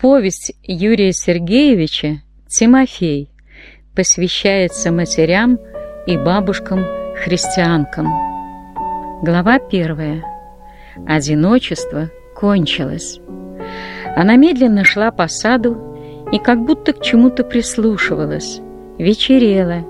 Повесть 0.00 0.54
Юрия 0.62 1.12
Сергеевича 1.12 2.22
«Тимофей» 2.48 3.28
посвящается 3.94 4.90
матерям 4.90 5.58
и 6.06 6.16
бабушкам-христианкам. 6.16 8.06
Глава 9.22 9.58
первая. 9.58 10.24
Одиночество 11.06 12.10
кончилось. 12.34 13.20
Она 14.16 14.36
медленно 14.36 14.84
шла 14.84 15.10
по 15.10 15.28
саду 15.28 15.76
и 16.32 16.38
как 16.38 16.64
будто 16.64 16.94
к 16.94 17.02
чему-то 17.02 17.44
прислушивалась. 17.44 18.62
Вечерело. 18.96 19.84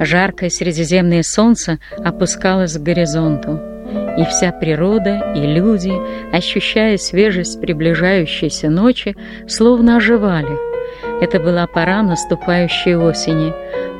Жаркое 0.00 0.50
средиземное 0.50 1.22
солнце 1.22 1.78
опускалось 1.98 2.76
к 2.76 2.82
горизонту 2.82 3.73
и 4.16 4.24
вся 4.24 4.52
природа, 4.52 5.32
и 5.34 5.40
люди, 5.40 5.92
ощущая 6.32 6.96
свежесть 6.96 7.60
приближающейся 7.60 8.70
ночи, 8.70 9.16
словно 9.48 9.96
оживали. 9.96 10.58
Это 11.20 11.40
была 11.40 11.66
пора 11.66 12.02
наступающей 12.02 12.96
осени, 12.96 13.52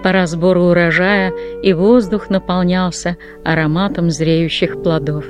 пора 0.02 0.26
сбора 0.26 0.60
урожая, 0.60 1.32
и 1.62 1.72
воздух 1.72 2.30
наполнялся 2.30 3.16
ароматом 3.44 4.10
зреющих 4.10 4.82
плодов. 4.82 5.24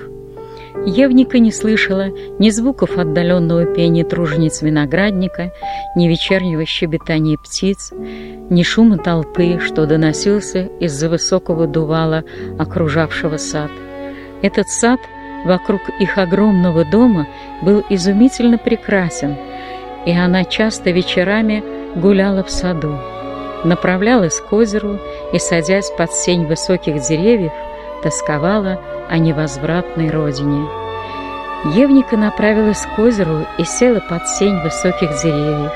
Евника 0.87 1.39
не 1.39 1.53
слышала 1.53 2.09
ни 2.39 2.51
звуков 2.51 2.99
отдаленного 2.99 3.65
пения 3.65 4.05
тружениц 4.05 4.61
виноградника, 4.61 5.53
ни 5.97 6.09
вечернего 6.09 6.67
щебетания 6.67 7.39
птиц, 7.39 7.93
ни 8.51 8.63
шума 8.63 8.99
толпы, 8.99 9.61
что 9.61 9.87
доносился 9.87 10.69
из-за 10.81 11.09
высокого 11.09 11.67
дувала, 11.67 12.25
окружавшего 12.59 13.39
сад. 13.39 13.71
Этот 14.45 14.69
сад 14.69 15.01
вокруг 15.47 15.89
их 16.01 16.19
огромного 16.19 16.85
дома 16.85 17.27
был 17.63 17.83
изумительно 17.89 18.59
прекрасен, 18.59 19.39
и 20.05 20.13
она 20.13 20.45
часто 20.45 20.91
вечерами 20.91 21.65
гуляла 21.99 22.45
в 22.45 22.51
саду, 22.51 22.99
направлялась 23.65 24.39
к 24.41 24.53
озеру 24.53 24.99
и, 25.33 25.39
садясь 25.39 25.91
под 25.97 26.13
сень 26.13 26.45
высоких 26.45 27.01
деревьев, 27.01 27.53
тосковала 28.03 28.79
о 29.09 29.17
невозвратной 29.17 30.11
родине. 30.11 30.69
Евника 31.75 32.19
направилась 32.19 32.85
к 32.95 32.99
озеру 32.99 33.47
и 33.57 33.65
села 33.65 34.01
под 34.11 34.29
сень 34.29 34.61
высоких 34.61 35.23
деревьев. 35.23 35.73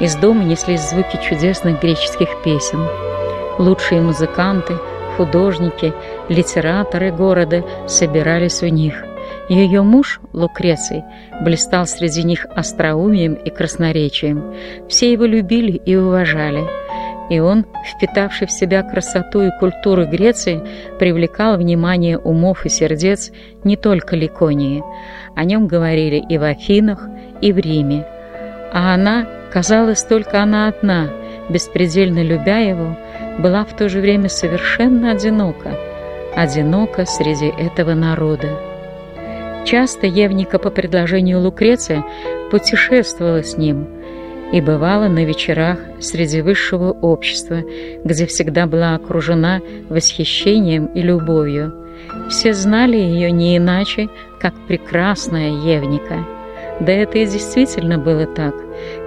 Из 0.00 0.14
дома 0.14 0.44
неслись 0.44 0.80
звуки 0.80 1.20
чудесных 1.22 1.82
греческих 1.82 2.42
песен. 2.42 2.88
Лучшие 3.58 4.00
музыканты— 4.00 4.78
художники, 5.16 5.92
литераторы 6.28 7.10
города 7.12 7.64
собирались 7.86 8.62
у 8.62 8.68
них. 8.68 9.04
Ее 9.48 9.82
муж, 9.82 10.20
Лукреций, 10.32 11.04
блистал 11.42 11.86
среди 11.86 12.24
них 12.24 12.46
остроумием 12.54 13.34
и 13.34 13.50
красноречием. 13.50 14.54
Все 14.88 15.12
его 15.12 15.24
любили 15.24 15.72
и 15.72 15.96
уважали. 15.96 16.64
И 17.30 17.40
он, 17.40 17.64
впитавший 17.84 18.46
в 18.46 18.52
себя 18.52 18.82
красоту 18.82 19.42
и 19.42 19.58
культуру 19.58 20.06
Греции, 20.06 20.62
привлекал 20.98 21.56
внимание 21.56 22.18
умов 22.18 22.64
и 22.66 22.68
сердец 22.68 23.32
не 23.64 23.76
только 23.76 24.14
Ликонии. 24.14 24.84
О 25.34 25.44
нем 25.44 25.66
говорили 25.66 26.24
и 26.28 26.38
в 26.38 26.44
Афинах, 26.44 27.08
и 27.40 27.52
в 27.52 27.58
Риме. 27.58 28.06
А 28.72 28.94
она, 28.94 29.26
казалось, 29.52 30.04
только 30.04 30.42
она 30.42 30.68
одна, 30.68 31.08
беспредельно 31.48 32.22
любя 32.22 32.58
его, 32.58 32.96
была 33.38 33.64
в 33.64 33.76
то 33.76 33.88
же 33.88 34.00
время 34.00 34.28
совершенно 34.28 35.12
одинока, 35.12 35.78
одинока 36.34 37.04
среди 37.04 37.46
этого 37.46 37.94
народа. 37.94 38.48
Часто 39.64 40.06
Евника 40.06 40.58
по 40.58 40.70
предложению 40.70 41.40
Лукреция 41.40 42.04
путешествовала 42.50 43.42
с 43.42 43.56
ним 43.56 43.88
и 44.52 44.60
бывала 44.60 45.08
на 45.08 45.24
вечерах 45.24 45.78
среди 45.98 46.40
высшего 46.40 46.92
общества, 46.92 47.62
где 48.04 48.26
всегда 48.26 48.66
была 48.66 48.94
окружена 48.94 49.60
восхищением 49.88 50.86
и 50.86 51.02
любовью. 51.02 51.74
Все 52.28 52.52
знали 52.52 52.96
ее 52.96 53.32
не 53.32 53.56
иначе, 53.56 54.08
как 54.40 54.54
прекрасная 54.68 55.50
Евника. 55.50 56.24
Да 56.78 56.92
это 56.92 57.18
и 57.18 57.26
действительно 57.26 57.98
было 57.98 58.26
так. 58.26 58.54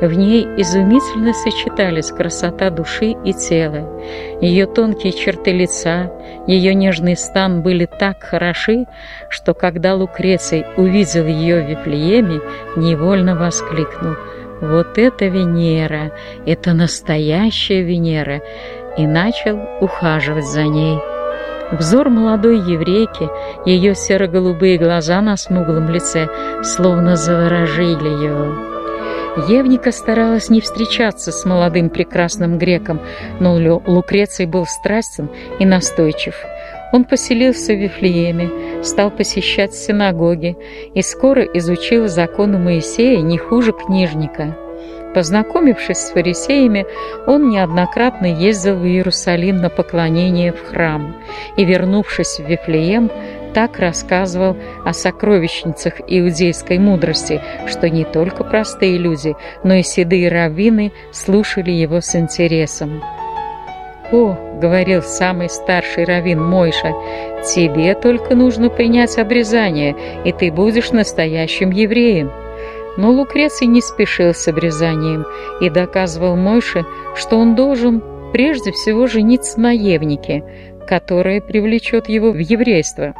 В 0.02 0.14
ней 0.14 0.44
изумительно 0.58 1.34
сочетались 1.34 2.12
красота 2.12 2.70
души 2.70 3.16
и 3.26 3.34
тела. 3.34 4.02
Ее 4.42 4.66
тонкие 4.66 5.12
черты 5.12 5.52
лица, 5.52 6.12
ее 6.48 6.74
нежный 6.74 7.18
стан 7.18 7.62
были 7.62 7.86
так 7.86 8.24
хороши, 8.24 8.86
что 9.30 9.54
когда 9.54 9.96
Лукреций 9.96 10.66
увидел 10.78 11.26
ее 11.26 11.62
в 11.62 11.70
Вифлееме, 11.70 12.42
невольно 12.76 13.36
воскликнул 13.36 14.16
«Вот 14.62 14.98
это 14.98 15.26
Венера! 15.26 16.12
Это 16.46 16.74
настоящая 16.74 17.82
Венера!» 17.82 18.42
и 18.98 19.06
начал 19.08 19.60
ухаживать 19.82 20.48
за 20.48 20.64
ней. 20.64 20.98
Взор 21.72 22.10
молодой 22.10 22.58
еврейки, 22.58 23.30
ее 23.66 23.94
серо-голубые 23.94 24.78
глаза 24.78 25.22
на 25.22 25.38
смуглом 25.38 25.90
лице 25.90 26.28
словно 26.64 27.16
заворожили 27.16 28.10
его. 28.10 28.69
Евника 29.48 29.92
старалась 29.92 30.50
не 30.50 30.60
встречаться 30.60 31.32
с 31.32 31.46
молодым 31.46 31.90
прекрасным 31.90 32.58
греком, 32.58 33.00
но 33.40 33.54
Лукреций 33.86 34.46
был 34.46 34.66
страстен 34.66 35.30
и 35.60 35.66
настойчив. 35.66 36.36
Он 36.92 37.04
поселился 37.04 37.74
в 37.74 37.78
Вифлееме, 37.78 38.84
стал 38.84 39.12
посещать 39.12 39.74
синагоги 39.74 40.58
и 40.96 41.02
скоро 41.02 41.44
изучил 41.44 42.08
законы 42.08 42.58
Моисея 42.58 43.22
не 43.22 43.38
хуже 43.38 43.72
книжника. 43.72 44.58
Познакомившись 45.14 45.98
с 45.98 46.12
фарисеями, 46.12 46.86
он 47.26 47.50
неоднократно 47.50 48.28
ездил 48.28 48.76
в 48.76 48.86
Иерусалим 48.86 49.58
на 49.58 49.70
поклонение 49.70 50.52
в 50.52 50.64
храм 50.64 51.16
и, 51.58 51.66
вернувшись 51.66 52.40
в 52.40 52.48
Вифлеем, 52.48 53.10
так 53.54 53.80
рассказывал 53.80 54.56
о 54.86 54.94
сокровищницах 54.94 56.02
иудейской 56.08 56.78
мудрости, 56.78 57.42
что 57.68 57.90
не 57.90 58.06
только 58.06 58.44
простые 58.44 58.98
люди, 58.98 59.36
но 59.64 59.76
и 59.76 59.84
седые 59.84 60.30
раввины 60.30 60.92
слушали 61.12 61.72
его 61.72 62.02
с 62.02 62.16
интересом. 62.16 63.02
«О,— 64.12 64.36
говорил 64.62 65.04
самый 65.04 65.50
старший 65.50 66.04
раввин 66.04 66.44
Мойша,— 66.44 66.94
тебе 67.54 67.94
только 67.94 68.36
нужно 68.36 68.70
принять 68.70 69.18
обрезание, 69.18 69.96
и 70.26 70.32
ты 70.32 70.52
будешь 70.52 70.92
настоящим 70.92 71.70
евреем». 71.70 72.32
Но 72.98 73.12
Лукреций 73.12 73.68
не 73.68 73.82
спешил 73.82 74.34
с 74.34 74.48
обрезанием 74.48 75.26
и 75.62 75.70
доказывал 75.70 76.36
Мойше, 76.36 76.86
что 77.16 77.38
он 77.38 77.56
должен 77.56 78.02
прежде 78.34 78.72
всего 78.72 79.08
жениться 79.08 79.60
на 79.60 79.72
Евнике, 79.72 80.44
которая 80.88 81.40
привлечет 81.40 82.10
его 82.10 82.32
в 82.32 82.40
еврейство. 82.40 83.14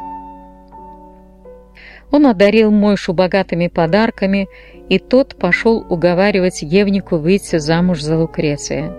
Он 2.12 2.26
одарил 2.26 2.72
Мойшу 2.72 3.14
богатыми 3.14 3.68
подарками, 3.68 4.48
и 4.90 4.98
тот 4.98 5.36
пошел 5.36 5.86
уговаривать 5.90 6.62
Евнику 6.62 7.18
выйти 7.18 7.58
замуж 7.58 8.02
за 8.02 8.18
Лукреция. 8.18 8.92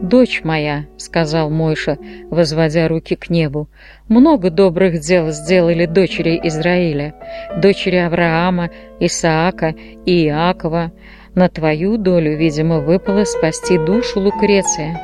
«Дочь 0.00 0.40
моя»,— 0.42 0.86
сказал 0.96 1.48
Мойша, 1.48 1.96
возводя 2.28 2.88
руки 2.88 3.14
к 3.14 3.30
небу,— 3.30 3.68
«много 4.08 4.50
добрых 4.50 4.98
дел 4.98 5.30
сделали 5.30 5.86
дочери 5.86 6.40
Израиля, 6.42 7.14
дочери 7.56 7.96
Авраама, 7.96 8.70
Исаака 8.98 9.74
и 10.04 10.26
Иакова. 10.26 10.90
На 11.36 11.48
твою 11.48 11.98
долю, 11.98 12.36
видимо, 12.36 12.80
выпало 12.80 13.24
спасти 13.24 13.78
душу 13.78 14.20
Лукреция. 14.20 15.00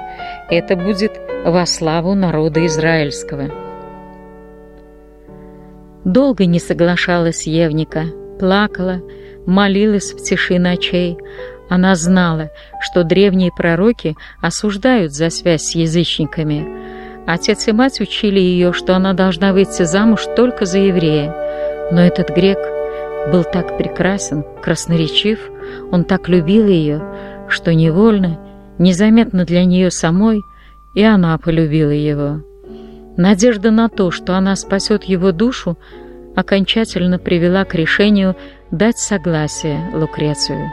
Это 0.51 0.75
будет 0.75 1.13
во 1.45 1.65
славу 1.65 2.15
народа 2.15 2.67
израильского». 2.67 3.68
Долго 6.09 6.47
не 6.47 6.59
соглашалась 6.59 7.47
Евника, 7.47 8.07
плакала, 8.41 9.03
молилась 9.45 10.15
в 10.15 10.23
тиши 10.23 10.59
ночей. 10.59 11.19
Она 11.69 11.95
знала, 11.97 12.49
что 12.81 13.05
древние 13.05 13.51
пророки 13.55 14.17
осуждают 14.41 15.13
за 15.13 15.29
связь 15.29 15.65
с 15.65 15.75
язычниками. 15.75 16.67
Отец 17.27 17.69
и 17.69 17.73
мать 17.73 18.01
учили 18.01 18.41
ее, 18.41 18.73
что 18.73 18.97
она 18.97 19.13
должна 19.13 19.53
выйти 19.53 19.83
замуж 19.83 20.23
только 20.35 20.65
за 20.65 20.79
еврея. 20.79 21.91
Но 21.93 22.01
этот 22.01 22.31
грек 22.31 22.59
был 23.31 23.45
так 23.45 23.77
прекрасен, 23.77 24.47
красноречив, 24.63 25.39
он 25.93 26.05
так 26.05 26.31
любил 26.31 26.67
ее, 26.67 27.03
что 27.51 27.75
невольно, 27.75 28.41
незаметно 28.79 29.45
для 29.45 29.67
нее 29.67 29.91
самой, 29.91 30.41
и 30.95 31.03
она 31.03 31.37
полюбила 31.37 31.91
его. 31.91 32.48
Надежда 33.19 33.73
на 33.73 33.89
то, 33.89 34.13
что 34.13 34.37
она 34.37 34.55
спасет 34.55 35.03
его 35.03 35.33
душу, 35.33 35.77
окончательно 36.37 37.19
привела 37.19 37.65
к 37.65 37.75
решению 37.75 38.37
дать 38.71 38.97
согласие 38.99 39.91
Лукрецию. 39.93 40.71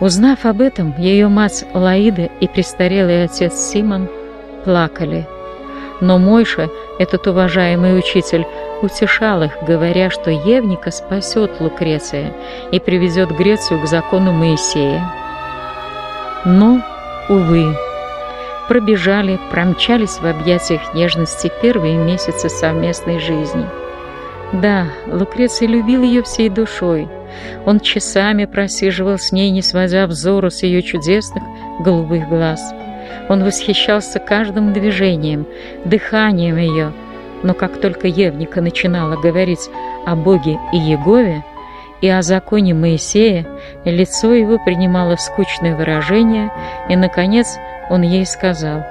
Узнав 0.00 0.44
об 0.44 0.60
этом, 0.60 0.94
ее 0.98 1.28
мать 1.28 1.64
Лаида 1.72 2.28
и 2.40 2.46
престарелый 2.46 3.24
отец 3.24 3.54
Симон 3.54 4.08
плакали. 4.66 5.26
Но 6.02 6.18
Мойша, 6.18 6.68
этот 6.98 7.26
уважаемый 7.26 7.98
учитель, 7.98 8.44
утешал 8.82 9.42
их, 9.42 9.52
говоря, 9.66 10.10
что 10.10 10.30
Евника 10.30 10.90
спасет 10.90 11.58
Лукреция 11.58 12.34
и 12.70 12.78
привезет 12.78 13.30
Грецию 13.30 13.80
к 13.80 13.86
закону 13.86 14.32
Моисея. 14.32 15.10
Но, 16.44 16.82
увы, 17.30 17.74
пробежали, 18.68 19.40
промчались 19.50 20.18
в 20.18 20.26
объятиях 20.26 20.94
нежности 20.94 21.50
первые 21.62 21.96
месяцы 21.96 22.48
совместной 22.48 23.18
жизни. 23.18 23.66
Да, 24.52 24.86
Лукреций 25.06 25.66
любил 25.66 26.02
ее 26.02 26.22
всей 26.22 26.48
душой. 26.48 27.08
Он 27.66 27.80
часами 27.80 28.46
просиживал 28.46 29.18
с 29.18 29.32
ней, 29.32 29.50
не 29.50 29.62
сводя 29.62 30.06
взору 30.06 30.50
с 30.50 30.62
ее 30.62 30.82
чудесных 30.82 31.42
голубых 31.80 32.28
глаз. 32.28 32.72
Он 33.28 33.44
восхищался 33.44 34.18
каждым 34.18 34.72
движением, 34.72 35.46
дыханием 35.84 36.56
ее, 36.56 36.92
но 37.42 37.54
как 37.54 37.80
только 37.80 38.08
Евника 38.08 38.60
начинала 38.60 39.16
говорить 39.16 39.68
о 40.06 40.16
Боге 40.16 40.58
и 40.72 40.78
Егове 40.78 41.44
и 42.00 42.08
о 42.08 42.22
законе 42.22 42.74
Моисея, 42.74 43.46
лицо 43.84 44.32
его 44.32 44.58
принимало 44.64 45.16
скучное 45.16 45.76
выражение, 45.76 46.50
и, 46.88 46.96
наконец, 46.96 47.58
он 47.90 48.02
ей 48.02 48.26
сказал, 48.26 48.84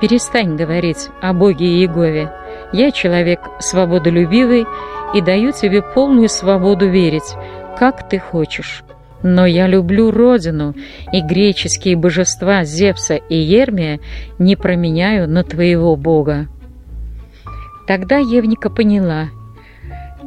«Перестань 0.00 0.56
говорить 0.56 1.08
о 1.20 1.32
Боге 1.32 1.66
и 1.66 1.80
Егове. 1.82 2.32
Я 2.72 2.92
человек 2.92 3.40
свободолюбивый 3.58 4.66
и 5.14 5.20
даю 5.20 5.52
тебе 5.52 5.82
полную 5.82 6.28
свободу 6.28 6.88
верить, 6.88 7.34
как 7.78 8.08
ты 8.08 8.18
хочешь. 8.18 8.84
Но 9.22 9.46
я 9.46 9.66
люблю 9.66 10.12
Родину, 10.12 10.74
и 11.12 11.20
греческие 11.20 11.96
божества 11.96 12.62
Зевса 12.62 13.16
и 13.16 13.36
Ермия 13.36 13.98
не 14.38 14.54
променяю 14.54 15.28
на 15.28 15.42
твоего 15.42 15.96
Бога». 15.96 16.46
Тогда 17.88 18.18
Евника 18.18 18.68
поняла, 18.68 19.30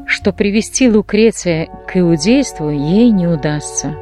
что 0.07 0.33
привести 0.33 0.89
Лукреция 0.89 1.69
к 1.87 1.95
иудейству 1.95 2.69
ей 2.69 3.11
не 3.11 3.27
удастся. 3.27 3.95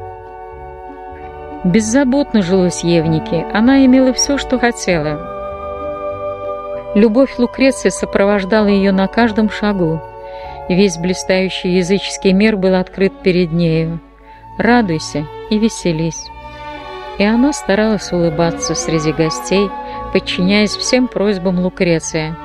Беззаботно 1.64 2.40
жилось 2.40 2.84
Евнике, 2.84 3.46
она 3.52 3.84
имела 3.84 4.14
все, 4.14 4.38
что 4.38 4.58
хотела. 4.58 5.30
Любовь 6.94 7.38
Лукреции 7.38 7.90
сопровождала 7.90 8.66
ее 8.66 8.92
на 8.92 9.06
каждом 9.08 9.50
шагу. 9.50 10.00
Весь 10.70 10.96
блистающий 10.96 11.76
языческий 11.76 12.32
мир 12.32 12.56
был 12.56 12.74
открыт 12.74 13.12
перед 13.22 13.52
нею. 13.52 14.00
Радуйся 14.56 15.26
и 15.50 15.58
веселись. 15.58 16.26
И 17.18 17.24
она 17.24 17.52
старалась 17.52 18.10
улыбаться 18.10 18.74
среди 18.74 19.12
гостей, 19.12 19.68
подчиняясь 20.14 20.76
всем 20.76 21.08
просьбам 21.08 21.58
Лукреция. 21.58 22.36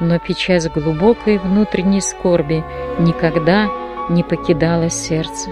Но 0.00 0.18
печать 0.18 0.70
глубокой 0.70 1.38
внутренней 1.38 2.02
скорби 2.02 2.62
никогда 2.98 3.68
не 4.10 4.22
покидала 4.22 4.90
сердце. 4.90 5.50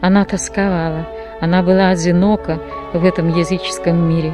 Она 0.00 0.24
тосковала, 0.24 1.06
она 1.42 1.64
была 1.64 1.88
одинока 1.88 2.60
в 2.92 3.04
этом 3.04 3.36
языческом 3.36 4.08
мире, 4.08 4.32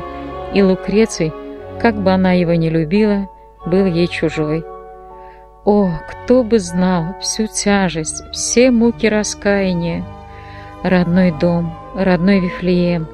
и 0.52 0.62
Лукреций, 0.62 1.32
как 1.80 1.94
бы 1.94 2.10
она 2.12 2.32
его 2.32 2.52
ни 2.52 2.68
любила, 2.68 3.30
был 3.64 3.86
ей 3.86 4.08
чужой. 4.08 4.62
О, 5.64 5.90
кто 6.06 6.44
бы 6.44 6.58
знал 6.58 7.16
всю 7.22 7.46
тяжесть, 7.46 8.22
все 8.32 8.70
муки 8.70 9.06
раскаяния! 9.06 10.04
Родной 10.82 11.32
дом, 11.32 11.74
родной 11.94 12.40
Вифлеем, 12.40 13.08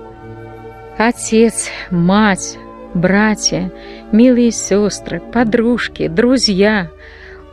отец, 0.99 1.69
мать, 1.93 2.58
братья, 2.94 3.70
милые 4.11 4.50
сестры, 4.50 5.20
подружки, 5.20 6.08
друзья. 6.08 6.91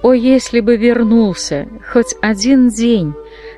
О, 0.02 0.14
если 0.14 0.60
бы 0.60 0.76
вернулся 0.76 1.68
хоть 1.88 2.16
один 2.20 2.70
день, 2.70 3.14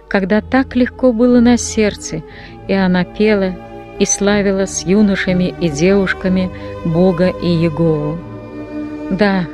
когда 0.10 0.42
так 0.42 0.76
легко 0.76 1.12
было 1.12 1.40
на 1.40 1.58
сердце, 1.58 2.22
и 2.68 2.74
она 2.74 3.04
пела 3.04 3.56
и 4.00 4.06
славила 4.06 4.66
с 4.66 4.86
юношами 4.86 5.54
и 5.60 5.70
девушками 5.70 6.50
Бога 6.86 7.30
и 7.30 7.48
Егову. 7.48 8.20
Да, 9.12 9.46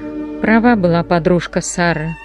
права 0.42 0.76
была 0.76 1.04
подружка 1.04 1.62
Сара, 1.62 2.16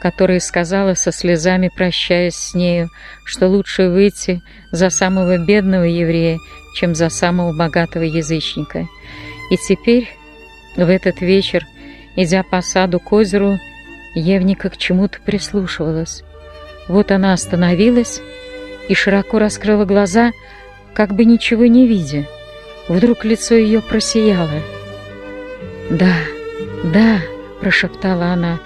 которая 0.00 0.40
сказала 0.40 0.94
со 0.94 1.10
слезами, 1.10 1.70
прощаясь 1.74 2.36
с 2.36 2.54
нею, 2.54 2.90
что 3.24 3.48
лучше 3.48 3.88
выйти 3.88 4.42
за 4.70 4.90
самого 4.90 5.38
бедного 5.38 5.84
еврея, 5.84 6.38
чем 6.76 6.94
за 6.94 7.08
самого 7.08 7.52
богатого 7.56 8.04
язычника. 8.04 8.86
И 9.50 9.56
теперь, 9.56 10.08
в 10.76 10.88
этот 10.88 11.20
вечер, 11.20 11.66
идя 12.14 12.42
по 12.42 12.60
саду 12.60 13.00
к 13.00 13.12
озеру, 13.12 13.58
Евника 14.14 14.70
к 14.70 14.76
чему-то 14.76 15.18
прислушивалась. 15.20 16.22
Вот 16.88 17.10
она 17.10 17.32
остановилась 17.32 18.20
и 18.88 18.94
широко 18.94 19.38
раскрыла 19.38 19.84
глаза, 19.84 20.32
как 20.94 21.14
бы 21.14 21.24
ничего 21.24 21.66
не 21.66 21.86
видя. 21.86 22.26
Вдруг 22.88 23.24
лицо 23.24 23.54
ее 23.54 23.82
просияло. 23.82 24.62
«Да, 25.90 26.14
да»,— 26.84 27.20
прошептала 27.60 28.26
она, 28.26 28.60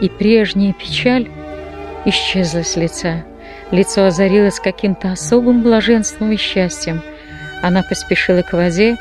и 0.00 0.08
прежняя 0.08 0.72
печаль 0.72 1.28
исчезла 2.04 2.62
с 2.62 2.76
лица. 2.76 3.24
Лицо 3.70 4.04
озарилось 4.04 4.60
каким-то 4.60 5.12
особым 5.12 5.62
блаженством 5.62 6.32
и 6.32 6.36
счастьем. 6.36 7.02
Она 7.62 7.82
поспешила 7.82 8.42
к 8.42 8.52
воде 8.52 8.96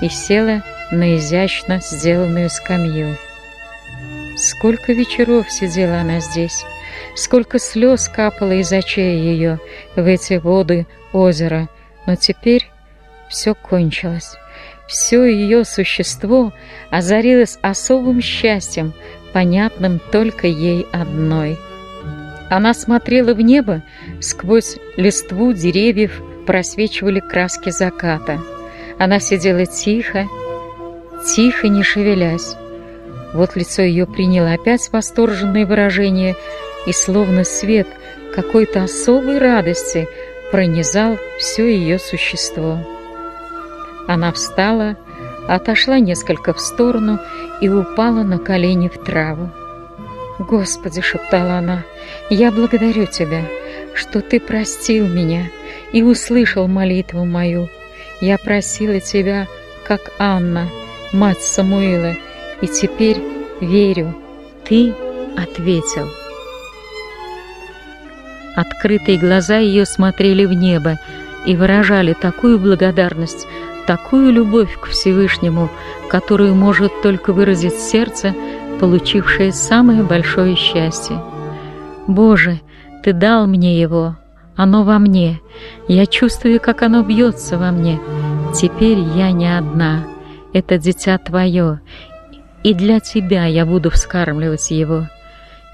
и 0.00 0.08
села 0.08 0.62
на 0.90 1.16
изящно 1.16 1.80
сделанную 1.80 2.50
скамью. 2.50 3.16
Сколько 4.36 4.92
вечеров 4.92 5.50
сидела 5.50 6.00
она 6.00 6.20
здесь, 6.20 6.64
сколько 7.14 7.58
слез 7.58 8.08
капало 8.08 8.52
из 8.52 8.72
очей 8.72 9.18
ее 9.18 9.58
в 9.94 10.06
эти 10.06 10.34
воды 10.34 10.86
озера, 11.12 11.68
но 12.06 12.16
теперь 12.16 12.70
все 13.28 13.54
кончилось. 13.54 14.36
Все 14.88 15.24
ее 15.24 15.64
существо 15.64 16.52
озарилось 16.90 17.58
особым 17.60 18.20
счастьем, 18.20 18.92
понятным 19.32 20.00
только 20.12 20.46
ей 20.46 20.86
одной. 20.92 21.58
Она 22.48 22.74
смотрела 22.74 23.34
в 23.34 23.40
небо, 23.40 23.82
сквозь 24.20 24.76
листву 24.96 25.52
деревьев 25.52 26.22
просвечивали 26.46 27.18
краски 27.18 27.70
заката. 27.70 28.40
Она 28.98 29.18
сидела 29.18 29.66
тихо, 29.66 30.26
тихо, 31.34 31.68
не 31.68 31.82
шевелясь. 31.82 32.54
Вот 33.34 33.56
лицо 33.56 33.82
ее 33.82 34.06
приняло 34.06 34.52
опять 34.52 34.88
восторженное 34.92 35.66
выражение, 35.66 36.36
и 36.86 36.92
словно 36.92 37.44
свет 37.44 37.86
какой-то 38.34 38.84
особой 38.84 39.38
радости 39.38 40.08
пронизал 40.50 41.18
все 41.38 41.68
ее 41.68 41.98
существо. 41.98 42.78
Она 44.06 44.32
встала, 44.32 44.96
отошла 45.48 45.98
несколько 45.98 46.54
в 46.54 46.60
сторону 46.60 47.18
и 47.60 47.68
упала 47.68 48.22
на 48.22 48.38
колени 48.38 48.88
в 48.88 49.02
траву. 49.02 49.50
«Господи!»— 50.38 51.00
шептала 51.02 51.54
она,— 51.54 51.84
«я 52.30 52.52
благодарю 52.52 53.06
Тебя, 53.06 53.42
что 53.94 54.20
Ты 54.20 54.38
простил 54.38 55.08
меня 55.08 55.50
и 55.92 56.02
услышал 56.02 56.68
молитву 56.68 57.24
мою. 57.24 57.68
Я 58.20 58.36
просила 58.38 59.00
Тебя, 59.00 59.46
как 59.86 60.12
Анна, 60.18 60.68
мать 61.12 61.40
Самуила, 61.40 62.14
и 62.60 62.66
теперь 62.66 63.16
верю, 63.60 64.14
Ты 64.68 64.94
ответил». 65.36 66.25
Открытые 68.56 69.18
глаза 69.18 69.58
ее 69.58 69.84
смотрели 69.84 70.46
в 70.46 70.52
небо 70.54 70.98
и 71.44 71.54
выражали 71.54 72.14
такую 72.14 72.58
благодарность, 72.58 73.46
такую 73.86 74.32
любовь 74.32 74.80
к 74.80 74.86
Всевышнему, 74.86 75.68
которую 76.08 76.54
может 76.54 76.90
только 77.02 77.34
выразить 77.34 77.74
сердце, 77.74 78.34
получившее 78.80 79.52
самое 79.52 80.02
большое 80.02 80.56
счастье. 80.56 81.22
«Боже, 82.06 82.60
Ты 83.04 83.12
дал 83.12 83.46
мне 83.46 83.78
его, 83.78 84.16
оно 84.56 84.82
во 84.82 84.98
мне, 84.98 85.40
я 85.86 86.06
чувствую, 86.06 86.58
как 86.58 86.82
оно 86.82 87.02
бьется 87.02 87.58
во 87.58 87.70
мне. 87.70 88.00
Теперь 88.54 88.98
я 88.98 89.30
не 89.32 89.56
одна, 89.56 90.04
это 90.52 90.78
дитя 90.78 91.18
Твое, 91.18 91.80
и 92.64 92.72
для 92.74 93.00
Тебя 93.00 93.44
я 93.44 93.66
буду 93.66 93.90
вскармливать 93.90 94.70
его». 94.70 95.08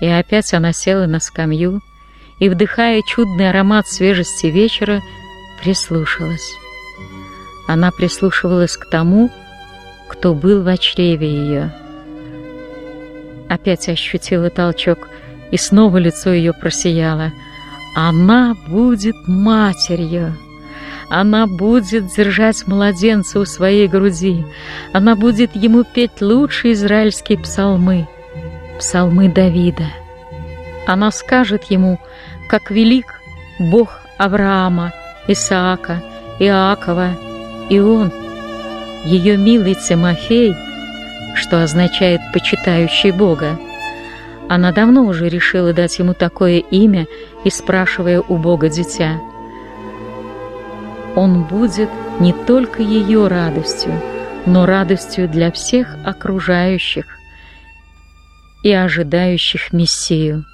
И 0.00 0.06
опять 0.06 0.52
она 0.52 0.72
села 0.72 1.06
на 1.06 1.20
скамью, 1.20 1.80
и, 2.38 2.48
вдыхая 2.48 3.02
чудный 3.02 3.50
аромат 3.50 3.86
свежести 3.86 4.46
вечера, 4.46 5.00
прислушалась. 5.62 6.52
Она 7.68 7.90
прислушивалась 7.90 8.76
к 8.76 8.88
тому, 8.90 9.30
кто 10.08 10.34
был 10.34 10.62
в 10.62 10.78
чреве 10.78 11.28
ее. 11.28 11.74
Опять 13.48 13.88
ощутила 13.88 14.50
толчок, 14.50 15.08
и 15.50 15.56
снова 15.56 15.98
лицо 15.98 16.32
ее 16.32 16.52
просияло. 16.52 17.32
Она 17.94 18.54
будет 18.66 19.16
матерью. 19.26 20.36
Она 21.10 21.46
будет 21.46 22.06
держать 22.06 22.66
младенца 22.66 23.38
у 23.38 23.44
своей 23.44 23.86
груди. 23.86 24.46
Она 24.94 25.14
будет 25.14 25.54
ему 25.54 25.84
петь 25.84 26.22
лучшие 26.22 26.72
израильские 26.72 27.38
псалмы, 27.38 28.08
псалмы 28.78 29.28
Давида. 29.28 29.88
Она 30.86 31.10
скажет 31.10 31.64
ему, 31.64 31.98
как 32.48 32.70
велик 32.70 33.20
Бог 33.58 34.00
Авраама, 34.18 34.92
Исаака, 35.26 36.02
Иакова, 36.38 37.10
и 37.70 37.78
он, 37.78 38.12
ее 39.04 39.36
милый 39.36 39.74
Тимофей, 39.74 40.54
что 41.34 41.62
означает 41.62 42.20
«почитающий 42.32 43.10
Бога». 43.10 43.58
Она 44.48 44.72
давно 44.72 45.04
уже 45.04 45.28
решила 45.28 45.72
дать 45.72 45.98
ему 45.98 46.14
такое 46.14 46.58
имя 46.58 47.06
и 47.44 47.50
спрашивая 47.50 48.20
у 48.20 48.36
Бога 48.36 48.68
дитя. 48.68 49.18
Он 51.14 51.44
будет 51.44 51.88
не 52.20 52.32
только 52.32 52.82
ее 52.82 53.28
радостью, 53.28 53.92
но 54.44 54.66
радостью 54.66 55.28
для 55.28 55.50
всех 55.52 55.96
окружающих 56.04 57.06
и 58.62 58.72
ожидающих 58.72 59.72
Мессию. 59.72 60.44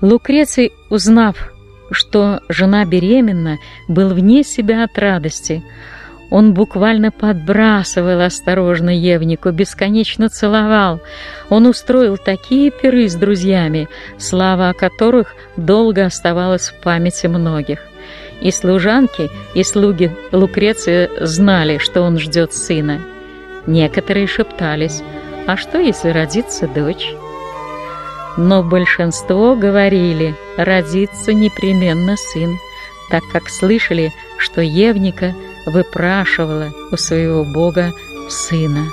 Лукреций, 0.00 0.72
узнав, 0.90 1.52
что 1.90 2.40
жена 2.48 2.84
беременна, 2.84 3.58
был 3.88 4.10
вне 4.10 4.44
себя 4.44 4.84
от 4.84 4.96
радости. 4.98 5.62
Он 6.30 6.52
буквально 6.52 7.10
подбрасывал 7.10 8.20
осторожно 8.20 8.90
Евнику, 8.90 9.50
бесконечно 9.50 10.28
целовал. 10.28 11.00
Он 11.48 11.66
устроил 11.66 12.18
такие 12.18 12.70
пиры 12.70 13.08
с 13.08 13.14
друзьями, 13.14 13.88
слава 14.18 14.68
о 14.68 14.74
которых 14.74 15.34
долго 15.56 16.04
оставалась 16.04 16.68
в 16.68 16.74
памяти 16.82 17.26
многих. 17.26 17.80
И 18.42 18.50
служанки, 18.52 19.30
и 19.54 19.64
слуги 19.64 20.12
Лукреция 20.30 21.10
знали, 21.20 21.78
что 21.78 22.02
он 22.02 22.18
ждет 22.18 22.52
сына. 22.52 23.00
Некоторые 23.66 24.26
шептались, 24.26 25.02
а 25.46 25.56
что, 25.56 25.78
если 25.78 26.10
родится 26.10 26.68
дочь? 26.68 27.14
Но 28.38 28.62
большинство 28.62 29.56
говорили, 29.56 30.32
родится 30.56 31.32
непременно 31.34 32.16
сын, 32.16 32.56
так 33.10 33.24
как 33.32 33.48
слышали, 33.48 34.12
что 34.38 34.60
Евника 34.60 35.34
выпрашивала 35.66 36.68
у 36.92 36.96
своего 36.96 37.44
бога 37.44 37.92
сына. 38.30 38.86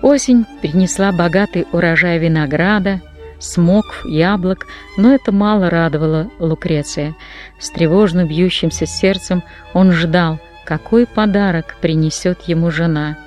Осень 0.00 0.46
принесла 0.60 1.10
богатый 1.10 1.66
урожай 1.72 2.20
винограда, 2.20 3.00
смокв, 3.40 4.04
яблок, 4.04 4.68
но 4.96 5.12
это 5.12 5.32
мало 5.32 5.68
радовало 5.68 6.30
Лукреция. 6.38 7.16
С 7.58 7.70
тревожно 7.70 8.24
бьющимся 8.24 8.86
сердцем 8.86 9.42
он 9.74 9.90
ждал, 9.90 10.38
какой 10.64 11.04
подарок 11.04 11.74
принесет 11.80 12.42
ему 12.42 12.70
жена. 12.70 13.18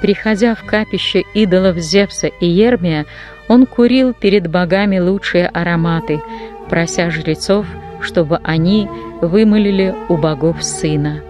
Приходя 0.00 0.54
в 0.54 0.64
капище 0.64 1.24
идолов 1.34 1.76
Зевса 1.76 2.26
и 2.26 2.46
Ермия, 2.46 3.06
он 3.48 3.66
курил 3.66 4.12
перед 4.12 4.48
богами 4.48 4.98
лучшие 4.98 5.46
ароматы, 5.46 6.20
прося 6.68 7.10
жрецов, 7.10 7.66
чтобы 8.00 8.40
они 8.42 8.88
вымолили 9.20 9.94
у 10.08 10.16
богов 10.16 10.62
сына. 10.62 11.22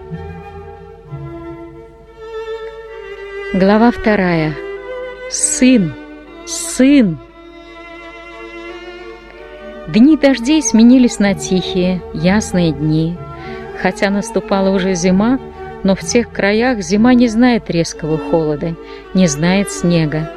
Глава 3.53 3.91
вторая. 3.91 4.53
Сын! 5.29 5.93
Сын! 6.45 7.17
Дни 9.87 10.17
дождей 10.17 10.61
сменились 10.61 11.19
на 11.19 11.33
тихие, 11.33 12.01
ясные 12.13 12.71
дни. 12.71 13.15
Хотя 13.81 14.09
наступала 14.09 14.69
уже 14.69 14.95
зима, 14.95 15.39
но 15.83 15.95
в 15.95 16.01
тех 16.01 16.31
краях 16.31 16.81
зима 16.81 17.13
не 17.13 17.27
знает 17.27 17.69
резкого 17.69 18.17
холода, 18.17 18.75
не 19.13 19.27
знает 19.27 19.71
снега 19.71 20.29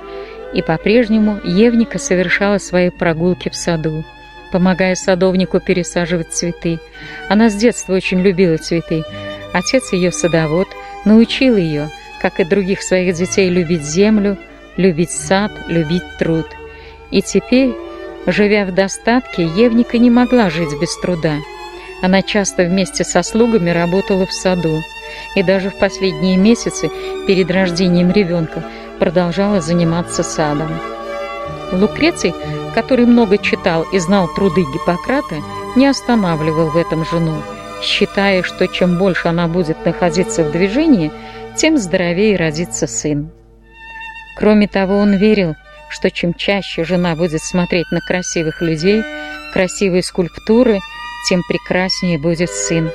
и 0.52 0.62
по-прежнему 0.62 1.40
Евника 1.44 1.98
совершала 1.98 2.58
свои 2.58 2.90
прогулки 2.90 3.48
в 3.48 3.54
саду, 3.54 4.04
помогая 4.52 4.94
садовнику 4.94 5.60
пересаживать 5.60 6.32
цветы. 6.32 6.80
Она 7.28 7.50
с 7.50 7.54
детства 7.54 7.94
очень 7.94 8.20
любила 8.20 8.56
цветы. 8.56 9.04
Отец 9.52 9.92
ее 9.92 10.12
садовод 10.12 10.68
научил 11.04 11.56
ее, 11.56 11.90
как 12.20 12.40
и 12.40 12.44
других 12.44 12.82
своих 12.82 13.14
детей, 13.14 13.48
любить 13.48 13.82
землю, 13.82 14.36
любить 14.76 15.10
сад, 15.10 15.52
любить 15.68 16.18
труд. 16.18 16.46
И 17.10 17.22
теперь, 17.22 17.74
живя 18.26 18.64
в 18.64 18.74
достатке, 18.74 19.44
Евника 19.44 19.98
не 19.98 20.10
могла 20.10 20.50
жить 20.50 20.78
без 20.80 20.96
труда. 21.00 21.36
Она 22.02 22.22
часто 22.22 22.64
вместе 22.64 23.04
со 23.04 23.22
слугами 23.22 23.70
работала 23.70 24.26
в 24.26 24.32
саду, 24.32 24.80
и 25.34 25.42
даже 25.42 25.70
в 25.70 25.78
последние 25.78 26.36
месяцы 26.36 26.90
перед 27.26 27.50
рождением 27.50 28.10
ребенка 28.10 28.64
продолжала 29.00 29.60
заниматься 29.60 30.22
садом. 30.22 30.70
Лукреций, 31.72 32.34
который 32.74 33.06
много 33.06 33.38
читал 33.38 33.82
и 33.92 33.98
знал 33.98 34.28
труды 34.28 34.62
Гиппократа, 34.72 35.36
не 35.74 35.86
останавливал 35.86 36.68
в 36.68 36.76
этом 36.76 37.04
жену, 37.04 37.42
считая, 37.82 38.42
что 38.42 38.68
чем 38.68 38.98
больше 38.98 39.28
она 39.28 39.48
будет 39.48 39.84
находиться 39.84 40.44
в 40.44 40.52
движении, 40.52 41.10
тем 41.56 41.78
здоровее 41.78 42.36
родится 42.36 42.86
сын. 42.86 43.30
Кроме 44.36 44.68
того, 44.68 44.96
он 44.96 45.16
верил, 45.16 45.56
что 45.88 46.10
чем 46.10 46.34
чаще 46.34 46.84
жена 46.84 47.16
будет 47.16 47.42
смотреть 47.42 47.90
на 47.90 48.00
красивых 48.00 48.62
людей, 48.62 49.02
красивые 49.52 50.02
скульптуры, 50.02 50.80
тем 51.28 51.42
прекраснее 51.48 52.18
будет 52.18 52.50
сын. 52.50 52.90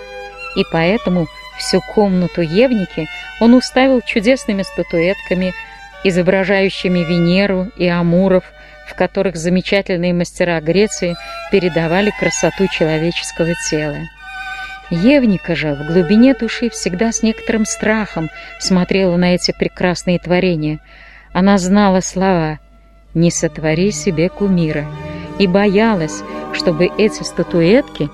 И 0.55 0.63
поэтому 0.71 1.27
всю 1.57 1.81
комнату 1.81 2.41
Евники 2.41 3.07
он 3.39 3.53
уставил 3.53 4.01
чудесными 4.01 4.63
статуэтками, 4.63 5.53
изображающими 6.07 6.99
Венеру 6.99 7.71
и 7.77 7.87
Амуров, 7.87 8.43
в 8.87 8.93
которых 8.95 9.35
замечательные 9.35 10.13
мастера 10.13 10.61
Греции 10.61 11.15
передавали 11.51 12.13
красоту 12.19 12.67
человеческого 12.67 13.53
тела. 13.69 13.97
Евника 14.91 15.55
же 15.55 15.73
в 15.73 15.91
глубине 15.91 16.35
души 16.35 16.69
всегда 16.69 17.11
с 17.11 17.23
некоторым 17.23 17.65
страхом 17.65 18.29
смотрела 18.59 19.17
на 19.17 19.33
эти 19.33 19.51
прекрасные 19.51 20.19
творения. 20.19 20.79
Она 21.33 21.57
знала 21.57 22.01
слова 22.01 22.59
«Не 23.15 23.31
сотвори 23.31 23.91
себе 23.91 24.29
кумира» 24.29 24.85
и 25.39 25.47
боялась, 25.47 26.21
чтобы 26.53 26.91
эти 26.99 27.23
статуэтки 27.23 28.11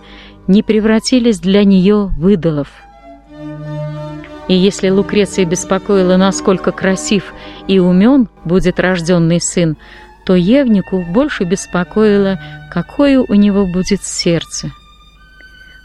не 0.47 0.63
превратились 0.63 1.39
для 1.39 1.65
нее 1.65 2.05
в 2.05 2.27
идолов. 2.29 2.69
И 4.47 4.53
если 4.53 4.89
Лукреция 4.89 5.45
беспокоила, 5.45 6.17
насколько 6.17 6.71
красив 6.71 7.33
и 7.67 7.79
умен 7.79 8.29
будет 8.45 8.79
рожденный 8.79 9.41
сын, 9.41 9.77
то 10.25 10.35
Евнику 10.35 11.01
больше 11.01 11.43
беспокоило, 11.43 12.39
какое 12.69 13.19
у 13.19 13.33
него 13.33 13.65
будет 13.65 14.03
сердце. 14.03 14.71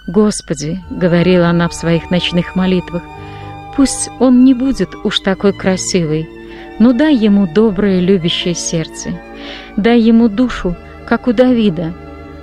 «Господи»,— 0.07 0.81
говорила 0.91 1.49
она 1.49 1.69
в 1.69 1.75
своих 1.75 2.11
ночных 2.11 2.55
молитвах, 2.55 3.03
«пусть 3.77 4.11
он 4.21 4.45
не 4.45 4.55
будет 4.55 4.95
уж 5.05 5.21
такой 5.21 5.53
красивый, 5.53 6.29
но 6.79 6.93
дай 6.93 7.15
ему 7.15 7.47
доброе 7.53 8.01
любящее 8.01 8.55
сердце, 8.55 9.19
дай 9.77 10.01
ему 10.01 10.29
душу, 10.29 10.77
как 11.07 11.27
у 11.27 11.33
Давида, 11.33 11.95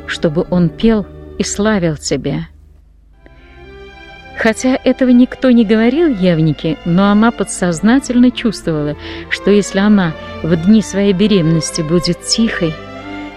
чтобы 0.07 0.45
он 0.49 0.69
пел 0.69 1.05
и 1.37 1.43
славил 1.43 1.95
Тебя». 1.95 2.47
Хотя 4.37 4.79
этого 4.83 5.09
никто 5.09 5.51
не 5.51 5.63
говорил 5.63 6.07
Евнике, 6.07 6.77
но 6.85 7.11
она 7.11 7.31
подсознательно 7.31 8.31
чувствовала, 8.31 8.95
что 9.29 9.51
если 9.51 9.79
она 9.79 10.13
в 10.41 10.55
дни 10.55 10.81
своей 10.81 11.13
беременности 11.13 11.81
будет 11.81 12.21
тихой, 12.21 12.73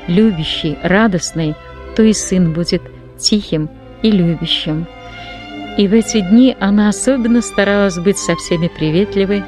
любящей, 0.09 0.79
радостной, 0.83 1.55
то 1.95 2.03
и 2.03 2.13
сын 2.13 2.53
будет 2.53 2.83
тихим 3.19 3.69
и 4.03 4.11
любящим. 4.11 4.87
И 5.77 5.87
в 5.87 5.93
эти 5.93 6.21
дни 6.21 6.57
она 6.59 6.89
особенно 6.89 7.43
старалась 7.43 7.99
быть 7.99 8.19
со 8.19 8.35
всеми 8.35 8.69
приветливой, 8.69 9.45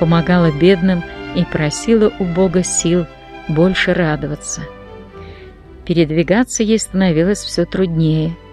помогала 0.00 0.50
бедным 0.50 1.02
и 1.34 1.44
просила 1.44 2.10
у 2.18 2.24
Бога 2.24 2.62
сил 2.62 3.06
больше 3.48 3.92
радоваться. 3.92 4.62
Передвигаться 5.84 6.62
ей 6.62 6.78
становилось 6.78 7.40
все 7.40 7.66
труднее– 7.66 8.34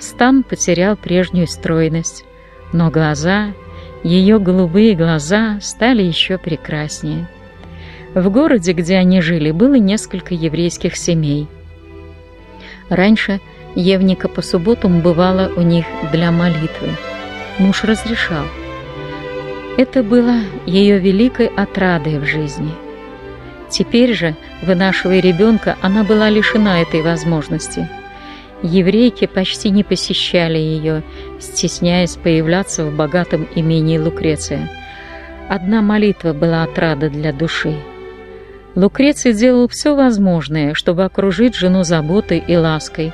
Стан 0.00 0.42
потерял 0.42 0.96
прежнюю 0.96 1.46
стройность, 1.46 2.24
но 2.72 2.90
глаза, 2.90 3.52
ее 4.02 4.38
голубые 4.38 4.94
глаза 4.94 5.58
стали 5.60 6.02
еще 6.02 6.38
прекраснее. 6.38 7.28
В 8.14 8.30
городе, 8.30 8.72
где 8.72 8.96
они 8.96 9.20
жили, 9.20 9.50
было 9.50 9.74
несколько 9.74 10.34
еврейских 10.34 10.96
семей. 10.96 11.48
Раньше 12.88 13.40
Евника 13.76 14.28
по 14.28 14.42
субботам 14.42 15.00
бывала 15.00 15.52
у 15.54 15.60
них 15.60 15.84
для 16.10 16.32
молитвы. 16.32 16.88
Муж 17.58 17.84
разрешал. 17.84 18.44
Это 19.76 20.02
было 20.02 20.38
ее 20.66 20.98
великой 20.98 21.46
отрадой 21.46 22.18
в 22.18 22.24
жизни. 22.24 22.72
Теперь 23.68 24.14
же, 24.14 24.34
вынашивая 24.62 25.20
ребенка, 25.20 25.76
она 25.82 26.02
была 26.02 26.30
лишена 26.30 26.80
этой 26.80 27.02
возможности– 27.02 27.86
Еврейки 28.62 29.26
почти 29.26 29.70
не 29.70 29.82
посещали 29.82 30.58
ее, 30.58 31.02
стесняясь 31.38 32.16
появляться 32.16 32.84
в 32.84 32.94
богатом 32.94 33.48
имении 33.54 33.96
Лукреция. 33.96 34.70
Одна 35.48 35.80
молитва 35.80 36.32
была 36.32 36.62
отрада 36.62 37.08
для 37.08 37.32
души. 37.32 37.74
Лукреций 38.74 39.32
делал 39.32 39.66
все 39.68 39.96
возможное, 39.96 40.74
чтобы 40.74 41.04
окружить 41.04 41.56
жену 41.56 41.84
заботой 41.84 42.38
и 42.46 42.56
лаской, 42.56 43.12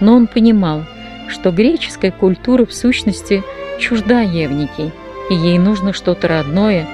но 0.00 0.14
он 0.14 0.26
понимал, 0.26 0.84
что 1.28 1.50
греческая 1.50 2.10
культура 2.10 2.64
в 2.64 2.72
сущности 2.72 3.42
чужда 3.78 4.20
Евнике, 4.20 4.92
и 5.28 5.34
ей 5.34 5.58
нужно 5.58 5.92
что-то 5.92 6.28
родное 6.28 6.86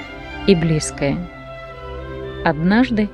и 0.46 0.54
близкое. 0.54 1.18
Однажды, 2.44 3.10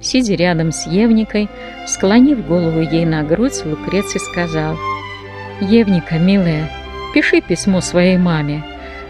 сидя 0.00 0.34
рядом 0.34 0.72
с 0.72 0.86
Евникой, 0.86 1.48
склонив 1.86 2.46
голову 2.46 2.80
ей 2.80 3.04
на 3.04 3.22
грудь, 3.22 3.64
Лукреций 3.64 4.20
сказал, 4.20 4.76
«Евника, 5.60 6.18
милая, 6.18 6.70
пиши 7.14 7.40
письмо 7.40 7.80
своей 7.80 8.16
маме. 8.16 8.64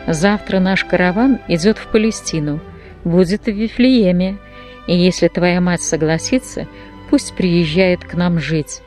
Завтра 0.06 0.58
наш 0.58 0.84
караван 0.84 1.38
идет 1.48 1.78
в 1.78 1.86
Палестину, 1.88 2.60
будет 3.04 3.44
в 3.44 3.50
Вифлееме, 3.50 4.38
и 4.86 4.96
если 4.96 5.28
твоя 5.28 5.60
мать 5.60 5.82
согласится, 5.82 6.66
пусть 7.08 7.34
приезжает 7.34 8.04
к 8.04 8.14
нам 8.14 8.38
жить». 8.38 8.82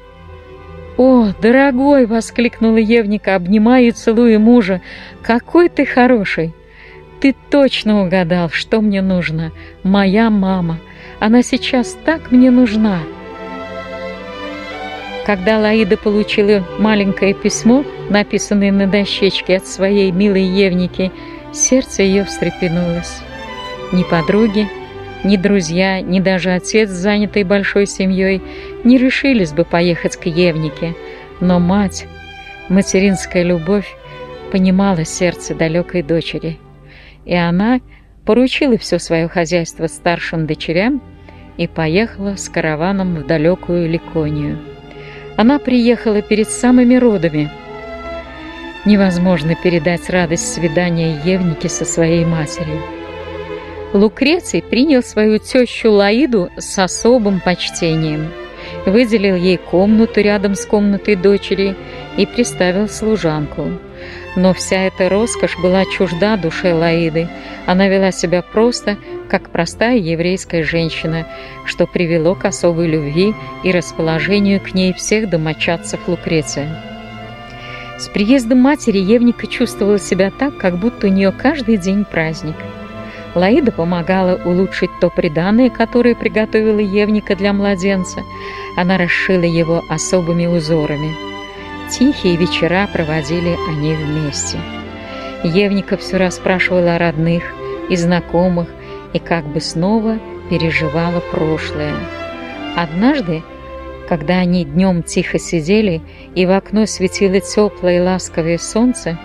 «О, 0.97 1.29
дорогой!»— 1.41 2.05
воскликнула 2.07 2.77
Евника, 2.77 3.35
обнимая 3.35 3.83
и 3.83 3.91
целуя 3.91 4.37
мужа. 4.37 4.81
«Какой 5.23 5.69
ты 5.69 5.85
хороший! 5.85 6.53
Ты 7.19 7.35
точно 7.49 8.03
угадал, 8.03 8.49
что 8.49 8.81
мне 8.81 9.01
нужно. 9.01 9.51
Моя 9.81 10.29
мама. 10.29 10.77
Она 11.23 11.41
сейчас 11.41 11.97
так 12.03 12.33
мне 12.33 12.51
нужна!» 12.51 12.99
Когда 15.25 15.57
Лаида 15.57 15.95
получила 15.95 16.67
маленькое 16.79 17.33
письмо, 17.33 17.85
написанное 18.09 18.73
на 18.73 18.87
дощечке 18.87 19.55
от 19.55 19.65
своей 19.65 20.11
милой 20.11 20.43
Евники, 20.43 21.13
сердце 21.53 22.03
ее 22.03 22.25
встрепенулось. 22.25 23.21
Ни 23.93 24.03
подруги, 24.03 24.67
ни 25.23 25.37
друзья, 25.37 26.01
ни 26.01 26.19
даже 26.19 26.51
отец, 26.51 26.89
занятый 26.89 27.45
большой 27.45 27.85
семьей, 27.85 28.41
не 28.83 28.97
решились 28.97 29.53
бы 29.53 29.63
поехать 29.63 30.17
к 30.17 30.25
Евнике, 30.25 30.93
но 31.39 31.57
мать, 31.57 32.05
материнская 32.67 33.43
любовь, 33.43 33.87
понимала 34.51 35.05
сердце 35.05 35.55
далекой 35.55 36.01
дочери, 36.01 36.59
и 37.23 37.33
она 37.33 37.79
поручила 38.25 38.77
все 38.77 38.99
свое 38.99 39.29
хозяйство 39.29 39.87
старшим 39.87 40.47
дочерям 40.47 41.01
и 41.57 41.67
поехала 41.67 42.35
с 42.35 42.49
караваном 42.49 43.15
в 43.15 43.27
далекую 43.27 43.89
Ликонию. 43.89 44.59
Она 45.35 45.59
приехала 45.59 46.21
перед 46.21 46.49
самыми 46.49 46.95
родами. 46.95 47.49
Невозможно 48.85 49.55
передать 49.55 50.09
радость 50.09 50.53
свидания 50.53 51.19
Евники 51.23 51.67
со 51.67 51.85
своей 51.85 52.25
матерью. 52.25 52.81
Лукреций 53.93 54.61
принял 54.61 55.03
свою 55.03 55.37
тещу 55.37 55.91
Лаиду 55.91 56.49
с 56.57 56.77
особым 56.79 57.39
почтением, 57.39 58.31
выделил 58.85 59.35
ей 59.35 59.57
комнату 59.57 60.19
рядом 60.21 60.55
с 60.55 60.65
комнатой 60.65 61.15
дочери 61.15 61.75
и 62.17 62.25
приставил 62.25 62.89
служанку. 62.89 63.73
Но 64.35 64.53
вся 64.53 64.83
эта 64.83 65.09
роскошь 65.09 65.57
была 65.57 65.83
чужда 65.85 66.37
душе 66.37 66.73
Лаиды. 66.73 67.27
Она 67.65 67.87
вела 67.87 68.11
себя 68.11 68.41
просто, 68.41 68.97
как 69.29 69.49
простая 69.49 69.97
еврейская 69.97 70.63
женщина, 70.63 71.27
что 71.65 71.87
привело 71.87 72.35
к 72.35 72.45
особой 72.45 72.87
любви 72.87 73.33
и 73.63 73.71
расположению 73.71 74.59
к 74.59 74.73
ней 74.73 74.93
всех 74.93 75.29
домочадцев 75.29 76.07
Лукреция. 76.07 76.83
С 77.97 78.07
приездом 78.09 78.59
матери 78.59 78.97
Евника 78.97 79.47
чувствовала 79.47 79.99
себя 79.99 80.31
так, 80.31 80.57
как 80.57 80.77
будто 80.77 81.07
у 81.07 81.09
нее 81.09 81.31
каждый 81.31 81.77
день 81.77 82.05
праздник– 82.05 82.55
Лаида 83.35 83.71
помогала 83.71 84.39
улучшить 84.45 84.91
то 85.01 85.09
приданное, 85.09 85.69
которое 85.69 86.15
приготовила 86.15 86.79
Евника 86.79 87.35
для 87.35 87.51
младенца. 87.51 88.21
Она 88.77 88.97
расшила 88.97 89.43
его 89.43 89.81
особыми 89.89 90.45
узорами. 90.45 91.32
Тихие 91.97 92.37
вечера 92.37 92.89
проводили 92.91 93.57
они 93.69 93.93
вместе. 93.93 94.57
Евника 95.43 95.97
все 95.97 96.17
расспрашивала 96.17 96.95
о 96.95 96.99
родных 96.99 97.43
и 97.89 97.95
знакомых 97.95 98.67
и 99.13 99.19
как 99.19 99.45
бы 99.45 99.61
снова 99.61 100.17
переживала 100.49 101.19
прошлое. 101.31 101.93
Однажды, 102.75 103.43
когда 104.09 104.39
они 104.39 104.65
днем 104.65 105.03
тихо 105.03 105.37
сидели 105.37 106.01
и 106.33 106.45
в 106.45 106.51
окно 106.51 106.85
светило 106.85 107.39
теплое 107.39 107.97
и 107.97 108.01
ласковое 108.01 108.57
солнце, 108.57 109.19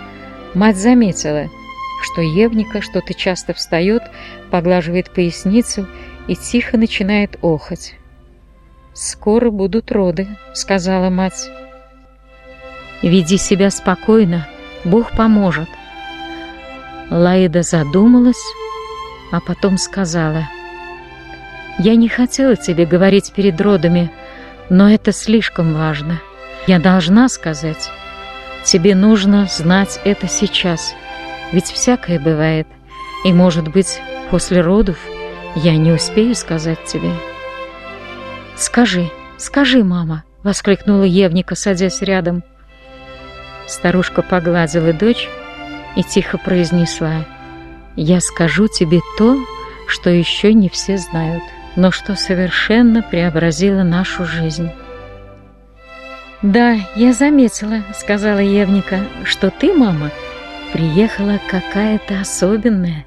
мать 0.55 0.77
заметила– 0.77 1.49
что 2.01 2.21
Евника 2.21 2.81
что-то 2.81 3.14
часто 3.14 3.55
встает, 3.55 4.03
поглаживает 4.51 5.11
поясницу 5.11 5.87
и 6.27 6.37
тихо 6.37 6.77
начинает 6.77 7.38
охать. 7.43 7.95
«Скоро 8.93 9.51
будут 9.51 9.93
роды»,— 9.93 10.27
сказала 10.55 11.11
мать. 11.11 11.51
«Веди 13.03 13.39
себя 13.39 13.71
спокойно, 13.71 14.47
Бог 14.85 15.13
поможет». 15.13 15.69
Лаида 17.11 17.63
задумалась, 17.63 18.43
а 19.33 19.41
потом 19.41 19.79
сказала, 19.79 20.49
«Я 21.79 21.95
не 21.95 22.09
хотела 22.09 22.57
тебе 22.57 22.87
говорить 22.87 23.33
перед 23.33 23.61
родами, 23.61 24.11
но 24.69 24.91
это 24.91 25.13
слишком 25.13 25.75
важно. 25.75 26.21
Я 26.67 26.79
должна 26.81 27.29
сказать. 27.29 27.91
Тебе 28.65 28.95
нужно 28.95 29.47
знать 29.47 30.01
это 30.05 30.29
сейчас». 30.29 30.95
Ведь 31.53 31.67
всякое 31.67 32.21
бывает, 32.21 32.67
и, 33.25 33.33
может 33.33 33.69
быть, 33.69 34.01
после 34.31 34.61
родов 34.61 34.99
я 35.57 35.77
не 35.77 35.93
успею 35.93 36.35
сказать 36.35 36.85
тебе. 36.85 37.13
«Скажи, 38.57 39.11
скажи, 39.39 39.83
мама!»— 39.83 40.25
воскликнула 40.43 41.05
Евника, 41.05 41.55
садясь 41.55 42.03
рядом. 42.03 42.43
Старушка 43.69 44.23
погладила 44.23 44.93
дочь 44.93 45.29
и 45.95 46.03
тихо 46.03 46.39
произнесла, 46.39 47.25
«Я 47.97 48.21
скажу 48.21 48.67
тебе 48.67 49.01
то, 49.19 49.37
что 49.87 50.11
еще 50.11 50.55
не 50.55 50.69
все 50.69 50.97
знают, 50.97 51.43
но 51.77 51.91
что 51.91 52.17
совершенно 52.17 53.03
преобразило 53.03 53.83
нашу 53.83 54.25
жизнь». 54.25 54.71
«Да, 56.41 56.77
я 56.97 57.13
заметила»,— 57.13 57.83
сказала 57.95 58.39
Евника,— 58.39 59.01
«что 59.25 59.51
ты, 59.51 59.75
мама,— 59.75 60.11
приехала 60.73 61.39
какая-то 61.51 62.21
особенная. 62.21 63.05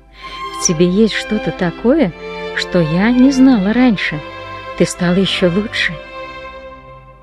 В 0.57 0.67
тебе 0.67 0.87
есть 0.87 1.13
что-то 1.13 1.51
такое, 1.51 2.11
что 2.55 2.79
я 2.79 3.11
не 3.11 3.31
знала 3.31 3.73
раньше. 3.73 4.19
Ты 4.77 4.85
стала 4.85 5.15
еще 5.15 5.47
лучше. 5.47 5.93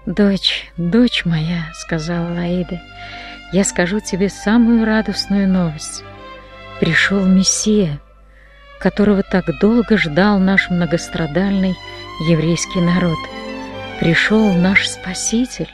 «Дочь, 0.07 0.70
дочь 0.79 1.24
моя»,— 1.27 1.70
сказала 1.74 2.33
Лаида,— 2.33 2.81
«я 3.52 3.64
скажу 3.64 4.00
тебе 4.00 4.28
самую 4.28 4.84
радостную 4.84 5.48
новость. 5.48 6.02
Пришел 6.80 7.24
Мессия, 7.24 7.98
которого 8.80 9.22
так 9.22 9.44
долго 9.61 9.96
ждал 9.96 10.38
наш 10.38 10.70
многострадальный 10.70 11.74
еврейский 12.28 12.80
народ. 12.80 13.18
Пришел 14.00 14.52
наш 14.52 14.88
Спаситель». 14.88 15.70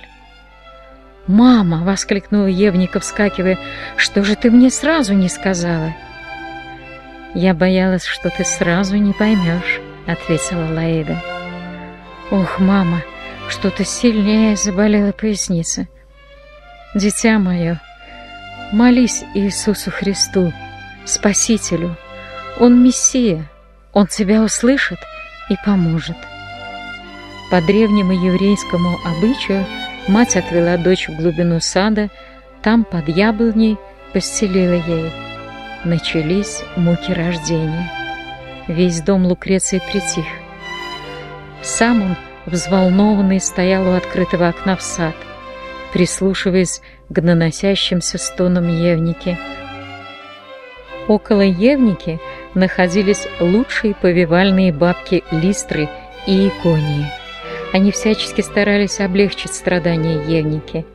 «Мама!»— 1.26 1.82
воскликнула 1.84 2.46
Евника, 2.46 3.00
вскакивая. 3.00 3.58
«Что 3.96 4.22
же 4.24 4.36
ты 4.36 4.50
мне 4.50 4.70
сразу 4.70 5.14
не 5.14 5.28
сказала?» 5.28 5.94
«Я 7.34 7.54
боялась, 7.54 8.04
что 8.04 8.30
ты 8.30 8.44
сразу 8.44 8.96
не 8.96 9.12
поймешь»,— 9.12 9.80
ответила 10.06 10.72
Лаида. 10.72 11.20
«Ох, 12.30 12.58
мама, 12.58 13.02
что-то 13.48 13.84
сильнее 13.84 14.56
заболела 14.56 15.12
поясница. 15.12 15.88
Дитя 16.94 17.38
мое, 17.38 17.80
молись 18.72 19.24
Иисусу 19.34 19.90
Христу, 19.90 20.52
Спасителю. 21.04 21.96
Он 22.60 22.82
Мессия, 22.82 23.50
Он 23.92 24.06
тебя 24.06 24.42
услышит 24.42 24.98
и 25.50 25.54
поможет». 25.64 26.16
По 27.50 27.60
древнему 27.60 28.12
еврейскому 28.12 28.96
обычаю 29.04 29.66
Мать 30.06 30.36
отвела 30.36 30.76
дочь 30.76 31.08
в 31.08 31.16
глубину 31.16 31.60
сада, 31.60 32.10
там 32.62 32.84
под 32.84 33.08
яблоней 33.08 33.78
постелила 34.12 34.74
ей. 34.86 35.10
Начались 35.84 36.62
муки 36.76 37.10
рождения. 37.10 37.90
Весь 38.68 39.00
дом 39.00 39.24
Лукреции 39.24 39.80
притих. 39.90 40.26
Сам 41.62 42.02
он, 42.02 42.16
взволнованный, 42.44 43.40
стоял 43.40 43.88
у 43.88 43.92
открытого 43.92 44.48
окна 44.48 44.76
в 44.76 44.82
сад, 44.82 45.14
прислушиваясь 45.94 46.82
к 47.08 47.22
наносящимся 47.22 48.18
стонам 48.18 48.68
Евники. 48.68 49.38
Около 51.08 51.40
Евники 51.40 52.20
находились 52.54 53.26
лучшие 53.40 53.94
повивальные 53.94 54.74
бабки 54.74 55.24
Листры 55.30 55.88
и 56.26 56.48
Иконии– 56.48 57.06
они 57.74 57.90
всячески 57.90 58.40
старались 58.40 59.00
облегчить 59.00 59.52
страдания 59.52 60.22
Евники. 60.28 60.86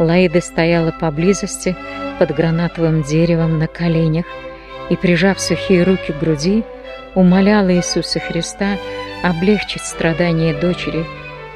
Лаида 0.00 0.40
стояла 0.40 0.90
поблизости 0.90 1.76
под 2.18 2.34
гранатовым 2.34 3.04
деревом 3.04 3.60
на 3.60 3.68
коленях 3.68 4.26
и, 4.90 4.96
прижав 4.96 5.40
сухие 5.40 5.84
руки 5.84 6.12
к 6.12 6.18
груди, 6.18 6.64
умоляла 7.14 7.72
Иисуса 7.72 8.18
Христа, 8.18 8.78
облегчить 9.22 9.82
страдания 9.82 10.54
дочери 10.54 11.06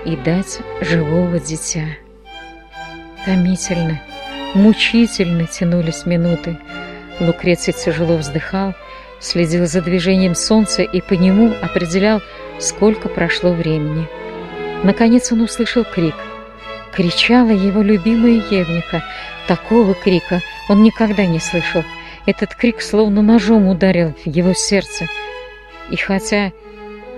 и 0.05 0.14
дать 0.14 0.61
живого 0.81 1.40
дитя. 1.40 1.87
Томительно, 3.24 4.02
мучительно 4.54 5.46
тянулись 5.46 6.06
минуты. 6.06 6.58
Лукреций 7.20 7.72
тяжело 7.72 8.16
вздыхал, 8.16 8.74
следил 9.20 9.66
за 9.66 9.80
движением 9.80 10.35
солнца 10.35 10.82
и 10.82 11.00
по 11.00 11.14
нему 11.14 11.54
определял, 11.62 12.20
сколько 12.58 13.08
прошло 13.08 13.52
времени. 13.52 14.08
Наконец 14.82 15.30
он 15.30 15.42
услышал 15.42 15.85
крик. 15.85 16.16
Кричала 16.92 17.50
его 17.50 17.80
любимая 17.80 18.42
Евника. 18.50 19.04
Такого 19.46 19.94
крика 19.94 20.40
он 20.68 20.82
никогда 20.82 21.24
не 21.24 21.38
слышал. 21.38 21.85
Этот 22.26 22.56
крик 22.56 22.82
словно 22.82 23.22
ножом 23.22 23.68
ударил 23.68 24.14
в 24.24 24.26
его 24.26 24.52
сердце. 24.52 25.06
И 25.90 25.96
хотя 25.96 26.50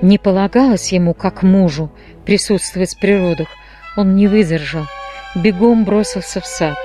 не 0.02 0.18
полагалось 0.18 0.92
ему, 0.92 1.14
как 1.14 1.42
мужу, 1.42 1.90
присутствовать 2.26 2.94
в 2.94 2.98
природах, 2.98 3.48
он 3.96 4.16
не 4.16 4.28
выдержал, 4.28 4.86
бегом 5.34 5.84
бросился 5.84 6.40
в 6.40 6.46
сад. 6.46 6.76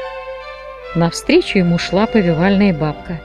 Навстречу 0.96 1.60
ему 1.60 1.78
шла 1.78 2.08
повивальная 2.08 2.74
бабка. 2.74 3.20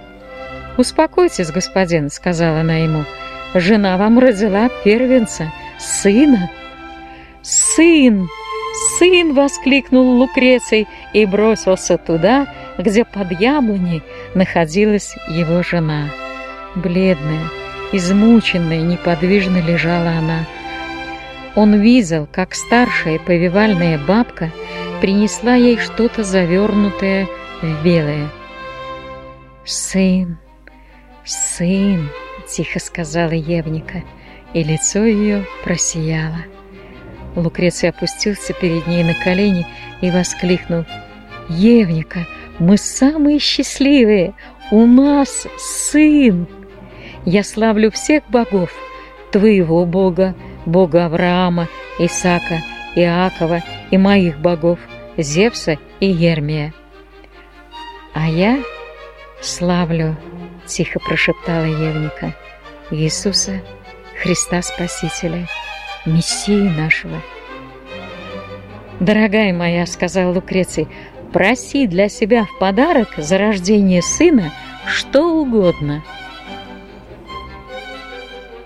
«Успокойтесь, 0.77 1.51
господин»,— 1.51 2.11
сказала 2.11 2.61
она 2.61 2.77
ему,— 2.77 3.05
«жена 3.55 3.97
вам 3.97 4.19
родила 4.19 4.69
первенца, 4.85 5.53
сына». 5.79 6.51
«Сын! 7.43 8.29
Сын!»— 8.99 9.33
воскликнул 9.35 10.19
Лукреций 10.19 10.89
и 11.13 11.27
бросился 11.27 11.99
туда, 11.99 12.47
где 12.79 13.05
под 13.05 13.39
яблоней 13.39 14.03
находилась 14.35 15.15
его 15.29 15.63
жена. 15.63 16.09
Бледная, 16.75 17.51
измученная, 17.93 18.81
неподвижно 18.81 19.59
лежала 19.59 20.11
она. 20.11 20.47
Он 21.55 21.75
видел, 21.81 22.27
как 22.33 22.55
старшая 22.55 23.19
повивальная 23.19 23.99
бабка 23.99 24.51
принесла 25.05 25.55
ей 25.55 25.77
что-то 25.77 26.25
завернутое 26.25 27.29
в 27.61 27.85
белое. 27.85 28.31
«Сын, 29.67 30.39
сын!»— 31.27 32.09
тихо 32.49 32.79
сказала 32.79 33.33
Евника, 33.33 34.03
и 34.55 34.63
лицо 34.63 35.05
ее 35.05 35.45
просияло. 35.63 36.47
Лукреций 37.37 37.91
опустился 37.91 38.55
перед 38.55 38.87
ней 38.87 39.05
на 39.05 39.13
колени 39.13 39.67
и 40.01 40.11
воскликнул. 40.11 40.87
«Евника, 41.51 42.27
мы 42.59 42.79
самые 42.79 43.41
счастливые! 43.41 44.33
У 44.71 44.87
нас 44.87 45.47
сын! 45.59 46.49
Я 47.27 47.45
славлю 47.45 47.91
всех 47.91 48.23
богов, 48.31 48.71
твоего 49.33 49.85
бога, 49.85 50.35
бога 50.65 51.05
Авраама, 51.05 51.69
Исака, 51.99 52.63
Иакова 52.97 53.63
и 53.91 53.99
моих 53.99 54.39
богов, 54.39 54.79
Зевса 55.17 55.79
и 56.01 56.07
Ермия. 56.07 56.75
А 58.15 58.29
я 58.29 58.59
славлю, 59.41 60.17
тихо 60.67 60.99
прошептала 61.01 61.65
Евника, 61.65 62.35
Иисуса, 62.91 63.61
Христа 64.23 64.63
Спасителя, 64.63 65.47
Мессии 66.05 66.69
нашего. 66.69 67.21
«Дорогая 69.01 69.53
моя»,— 69.53 69.87
сказал 69.87 70.33
Лукреций,— 70.33 70.89
«проси 71.33 71.87
для 71.87 72.09
себя 72.09 72.45
в 72.45 72.59
подарок 72.59 73.15
за 73.17 73.39
рождение 73.39 74.03
сына 74.03 74.53
что 74.87 75.41
угодно». 75.41 76.05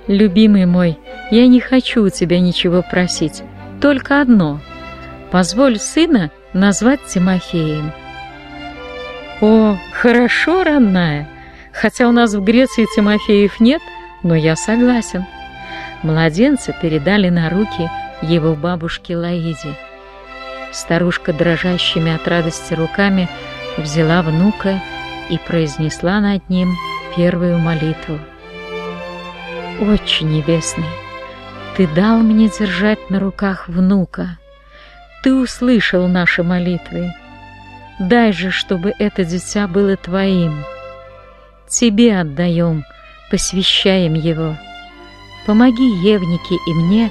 «Любимый 0.07 0.67
мой, 0.67 0.99
я 1.31 1.47
не 1.47 1.61
хочу 1.61 2.05
у 2.05 2.09
тебя 2.11 2.41
ничего 2.41 2.83
просить, 2.83 3.43
только 3.81 4.21
одно. 4.21 4.61
Позволь 5.31 5.79
сына 5.79 6.31
назвать 6.53 7.05
Тимофеем». 7.07 7.93
«О, 9.41 9.77
хорошо, 9.93 10.65
родная, 10.65 11.29
хотя 11.73 12.09
у 12.09 12.13
нас 12.13 12.35
в 12.35 12.43
Греции 12.43 12.87
Тимофеев 12.95 13.61
нет, 13.61 13.83
но 14.23 14.35
я 14.35 14.57
согласен». 14.57 15.25
Младенца 16.03 16.73
передали 16.73 17.29
на 17.29 17.51
руки 17.51 17.91
его 18.23 18.55
бабушке 18.55 19.17
Лаиде. 19.17 19.75
Старушка 20.73 21.33
дрожащими 21.33 22.15
от 22.15 22.27
радости 22.29 22.75
руками 22.75 23.29
взяла 23.77 24.23
внука 24.23 24.81
и 25.29 25.39
произнесла 25.39 26.21
над 26.21 26.49
ним 26.49 26.75
первую 27.17 27.59
молитву. 27.59 28.19
«Отче 29.81 30.25
Небесный, 30.25 30.85
Ты 31.77 31.87
дал 31.87 32.19
мне 32.19 32.49
держать 32.49 33.11
на 33.11 33.21
руках 33.21 33.69
внука. 33.69 34.39
Ты 35.23 35.35
услышал 35.35 36.07
наши 36.09 36.43
молитвы. 36.43 37.13
Дай 37.99 38.33
же, 38.33 38.51
чтобы 38.51 38.93
это 38.99 39.25
дитя 39.25 39.67
было 39.67 39.97
Твоим. 39.97 40.65
Тебе 41.69 42.19
отдаем, 42.19 42.85
посвящаем 43.31 44.15
его». 44.15 44.57
Помоги 45.49 45.89
Евнике 46.03 46.57
и 46.67 46.75
мне 46.75 47.11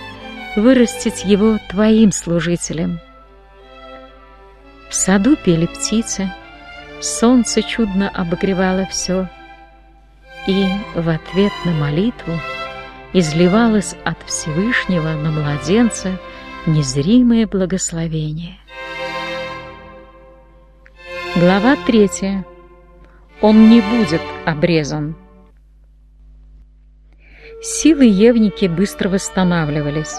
вырастить 0.56 1.26
его 1.26 1.58
твоим 1.72 2.12
служителем. 2.12 3.00
В 4.90 4.94
саду 4.94 5.36
пели 5.36 5.66
птицы, 5.66 6.32
солнце 7.02 7.64
чудно 7.64 8.10
обогревало 8.10 8.86
все, 8.92 9.28
и 10.46 10.68
в 10.94 11.10
ответ 11.10 11.52
на 11.66 11.72
молитву 11.72 12.40
изливалось 13.12 13.96
от 14.06 14.20
Всевышнего 14.28 15.14
на 15.14 15.32
младенца 15.32 16.20
незримое 16.68 17.48
благословение. 17.48 18.58
Глава 21.36 21.78
третья. 21.86 22.46
Он 23.42 23.70
не 23.70 23.82
будет 23.82 24.22
обрезан. 24.46 25.16
Силы 27.62 28.06
Евники 28.06 28.66
быстро 28.66 29.10
восстанавливались. 29.10 30.18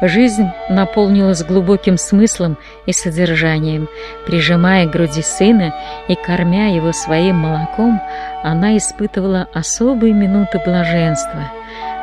Жизнь 0.00 0.46
наполнилась 0.68 1.42
глубоким 1.42 1.96
смыслом 1.96 2.56
и 2.86 2.92
содержанием. 2.92 3.88
Прижимая 4.26 4.86
к 4.86 4.92
груди 4.92 5.22
сына 5.22 5.74
и 6.06 6.14
кормя 6.14 6.68
его 6.68 6.92
своим 6.92 7.36
молоком, 7.36 8.00
она 8.44 8.76
испытывала 8.76 9.48
особые 9.54 10.12
минуты 10.12 10.60
блаженства, 10.64 11.50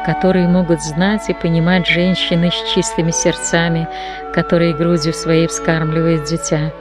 которые 0.06 0.48
могут 0.48 0.82
знать 0.82 1.30
и 1.30 1.34
понимать 1.34 1.88
женщины 1.88 2.52
с 2.52 2.74
чистыми 2.74 3.12
сердцами, 3.12 3.88
которые 4.34 4.76
грудью 4.76 5.14
своей 5.14 5.48
вскармливают 5.48 6.26
дитя. 6.26 6.72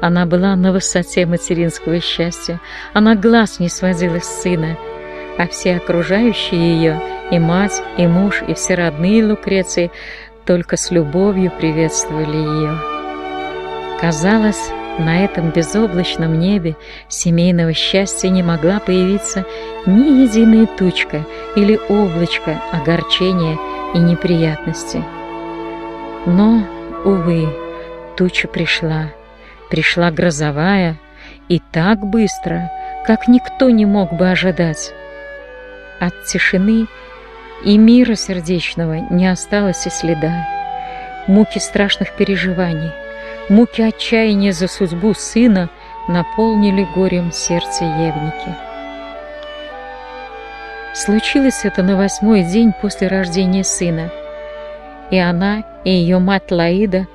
Она 0.00 0.26
была 0.26 0.56
на 0.56 0.72
высоте 0.72 1.26
материнского 1.26 2.00
счастья, 2.00 2.60
она 2.92 3.14
глаз 3.14 3.60
не 3.60 3.68
сводила 3.68 4.18
с 4.18 4.42
сына, 4.42 4.76
а 5.38 5.46
все 5.46 5.76
окружающие 5.76 6.60
ее— 6.60 7.00
и 7.30 7.38
мать, 7.38 7.80
и 7.96 8.06
муж, 8.06 8.42
и 8.46 8.54
все 8.54 8.74
родные 8.74 9.24
Лукреции 9.24 9.90
только 10.44 10.76
с 10.76 10.90
любовью 10.90 11.50
приветствовали 11.50 12.36
ее. 12.36 12.76
Казалось, 14.00 14.70
на 15.00 15.24
этом 15.24 15.50
безоблачном 15.50 16.38
небе 16.38 16.76
семейного 17.08 17.72
счастья 17.72 18.28
не 18.28 18.42
могла 18.42 18.78
появиться 18.78 19.44
ни 19.86 20.22
единая 20.22 20.66
тучка 20.66 21.24
или 21.56 21.80
облачко 21.88 22.60
огорчения 22.70 23.58
и 23.94 23.98
неприятности. 23.98 25.02
Но, 26.26 26.62
увы, 27.04 27.48
туча 28.16 28.46
пришла, 28.46 29.06
пришла 29.70 30.10
грозовая, 30.10 30.96
и 31.48 31.60
так 31.72 31.98
быстро, 32.00 32.70
как 33.06 33.26
никто 33.26 33.70
не 33.70 33.86
мог 33.86 34.12
бы 34.12 34.30
ожидать. 34.30 34.92
От 35.98 36.24
тишины 36.26 36.86
и 37.64 37.76
мира 37.76 38.14
сердечного 38.14 38.94
не 39.10 39.26
осталось 39.26 39.86
и 39.86 39.90
следа. 39.90 40.46
Муки 41.26 41.58
страшных 41.58 42.16
переживаний, 42.16 42.92
муки 43.50 43.82
отчаяния 43.82 44.52
за 44.52 44.68
судьбу 44.68 45.12
сына 45.12 45.68
наполнили 46.08 46.88
горем 46.94 47.32
сердце 47.32 47.84
Евники. 47.84 48.56
Случилось 50.94 51.64
это 51.64 51.82
на 51.82 51.96
восьмой 51.96 52.44
день 52.44 52.72
после 52.80 53.08
рождения 53.08 53.64
сына, 53.64 54.10
и 55.10 55.18
она 55.18 55.64
и 55.84 55.90
ее 55.90 56.18
мать 56.18 56.50
Лаида 56.50 57.06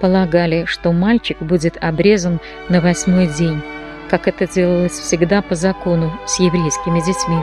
полагали, 0.00 0.64
что 0.66 0.92
мальчик 0.92 1.40
будет 1.40 1.76
обрезан 1.80 2.40
на 2.68 2.80
восьмой 2.80 3.28
день, 3.28 3.62
как 4.10 4.26
это 4.26 4.46
делалось 4.48 4.98
всегда 4.98 5.42
по 5.42 5.54
закону 5.54 6.12
с 6.26 6.40
еврейскими 6.40 7.00
детьми. 7.00 7.38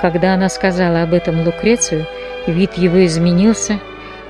Когда 0.00 0.34
она 0.34 0.48
сказала 0.48 1.02
об 1.02 1.14
этом 1.14 1.44
Лукрецию, 1.44 2.06
вид 2.46 2.74
его 2.74 3.04
изменился, 3.06 3.78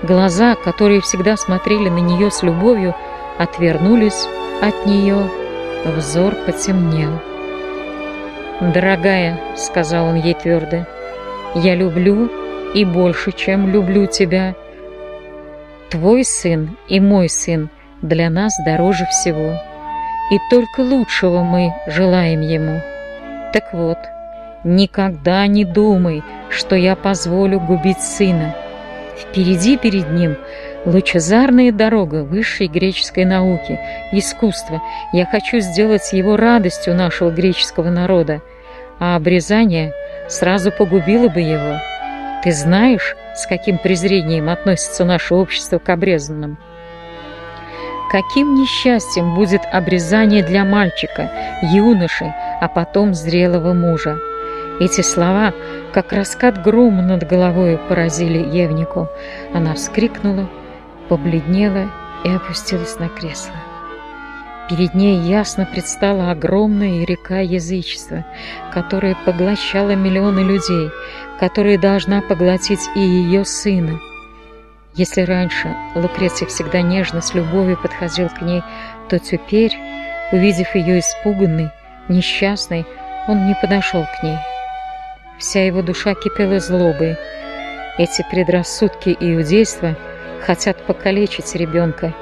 глаза, 0.02 0.56
которые 0.56 1.00
всегда 1.00 1.36
смотрели 1.36 1.88
на 1.88 1.98
нее 1.98 2.30
с 2.30 2.42
любовью, 2.42 2.94
отвернулись 3.40 4.28
от 4.60 4.84
нее, 4.84 5.30
взор 5.96 6.34
потемнел. 6.46 7.18
«Дорогая»,— 8.60 9.40
сказал 9.56 10.08
он 10.08 10.16
ей 10.16 10.34
твердо,— 10.34 10.84
«я 11.54 11.74
люблю 11.74 12.30
и 12.74 12.84
больше, 12.84 13.32
чем 13.32 13.72
люблю 13.72 14.06
тебя. 14.06 14.54
Твой 15.88 16.22
сын 16.22 16.76
и 16.86 17.00
мой 17.00 17.30
сын 17.30 17.70
для 18.02 18.28
нас 18.28 18.52
дороже 18.66 19.06
всего, 19.06 19.58
и 20.30 20.36
только 20.50 20.80
лучшего 20.80 21.42
мы 21.42 21.72
желаем 21.86 22.42
ему. 22.42 22.82
Так 23.54 23.72
вот, 23.72 23.98
никогда 24.64 25.46
не 25.46 25.64
думай, 25.64 26.22
что 26.50 26.76
я 26.76 26.94
позволю 26.94 27.58
губить 27.58 28.02
сына. 28.02 28.54
Впереди 29.16 29.78
перед 29.78 30.10
ним 30.10 30.36
лучезарная 30.84 31.72
дорога 31.72 32.24
высшей 32.24 32.68
греческой 32.68 33.24
науки, 33.24 33.78
искусства. 34.12 34.82
Я 35.12 35.26
хочу 35.26 35.60
сделать 35.60 36.12
его 36.12 36.36
радостью 36.36 36.94
нашего 36.94 37.30
греческого 37.30 37.90
народа, 37.90 38.40
а 38.98 39.16
обрезание 39.16 39.92
сразу 40.28 40.70
погубило 40.72 41.28
бы 41.28 41.40
его. 41.40 41.78
Ты 42.42 42.52
знаешь, 42.52 43.16
с 43.34 43.46
каким 43.46 43.78
презрением 43.78 44.48
относится 44.48 45.04
наше 45.04 45.34
общество 45.34 45.78
к 45.78 45.88
обрезанным? 45.88 46.56
Каким 48.10 48.54
несчастьем 48.54 49.36
будет 49.36 49.60
обрезание 49.70 50.42
для 50.42 50.64
мальчика, 50.64 51.30
юноши, 51.62 52.34
а 52.60 52.66
потом 52.66 53.14
зрелого 53.14 53.72
мужа? 53.72 54.18
Эти 54.80 55.02
слова, 55.02 55.52
как 55.92 56.12
раскат 56.12 56.60
грома 56.62 57.02
над 57.02 57.28
головой, 57.28 57.78
поразили 57.88 58.38
Евнику. 58.38 59.08
Она 59.54 59.74
вскрикнула, 59.74 60.48
побледнела 61.10 61.90
и 62.24 62.30
опустилась 62.30 62.98
на 62.98 63.08
кресло. 63.08 63.54
Перед 64.70 64.94
ней 64.94 65.18
ясно 65.18 65.66
предстала 65.66 66.30
огромная 66.30 67.04
река 67.04 67.40
язычества, 67.40 68.24
которая 68.72 69.16
поглощала 69.26 69.96
миллионы 69.96 70.40
людей, 70.40 70.90
которая 71.40 71.76
должна 71.76 72.22
поглотить 72.22 72.88
и 72.94 73.00
ее 73.00 73.44
сына. 73.44 73.98
Если 74.94 75.22
раньше 75.22 75.74
Лукреций 75.96 76.46
всегда 76.46 76.82
нежно 76.82 77.20
с 77.20 77.34
любовью 77.34 77.76
подходил 77.76 78.28
к 78.28 78.40
ней, 78.42 78.62
то 79.08 79.18
теперь, 79.18 79.76
увидев 80.30 80.76
ее 80.76 81.00
испуганной, 81.00 81.70
несчастной, 82.08 82.86
он 83.26 83.48
не 83.48 83.56
подошел 83.60 84.04
к 84.04 84.22
ней. 84.22 84.38
Вся 85.38 85.66
его 85.66 85.82
душа 85.82 86.14
кипела 86.14 86.60
злобой. 86.60 87.16
Эти 87.98 88.24
предрассудки 88.30 89.16
иудейства 89.18 89.96
хотят 90.40 90.84
покалечить 90.86 91.54
ребенка, 91.54 92.14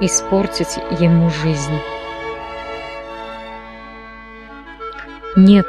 испортить 0.00 0.78
ему 0.98 1.30
жизнь. 1.30 1.78
Нет, 5.36 5.66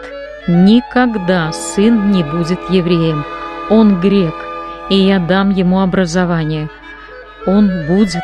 никогда 0.48 1.52
сын 1.52 2.12
не 2.12 2.24
будет 2.24 2.60
евреем. 2.70 3.26
Он 3.70 4.00
грек, 4.00 4.36
и 4.89 4.96
я 4.96 5.20
дам 5.20 5.50
ему 5.50 5.82
образование. 5.82 6.70
Он 7.48 7.70
будет 7.88 8.24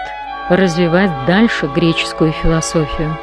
развивать 0.50 1.12
дальше 1.26 1.68
греческую 1.68 2.32
философию. 2.32 3.18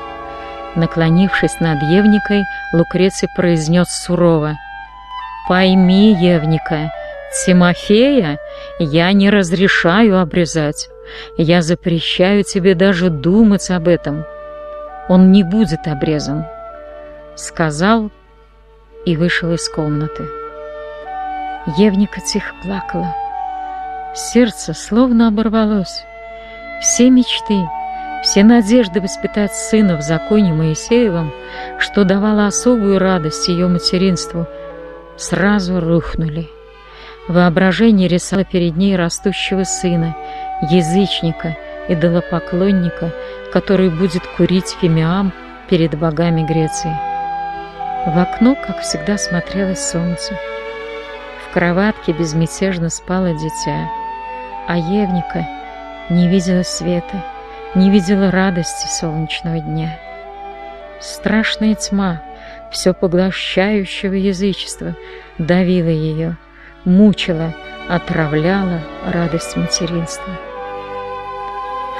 Наклонившись 0.74 1.60
над 1.60 1.82
Евникой, 1.82 2.44
Лукреций 2.72 3.28
произнес 3.28 3.88
сурово. 3.88 4.56
«Пойми, 5.48 6.16
Евника, 6.20 6.90
Тимофея 7.44 8.38
я 8.78 9.12
не 9.12 9.30
разрешаю 9.30 10.20
обрезать. 10.20 10.88
Я 11.36 11.62
запрещаю 11.62 12.44
тебе 12.44 12.74
даже 12.74 13.10
думать 13.10 13.70
об 13.70 13.88
этом. 13.88 14.24
Он 15.08 15.32
не 15.32 15.42
будет 15.42 15.86
обрезан 15.86 16.44
сказал 17.38 18.10
и 19.04 19.16
вышел 19.16 19.52
из 19.52 19.68
комнаты. 19.68 20.24
Евника 21.76 22.20
тихо 22.20 22.54
плакала. 22.62 23.14
Сердце 24.14 24.74
словно 24.74 25.28
оборвалось. 25.28 26.04
Все 26.80 27.10
мечты, 27.10 27.68
все 28.22 28.42
надежды 28.42 29.00
воспитать 29.00 29.54
сына 29.54 29.96
в 29.96 30.02
законе 30.02 30.52
Моисеевом, 30.52 31.32
что 31.78 32.04
давало 32.04 32.46
особую 32.46 32.98
радость 32.98 33.48
ее 33.48 33.68
материнству, 33.68 34.46
сразу 35.16 35.80
рухнули. 35.80 36.48
Воображение 37.28 38.08
рисовало 38.08 38.46
перед 38.46 38.76
ней 38.76 38.96
растущего 38.96 39.64
сына, 39.64 40.16
язычника, 40.70 41.58
идолопоклонника, 41.86 43.12
который 43.52 43.90
будет 43.90 44.26
курить 44.36 44.76
фимиам 44.80 45.34
перед 45.68 45.98
богами 45.98 46.42
Греции. 46.46 46.96
В 48.06 48.18
окно, 48.18 48.54
как 48.54 48.80
всегда, 48.80 49.18
смотрелось 49.18 49.90
солнце. 49.90 50.38
В 51.44 51.52
кроватке 51.52 52.12
безмятежно 52.12 52.88
спало 52.88 53.34
дитя, 53.34 53.88
а 54.66 54.78
Евника 54.78 55.46
не 56.08 56.28
видела 56.28 56.62
света, 56.62 57.22
не 57.74 57.90
видела 57.90 58.30
радости 58.30 58.86
солнечного 58.86 59.58
дня. 59.60 59.98
Страшная 61.00 61.74
тьма, 61.74 62.22
все 62.72 62.94
поглощающего 62.94 64.14
язычества, 64.14 64.94
давила 65.36 65.88
ее, 65.88 66.38
мучила, 66.84 67.54
отравляла 67.88 68.80
радость 69.06 69.56
материнства. 69.56 70.32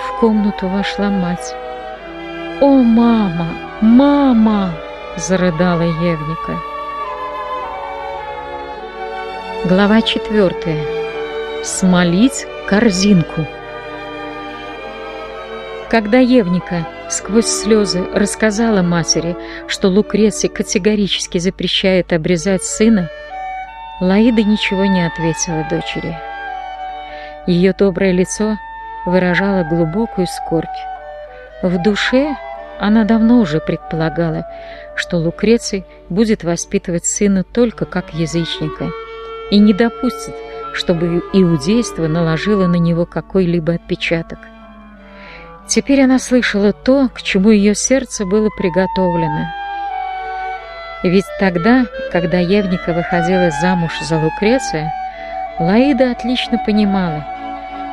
В 0.07 0.21
комнату 0.21 0.69
вошла 0.69 1.11
мать. 1.11 1.55
«О, 2.61 2.83
мама! 2.83 3.47
Мама!» 3.81 4.73
зарыдала 5.19 5.83
Евника. 5.83 6.59
Глава 9.64 10.01
четвертая. 10.03 10.85
Смолить 11.64 12.47
корзинку. 12.69 13.47
Когда 15.91 16.19
Евника 16.19 16.87
сквозь 17.11 17.47
слезы 17.47 18.05
рассказала 18.12 18.83
матери, 18.83 19.37
что 19.67 19.88
Лукреций 19.88 20.49
категорически 20.49 21.38
запрещает 21.38 22.12
обрезать 22.12 22.62
сына, 22.62 23.11
Лаида 24.00 24.44
ничего 24.44 24.84
не 24.84 25.04
ответила 25.04 25.66
дочери. 25.68 26.16
Ее 27.46 27.72
доброе 27.72 28.12
лицо 28.12 28.56
выражало 29.04 29.64
глубокую 29.64 30.26
скорбь. 30.26 30.68
В 31.62 31.82
душе 31.82 32.37
она 32.78 33.04
давно 33.04 33.40
уже 33.40 33.58
предполагала, 33.61 34.46
что 34.94 35.16
Лукреций 35.16 35.84
будет 36.08 36.44
воспитывать 36.44 37.06
сына 37.06 37.42
только 37.42 37.87
как 37.87 38.14
язычника 38.14 38.90
и 39.50 39.58
не 39.58 39.72
допустит, 39.72 40.34
чтобы 40.74 41.22
иудейство 41.32 42.06
наложило 42.06 42.68
на 42.68 42.76
него 42.76 43.04
какой-либо 43.04 43.74
отпечаток. 43.74 44.38
Теперь 45.66 46.02
она 46.02 46.20
слышала 46.20 46.72
то, 46.72 47.08
к 47.12 47.22
чему 47.22 47.50
ее 47.50 47.74
сердце 47.74 48.24
было 48.24 48.48
приготовлено. 48.56 49.48
Ведь 51.02 51.26
тогда, 51.38 51.87
когда 52.11 52.38
Евника 52.38 52.92
выходила 52.92 53.50
замуж 53.50 53.92
за 54.00 54.18
Лукреция, 54.18 54.92
Лаида 55.58 56.11
отлично 56.11 56.58
понимала, 56.64 57.24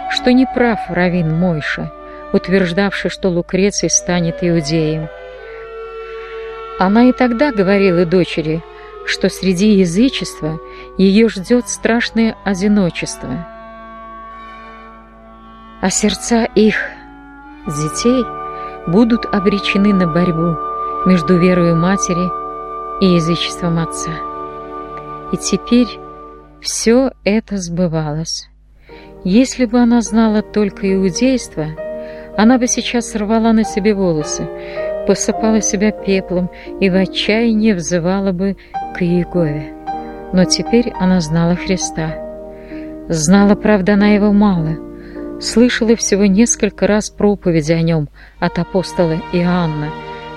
что 0.09 0.33
не 0.33 0.45
прав 0.45 0.79
Равин 0.89 1.35
Мойша, 1.35 1.91
утверждавший, 2.33 3.11
что 3.11 3.29
Лукреций 3.29 3.89
станет 3.89 4.37
иудеем. 4.41 5.07
Она 6.79 7.05
и 7.05 7.11
тогда 7.11 7.51
говорила 7.51 8.05
дочери, 8.05 8.63
что 9.05 9.29
среди 9.29 9.73
язычества 9.73 10.59
ее 10.97 11.29
ждет 11.29 11.69
страшное 11.69 12.35
одиночество. 12.43 13.47
А 15.81 15.89
сердца 15.91 16.45
их, 16.55 16.75
детей, 17.67 18.25
будут 18.87 19.25
обречены 19.27 19.93
на 19.93 20.07
борьбу 20.07 20.57
между 21.05 21.37
верою 21.37 21.75
матери 21.75 22.27
и 22.27 22.44
язычеством 23.01 23.79
отца. 23.79 24.11
И 25.31 25.37
теперь 25.37 25.99
все 26.61 27.11
это 27.23 27.57
сбывалось. 27.57 28.47
Если 29.23 29.65
бы 29.65 29.79
она 29.79 30.01
знала 30.01 30.41
только 30.41 30.93
иудейство, 30.93 31.65
она 32.37 32.57
бы 32.57 32.67
сейчас 32.67 33.09
сорвала 33.09 33.53
на 33.53 33.63
себе 33.63 33.93
волосы, 33.93 34.47
посыпала 35.07 35.61
себя 35.61 35.91
пеплом 35.91 36.49
и 36.79 36.89
в 36.89 36.95
отчаянии 36.95 37.73
взывала 37.73 38.31
бы 38.31 38.57
к 38.95 39.01
Иегове. 39.01 39.73
Но 40.33 40.45
теперь 40.45 40.91
она 40.99 41.21
знала 41.21 41.55
Христа. 41.55 42.15
Знала, 43.07 43.55
правда, 43.55 43.93
она 43.93 44.09
его 44.09 44.31
мало. 44.31 44.77
Слышала 45.39 45.95
всего 45.95 46.25
несколько 46.25 46.87
раз 46.87 47.09
проповеди 47.09 47.71
о 47.71 47.81
нем 47.81 48.09
от 48.39 48.57
апостола 48.57 49.17
Иоанна, 49.33 49.89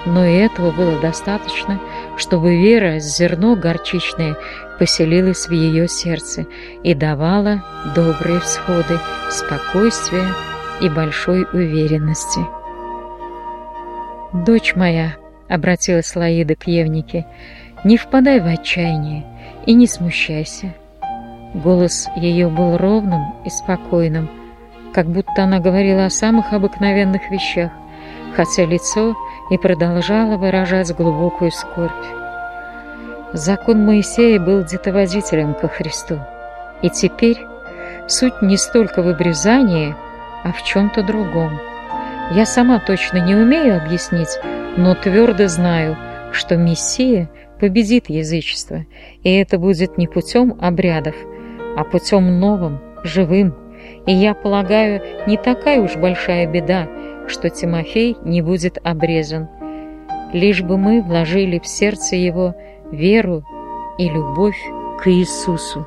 но 0.07 0.25
и 0.25 0.37
этого 0.37 0.71
было 0.71 1.01
достаточно, 1.01 1.81
чтобы 2.19 2.57
вера, 2.57 2.99
зерно 2.99 3.57
горчичное, 3.57 4.37
поселилась 4.79 5.49
в 5.49 5.53
ее 5.53 5.89
сердце 5.89 6.47
и 6.83 6.95
давала 6.95 7.65
добрые 7.95 8.41
всходы, 8.41 8.99
спокойствие 9.31 10.27
и 10.81 10.89
большой 10.89 11.47
уверенности. 11.53 12.41
«Дочь 14.33 14.75
моя»,— 14.77 15.17
обратилась 15.49 16.15
Лаида 16.15 16.55
к 16.55 16.67
Евнике,— 16.67 17.27
«не 17.85 17.97
впадай 17.97 18.41
в 18.41 18.47
отчаяние 18.47 19.25
и 19.67 19.75
не 19.75 19.87
смущайся. 19.87 20.75
Голос 21.55 22.09
ее 22.17 22.49
был 22.49 22.77
ровным 22.77 23.35
и 23.45 23.51
спокойным, 23.51 24.29
как 24.93 25.07
будто 25.07 25.45
она 25.45 25.61
говорила 25.61 26.07
о 26.07 26.11
самых 26.11 26.53
обыкновенных 26.53 27.31
вещах, 27.31 27.71
хотя 28.35 28.67
лицо 28.67 29.17
и 29.51 29.59
продолжало 29.59 30.37
выражать 30.37 30.95
глубокую 30.95 31.51
скорбь. 31.51 31.93
Закон 33.33 33.85
Моисея 33.85 34.41
был 34.41 34.65
детоводителем 34.65 35.55
ко 35.55 35.69
Христу, 35.69 36.19
и 36.83 36.91
теперь 36.91 37.39
суть 38.07 38.41
не 38.43 38.57
столько 38.57 39.03
в 39.03 39.09
обрезании, 39.09 39.95
а 40.45 40.53
в 40.53 40.63
чем-то 40.63 41.03
другом. 41.03 41.59
Я 42.33 42.47
сама 42.47 42.79
точно 42.79 43.19
не 43.19 43.35
умею 43.35 43.83
объяснить, 43.83 44.39
но 44.77 44.95
твердо 44.95 45.49
знаю, 45.49 45.97
что 46.33 46.57
Мессия 46.57 47.31
победит 47.59 48.09
язычество, 48.09 48.87
и 49.23 49.35
это 49.35 49.59
будет 49.59 49.99
не 49.99 50.07
путем 50.07 50.57
обрядов, 50.61 51.15
а 51.77 51.85
путем 51.85 52.39
новым, 52.41 52.81
живым. 53.03 53.55
И 54.07 54.13
я 54.13 54.35
полагаю, 54.35 55.03
не 55.27 55.37
такая 55.37 55.81
уж 55.81 55.97
большая 55.97 56.47
беда, 56.47 56.87
что 57.31 57.51
Тимофей 57.51 58.17
не 58.23 58.43
будет 58.43 58.79
обрезан. 58.83 59.49
Лишь 60.33 60.63
бы 60.63 60.77
мы 60.77 61.03
вложили 61.03 61.59
в 61.59 61.67
сердце 61.67 62.17
его 62.17 62.55
веру 62.91 63.45
и 63.99 64.09
любовь 64.09 64.59
к 65.01 65.09
Иисусу. 65.09 65.87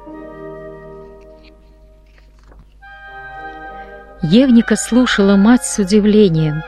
Евника 4.23 4.75
слушала 4.75 5.36
мать 5.36 5.63
с 5.65 5.80
удивлением, 5.80 6.62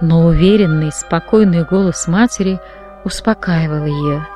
но 0.00 0.26
уверенный, 0.26 0.92
спокойный 0.92 1.64
голос 1.64 2.06
матери 2.06 2.60
успокаивал 3.04 3.86
ее. 3.86 4.26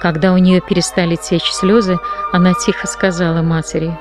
Когда 0.00 0.32
у 0.32 0.38
нее 0.38 0.60
перестали 0.60 1.16
течь 1.16 1.50
слезы, 1.52 1.96
она 2.32 2.54
тихо 2.54 2.86
сказала 2.86 3.40
матери, 3.42 3.96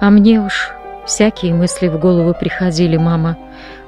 «А 0.00 0.10
мне 0.10 0.40
уж 0.40 0.70
всякие 1.04 1.54
мысли 1.54 1.88
в 1.88 1.98
голову 1.98 2.34
приходили, 2.38 2.96
мама, 2.96 3.36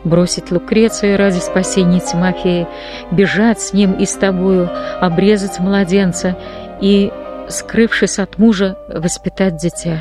бросить 0.04 0.50
Лукрецию 0.50 1.16
ради 1.18 1.38
спасения 1.38 2.00
Тимофея, 2.00 2.68
бежать 3.10 3.60
с 3.60 3.72
ним 3.72 3.92
и 3.92 4.06
с 4.06 4.14
тобою, 4.14 4.70
обрезать 5.00 5.58
младенца 5.58 6.36
и, 6.80 7.12
скрывшись 7.48 8.18
от 8.18 8.38
мужа, 8.38 8.78
воспитать 8.88 9.56
дитя». 9.56 9.98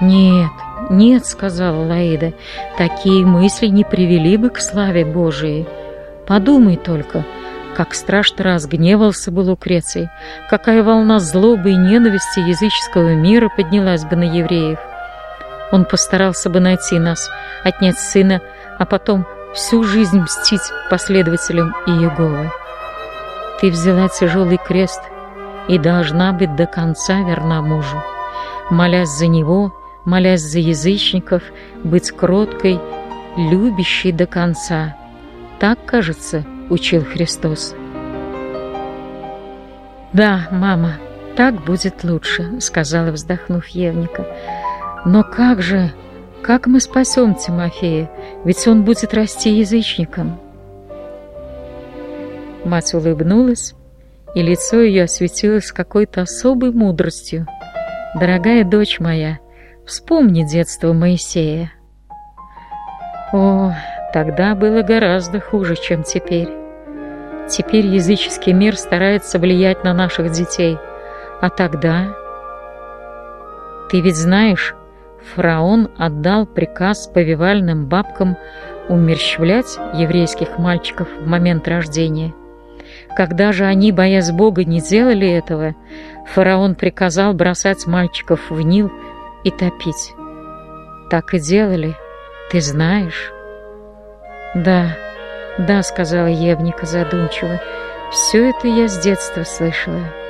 «Нет, 0.00 0.50
«Нет»,— 0.90 1.24
сказала 1.26 1.86
Лаида,— 1.86 2.32
«такие 2.78 3.24
мысли 3.24 3.66
не 3.66 3.84
привели 3.84 4.36
бы 4.36 4.50
к 4.50 4.60
славе 4.60 5.04
Божией. 5.04 5.66
Подумай 6.26 6.76
только, 6.76 7.24
как 7.76 7.94
страшно 7.94 8.44
разгневался 8.44 9.30
бы 9.30 9.40
Лукреций, 9.40 10.08
какая 10.48 10.82
волна 10.82 11.18
злобы 11.18 11.72
и 11.72 11.76
ненависти 11.76 12.40
языческого 12.40 13.14
мира 13.14 13.50
поднялась 13.54 14.04
бы 14.04 14.16
на 14.16 14.24
евреев. 14.24 14.78
Он 15.72 15.84
постарался 15.84 16.50
бы 16.50 16.60
найти 16.60 16.98
нас, 16.98 17.30
отнять 17.62 17.98
сына, 17.98 18.40
а 18.78 18.86
потом 18.86 19.26
всю 19.54 19.84
жизнь 19.84 20.20
мстить 20.20 20.72
последователям 20.90 21.74
Иеговы. 21.86 22.50
Ты 23.60 23.70
взяла 23.70 24.08
тяжелый 24.08 24.58
крест 24.58 25.00
и 25.68 25.78
должна 25.78 26.32
быть 26.32 26.54
до 26.56 26.66
конца 26.66 27.20
верна 27.20 27.62
мужу. 27.62 27.96
Молясь 28.70 29.08
за 29.08 29.26
него, 29.26 29.74
молясь 30.04 30.42
за 30.42 30.58
язычников, 30.58 31.42
быть 31.82 32.10
кроткой, 32.10 32.80
любящей 33.36 34.12
до 34.12 34.26
конца. 34.26 34.96
Так, 35.60 35.84
кажется, 35.86 36.44
учил 36.68 37.04
Христос. 37.04 37.74
«Да, 40.12 40.46
мама, 40.50 40.94
так 41.36 41.64
будет 41.64 42.04
лучше»,— 42.04 42.48
сказала, 42.60 43.10
вздохнув 43.10 43.66
Евника. 43.68 44.24
«Но 45.04 45.22
как 45.22 45.60
же, 45.62 45.92
как 46.42 46.66
мы 46.66 46.80
спасем 46.80 47.34
Тимофея? 47.34 48.10
Ведь 48.44 48.66
он 48.66 48.84
будет 48.84 49.14
расти 49.14 49.50
язычником». 49.50 50.38
Мать 52.64 52.94
улыбнулась, 52.94 53.74
и 54.34 54.42
лицо 54.42 54.80
ее 54.80 55.04
осветилось 55.04 55.72
какой-то 55.72 56.22
особой 56.22 56.72
мудростью. 56.72 57.46
«Дорогая 58.14 58.64
дочь 58.64 59.00
моя, 59.00 59.38
Вспомни 59.86 60.44
детство 60.44 60.94
Моисея. 60.94 61.70
О, 63.34 63.74
тогда 64.14 64.54
было 64.54 64.80
гораздо 64.80 65.40
хуже, 65.40 65.76
чем 65.76 66.04
теперь. 66.04 66.48
Теперь 67.50 67.86
языческий 67.86 68.54
мир 68.54 68.78
старается 68.78 69.38
влиять 69.38 69.84
на 69.84 69.92
наших 69.92 70.30
детей. 70.32 70.78
А 71.42 71.50
тогда... 71.50 72.14
Ты 73.90 74.00
ведь 74.00 74.16
знаешь, 74.16 74.74
фараон 75.34 75.90
отдал 75.98 76.46
приказ 76.46 77.06
повивальным 77.06 77.86
бабкам 77.86 78.36
умерщвлять 78.88 79.78
еврейских 79.94 80.58
мальчиков 80.58 81.08
в 81.18 81.26
момент 81.26 81.66
рождения. 81.68 82.34
Когда 83.16 83.52
же 83.52 83.64
они, 83.64 83.92
боясь 83.92 84.30
Бога, 84.30 84.64
не 84.64 84.80
делали 84.80 85.28
этого, 85.28 85.74
фараон 86.32 86.74
приказал 86.74 87.32
бросать 87.32 87.86
мальчиков 87.86 88.50
в 88.50 88.60
Нил 88.60 88.90
и 89.44 89.50
топить. 89.50 90.14
Так 91.10 91.34
и 91.34 91.38
делали, 91.38 91.94
ты 92.50 92.60
знаешь. 92.60 93.32
Да, 94.54 94.96
да, 95.58 95.82
сказала 95.82 96.26
Евника 96.26 96.86
задумчиво, 96.86 97.60
все 98.10 98.50
это 98.50 98.68
я 98.68 98.88
с 98.88 98.98
детства 98.98 99.44
слышала. 99.44 100.23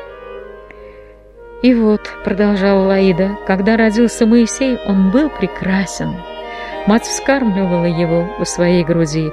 И 1.65 1.73
вот, 1.73 2.03
продолжала 2.25 2.89
Лаида, 2.89 3.39
когда 3.47 3.79
родился 3.79 4.27
Моисей, 4.27 4.79
он 4.87 5.11
был 5.11 5.31
прекрасен. 5.31 6.15
Мать 6.87 7.05
вскармливала 7.05 7.87
его 7.87 8.29
у 8.39 8.45
своей 8.45 8.85
груди, 8.85 9.33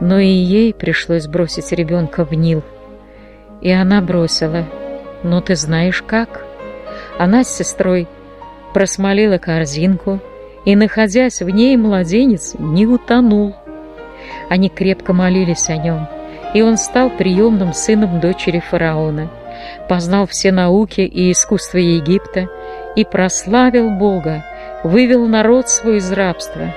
но 0.00 0.18
и 0.18 0.26
ей 0.26 0.74
пришлось 0.74 1.28
бросить 1.28 1.70
ребенка 1.70 2.24
в 2.24 2.34
Нил. 2.34 2.64
И 3.60 3.70
она 3.70 4.00
бросила. 4.00 4.64
Но 5.22 5.40
ты 5.42 5.54
знаешь 5.54 6.02
как? 6.02 6.44
Она 7.20 7.44
с 7.44 7.56
сестрой 7.56 8.08
просмолила 8.74 9.38
корзинку, 9.38 10.18
и, 10.64 10.74
находясь 10.74 11.40
в 11.40 11.48
ней, 11.50 11.76
младенец 11.76 12.56
не 12.58 12.84
утонул. 12.88 13.54
Они 14.48 14.70
крепко 14.70 15.12
молились 15.12 15.68
о 15.68 15.76
нем, 15.76 16.08
и 16.52 16.62
он 16.62 16.76
стал 16.76 17.10
приемным 17.10 17.74
сыном 17.74 18.18
дочери 18.18 18.58
фараона, 18.58 19.30
познал 19.88 20.26
все 20.26 20.52
науки 20.52 21.00
и 21.00 21.32
искусства 21.32 21.78
Египта 21.78 22.48
и 22.96 23.04
прославил 23.04 23.90
Бога, 23.90 24.44
вывел 24.84 25.26
народ 25.26 25.68
свой 25.68 25.98
из 25.98 26.10
рабства. 26.12 26.74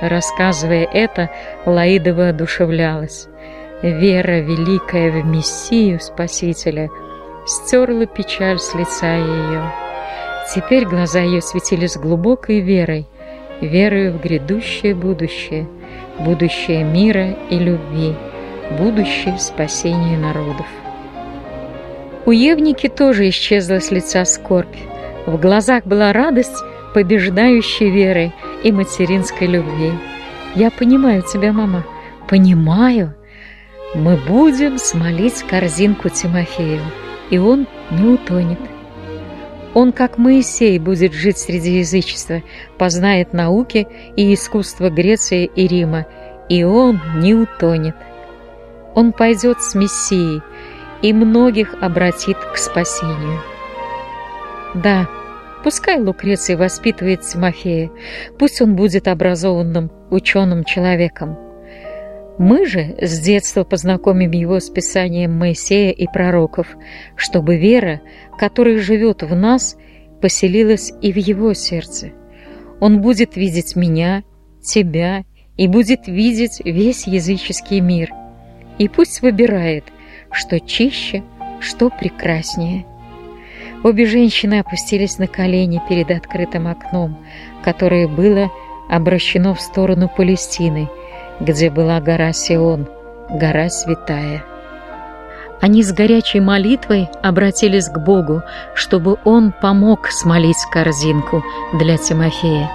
Рассказывая 0.00 0.84
это, 0.84 1.30
Лаида 1.66 2.14
воодушевлялась. 2.14 3.28
Вера 3.82 4.40
великая 4.40 5.10
в 5.10 5.26
Мессию 5.26 6.00
Спасителя 6.00 6.88
стерла 7.46 8.06
печаль 8.06 8.58
с 8.58 8.74
лица 8.74 9.16
ее. 9.16 9.72
Теперь 10.54 10.86
глаза 10.86 11.20
ее 11.20 11.40
светились 11.40 11.96
глубокой 11.96 12.60
верой, 12.60 13.06
верою 13.60 14.12
в 14.12 14.22
грядущее 14.22 14.94
будущее, 14.94 15.66
будущее 16.18 16.84
мира 16.84 17.36
и 17.50 17.58
любви, 17.58 18.14
будущее 18.78 19.38
спасения 19.38 20.18
народов. 20.18 20.66
У 22.26 22.30
Евники 22.30 22.88
тоже 22.88 23.28
исчезла 23.28 23.80
с 23.80 23.90
лица 23.90 24.24
скорбь. 24.24 24.76
В 25.26 25.38
глазах 25.38 25.84
была 25.84 26.12
радость, 26.14 26.56
побеждающей 26.94 27.90
верой 27.90 28.32
и 28.62 28.72
материнской 28.72 29.46
любви. 29.46 29.92
«Я 30.54 30.70
понимаю 30.70 31.22
тебя, 31.22 31.52
мама, 31.52 31.84
понимаю. 32.26 33.14
Мы 33.94 34.16
будем 34.16 34.78
смолить 34.78 35.42
корзинку 35.42 36.08
Тимофею, 36.08 36.80
и 37.28 37.36
он 37.36 37.66
не 37.90 38.14
утонет». 38.14 38.60
Он, 39.74 39.92
как 39.92 40.16
Моисей, 40.16 40.78
будет 40.78 41.12
жить 41.12 41.36
среди 41.36 41.78
язычества, 41.78 42.42
познает 42.78 43.34
науки 43.34 43.86
и 44.16 44.32
искусство 44.32 44.88
Греции 44.88 45.44
и 45.44 45.66
Рима, 45.66 46.06
и 46.48 46.64
он 46.64 47.02
не 47.16 47.34
утонет. 47.34 47.96
Он 48.94 49.12
пойдет 49.12 49.60
с 49.60 49.74
Мессией 49.74 50.40
и 51.04 51.12
многих 51.12 51.74
обратит 51.82 52.38
к 52.38 52.56
спасению. 52.56 53.38
Да, 54.74 55.06
пускай 55.62 56.00
Лукреций 56.00 56.56
воспитывает 56.56 57.20
Тимофея, 57.20 57.90
пусть 58.38 58.62
он 58.62 58.74
будет 58.74 59.06
образованным 59.06 59.92
ученым 60.10 60.64
человеком. 60.64 61.36
Мы 62.38 62.64
же 62.64 62.96
с 63.02 63.20
детства 63.20 63.64
познакомим 63.64 64.30
его 64.30 64.58
с 64.60 64.70
писанием 64.70 65.34
Моисея 65.38 65.92
и 65.92 66.06
пророков, 66.06 66.68
чтобы 67.16 67.58
вера, 67.58 68.00
которая 68.38 68.78
живет 68.78 69.22
в 69.22 69.34
нас, 69.36 69.76
поселилась 70.22 70.90
и 71.02 71.12
в 71.12 71.18
его 71.18 71.52
сердце. 71.52 72.12
Он 72.80 73.02
будет 73.02 73.36
видеть 73.36 73.76
меня, 73.76 74.24
тебя 74.62 75.24
и 75.58 75.68
будет 75.68 76.08
видеть 76.08 76.62
весь 76.64 77.06
языческий 77.06 77.80
мир. 77.80 78.10
И 78.78 78.88
пусть 78.88 79.20
выбирает, 79.20 79.84
что 80.34 80.60
чище, 80.60 81.22
что 81.60 81.90
прекраснее. 81.90 82.84
Обе 83.82 84.06
женщины 84.06 84.60
опустились 84.60 85.18
на 85.18 85.26
колени 85.26 85.80
перед 85.88 86.10
открытым 86.10 86.68
окном, 86.68 87.18
которое 87.62 88.08
было 88.08 88.50
обращено 88.88 89.54
в 89.54 89.60
сторону 89.60 90.10
Палестины, 90.14 90.88
где 91.40 91.70
была 91.70 92.00
гора 92.00 92.32
Сион, 92.32 92.88
гора 93.30 93.68
святая. 93.68 94.44
Они 95.60 95.82
с 95.82 95.92
горячей 95.92 96.40
молитвой 96.40 97.08
обратились 97.22 97.88
к 97.88 97.98
Богу, 97.98 98.42
чтобы 98.74 99.18
Он 99.24 99.52
помог 99.52 100.08
смолить 100.08 100.62
корзинку 100.70 101.42
для 101.72 101.96
Тимофея. 101.96 102.70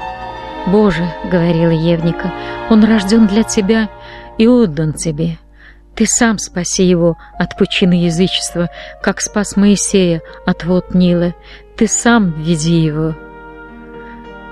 «Боже»,— 0.67 1.07
говорила 1.31 1.71
Евника,— 1.71 2.31
«он 2.69 2.83
рожден 2.83 3.27
для 3.27 3.43
тебя 3.43 3.89
и 4.37 4.47
отдан 4.47 4.93
тебе. 4.93 5.37
Ты 5.99 6.05
сам 6.05 6.37
спаси 6.37 6.85
его 6.85 7.17
от 7.37 7.57
пучины 7.57 8.05
язычества, 8.05 8.69
как 9.03 9.19
спас 9.19 9.57
Моисея 9.57 10.21
от 10.45 10.63
вод 10.63 10.95
Нила. 10.95 11.33
Ты 11.75 11.89
сам 11.89 12.41
веди 12.41 12.79
его». 12.79 13.15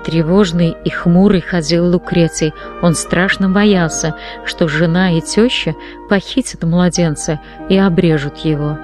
Тревожный 0.04 0.76
и 0.84 0.90
хмурый 0.90 1.40
ходил 1.40 1.86
Лукреций. 1.86 2.52
Он 2.82 2.94
страшно 2.94 3.48
боялся, 3.48 4.14
что 4.44 4.68
жена 4.68 5.12
и 5.12 5.22
теща 5.22 5.74
похитят 6.10 6.64
младенца 6.64 7.40
и 7.70 7.78
обрежут 7.78 8.36
его. 8.44 8.76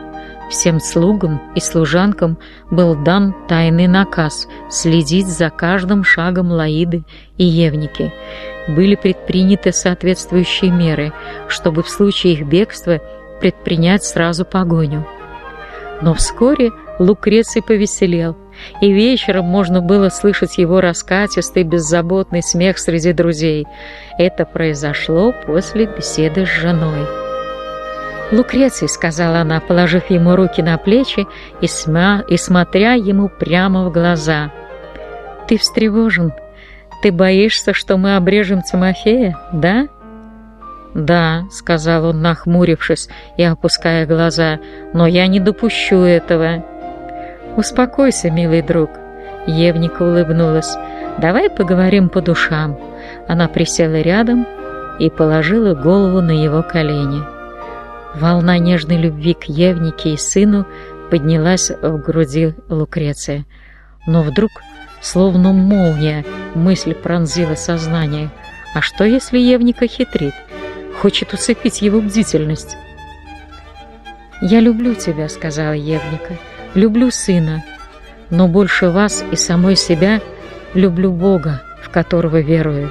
Всем 0.55 0.78
слугам 0.78 1.42
и 1.57 1.61
служанкам 1.61 2.38
был 2.70 2.94
дан 2.94 3.34
тайный 3.48 3.88
наказ 3.88 4.46
следить 4.70 5.26
за 5.26 5.50
каждым 5.50 6.05
шагом 6.05 6.52
Лаиды 6.52 7.02
и 7.36 7.44
Евники. 7.44 8.12
Были 8.68 8.94
предприняты 8.94 9.72
соответствующие 9.72 10.70
меры, 10.70 11.12
чтобы 11.48 11.82
в 11.82 11.88
случае 11.88 12.34
их 12.34 12.46
бегства 12.46 13.00
предпринять 13.40 14.05
сразу 14.05 14.44
погоню. 14.44 15.05
Но 16.00 16.14
вскоре 16.14 16.70
Лукреций 17.00 17.61
повеселел, 17.61 18.36
и 18.80 18.92
вечером 18.92 19.46
можно 19.46 19.80
было 19.80 20.09
слышать 20.09 20.57
его 20.57 20.80
раскатистый 20.80 21.64
беззаботный 21.64 22.44
смех 22.44 22.78
среди 22.78 23.12
друзей. 23.12 23.66
Это 24.18 24.44
произошло 24.44 25.34
после 25.46 25.86
беседы 25.86 26.46
с 26.46 26.48
женой. 26.48 27.24
«Лукреций»,— 28.35 28.89
сказала 28.89 29.39
она, 29.39 29.61
положив 29.61 30.11
ему 30.11 30.35
руки 30.35 30.61
на 30.61 30.76
плечи 30.76 31.26
и, 31.61 31.68
смя... 31.68 32.24
и 32.28 32.37
смотря 32.37 32.95
ему 32.95 33.28
прямо 33.28 33.85
в 33.85 33.93
глаза. 33.93 34.51
«Ты 35.47 35.57
встревожен? 35.57 36.32
Ты 37.01 37.12
боишься, 37.12 37.72
что 37.72 37.97
мы 37.97 38.16
обрежем 38.16 38.62
Тимофея, 38.62 39.39
да?» 39.53 39.87
«Да»,— 40.95 41.45
сказал 41.51 42.07
он, 42.07 42.22
нахмурившись 42.22 43.09
и 43.37 43.45
опуская 43.45 44.05
глаза,— 44.05 44.59
«но 44.93 45.07
я 45.07 45.28
не 45.28 45.39
допущу 45.39 46.01
этого». 46.01 46.64
«Успокойся, 47.57 48.32
милый 48.32 48.62
друг»,— 48.62 48.91
Евника 49.47 50.03
улыбнулась. 50.03 50.76
«Давай 51.18 51.49
поговорим 51.51 52.09
по 52.09 52.20
душам». 52.20 52.76
Она 53.28 53.47
присела 53.47 54.01
рядом 54.01 54.45
и 54.99 55.09
положила 55.09 55.74
голову 55.74 56.20
на 56.20 56.32
его 56.32 56.62
колени. 56.64 57.34
Волна 58.15 58.59
нежной 58.59 58.97
любви 58.97 59.35
к 59.35 59.45
Евнике 59.45 60.15
и 60.15 60.17
сыну 60.17 60.67
поднялась 61.11 61.71
в 61.71 61.99
груди 61.99 62.55
Лукреция. 62.69 63.45
Но 64.07 64.23
вдруг, 64.23 64.51
словно 65.01 65.53
молния, 65.53 66.25
мысль 66.55 66.95
пронзила 66.95 67.55
сознание. 67.57 68.31
А 68.75 68.81
что, 68.81 69.05
если 69.05 69.39
Евника 69.39 69.87
хитрит? 69.87 70.35
Хочет 71.01 71.33
усыпить 71.33 71.83
его 71.83 72.01
бдительность? 72.01 72.77
«Я 74.41 74.61
люблю 74.61 74.95
тебя»,— 74.95 75.29
сказала 75.31 75.73
Евника. 75.73 76.37
«Люблю 76.75 77.11
сына, 77.11 77.65
но 78.31 78.49
больше 78.49 78.91
вас 78.91 79.25
и 79.31 79.37
самой 79.37 79.77
себя 79.77 80.21
люблю 80.75 81.12
Бога, 81.12 81.62
в 81.83 81.89
которого 81.89 82.41
верую». 82.41 82.91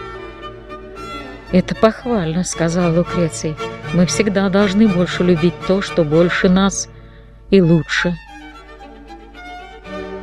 «Это 1.52 1.76
похвально»,— 1.76 2.44
сказал 2.46 2.96
Лукреций. 2.96 3.56
«Мы 3.94 4.06
всегда 4.06 4.50
должны 4.50 4.88
больше 4.88 5.24
любить 5.24 5.54
то, 5.68 5.82
что 5.82 6.04
больше 6.04 6.50
нас 6.50 6.90
и 7.50 7.62
лучше». 7.62 8.16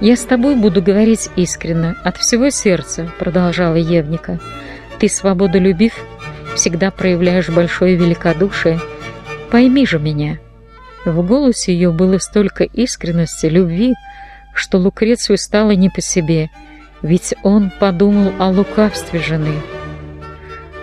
«Я 0.00 0.16
с 0.16 0.24
тобой 0.24 0.56
буду 0.56 0.82
говорить 0.82 1.28
искренне, 1.36 1.94
от 2.02 2.16
всего 2.16 2.50
сердца»,— 2.50 3.10
продолжала 3.18 3.76
Евника. 3.76 4.40
«Ты, 4.98 5.08
свободолюбив, 5.08 5.92
всегда 6.54 6.90
проявляешь 6.90 7.50
большое 7.50 7.96
великодушие. 7.96 8.80
Пойми 9.50 9.86
же 9.86 9.98
меня». 9.98 10.38
В 11.04 11.26
голосе 11.26 11.72
ее 11.72 11.92
было 11.92 12.18
столько 12.18 12.64
искренности, 12.64 13.46
любви, 13.46 13.94
что 14.54 14.78
Лукрецию 14.78 15.38
стало 15.38 15.70
не 15.72 15.88
по 15.88 16.00
себе, 16.00 16.50
ведь 17.02 17.34
он 17.42 17.70
подумал 17.70 18.32
о 18.38 18.50
лукавстве 18.50 19.20
жены. 19.20 19.54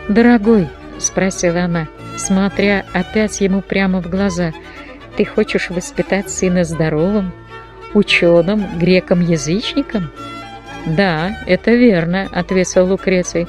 «Дорогой»,— 0.08 0.68
спросила 1.00 1.62
она, 1.64 1.88
смотря 2.18 2.86
опять 2.94 3.42
ему 3.42 3.62
прямо 3.62 4.02
в 4.02 4.10
глаза, 4.10 4.54
«ты 5.16 5.26
хочешь 5.26 5.70
воспитать 5.70 6.30
сына 6.30 6.64
здоровым, 6.64 7.32
ученым, 7.94 8.78
греком-язычником?» 8.78 10.12
«Да, 10.86 11.38
это 11.46 11.72
верно»,— 11.72 12.30
ответил 12.32 12.86
Лукреций. 12.86 13.48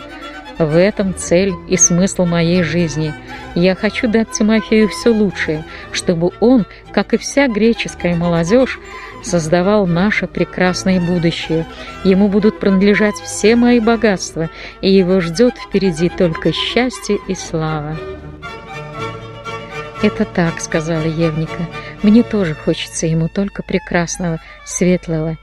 «В 0.59 0.77
этом 0.77 1.15
цель 1.15 1.53
и 1.69 1.77
смысл 1.77 2.25
моей 2.25 2.63
жизни. 2.63 3.15
Я 3.55 3.75
хочу 3.77 4.09
дать 4.09 4.33
Тимофею 4.33 4.89
все 4.89 5.11
лучшее, 5.11 5.65
чтобы 5.93 6.33
он, 6.41 6.67
как 6.91 7.15
и 7.15 7.17
вся 7.17 7.47
греческая 7.47 8.17
молодежь, 8.17 8.81
создавал 9.23 9.87
наше 9.87 10.27
прекрасное 10.27 11.01
будущее. 11.01 11.65
Ему 12.05 12.29
будут 12.29 12.59
принадлежать 12.59 13.17
все 13.17 13.57
мои 13.57 13.81
богатства, 13.81 14.51
и 14.81 14.91
его 14.91 15.21
ждет 15.21 15.55
впереди 15.57 16.09
только 16.09 16.53
счастье 16.53 17.19
и 17.29 17.35
слава. 17.35 17.97
«Это 20.03 20.25
так»,— 20.25 20.61
сказала 20.61 21.03
Евника. 21.03 21.67
«Мне 22.03 22.23
тоже 22.23 22.55
хочется 22.55 23.07
ему 23.07 23.29
только 23.29 23.63
прекрасного, 23.63 24.39
светлого. 24.65 25.37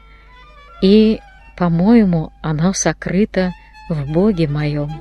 И, 0.81 1.19
по-моему, 1.57 2.31
оно 2.41 2.73
сокрыто 2.73 3.51
в 3.89 4.09
Боге 4.11 4.47
моем». 4.47 4.91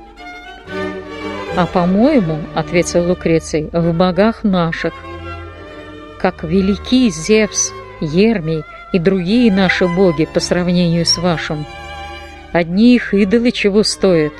«А, 1.55 1.65
по-моему,— 1.65 2.39
ответил 2.55 3.07
Лукреций,— 3.07 3.69
в 3.71 3.93
богах 3.93 4.43
наших. 4.43 4.93
Как 6.19 6.43
великий 6.43 7.09
Зевс 7.09 7.71
Ермий 8.01 8.63
и 8.91 8.99
другие 8.99 9.51
наши 9.53 9.87
боги 9.87 10.25
по 10.25 10.41
сравнению 10.41 11.05
с 11.05 11.17
вашим. 11.17 11.65
Одни 12.51 12.95
их 12.95 13.13
идолы 13.13 13.51
чего 13.51 13.83
стоят. 13.83 14.33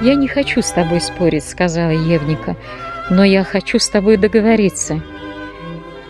«Я 0.00 0.14
не 0.14 0.28
хочу 0.28 0.62
с 0.62 0.70
тобой 0.70 1.00
спорить»,— 1.00 1.44
сказала 1.48 1.90
Евника, 1.90 2.56
«но 3.10 3.24
я 3.24 3.44
хочу 3.44 3.78
с 3.78 3.88
тобой 3.88 4.16
договориться. 4.16 5.02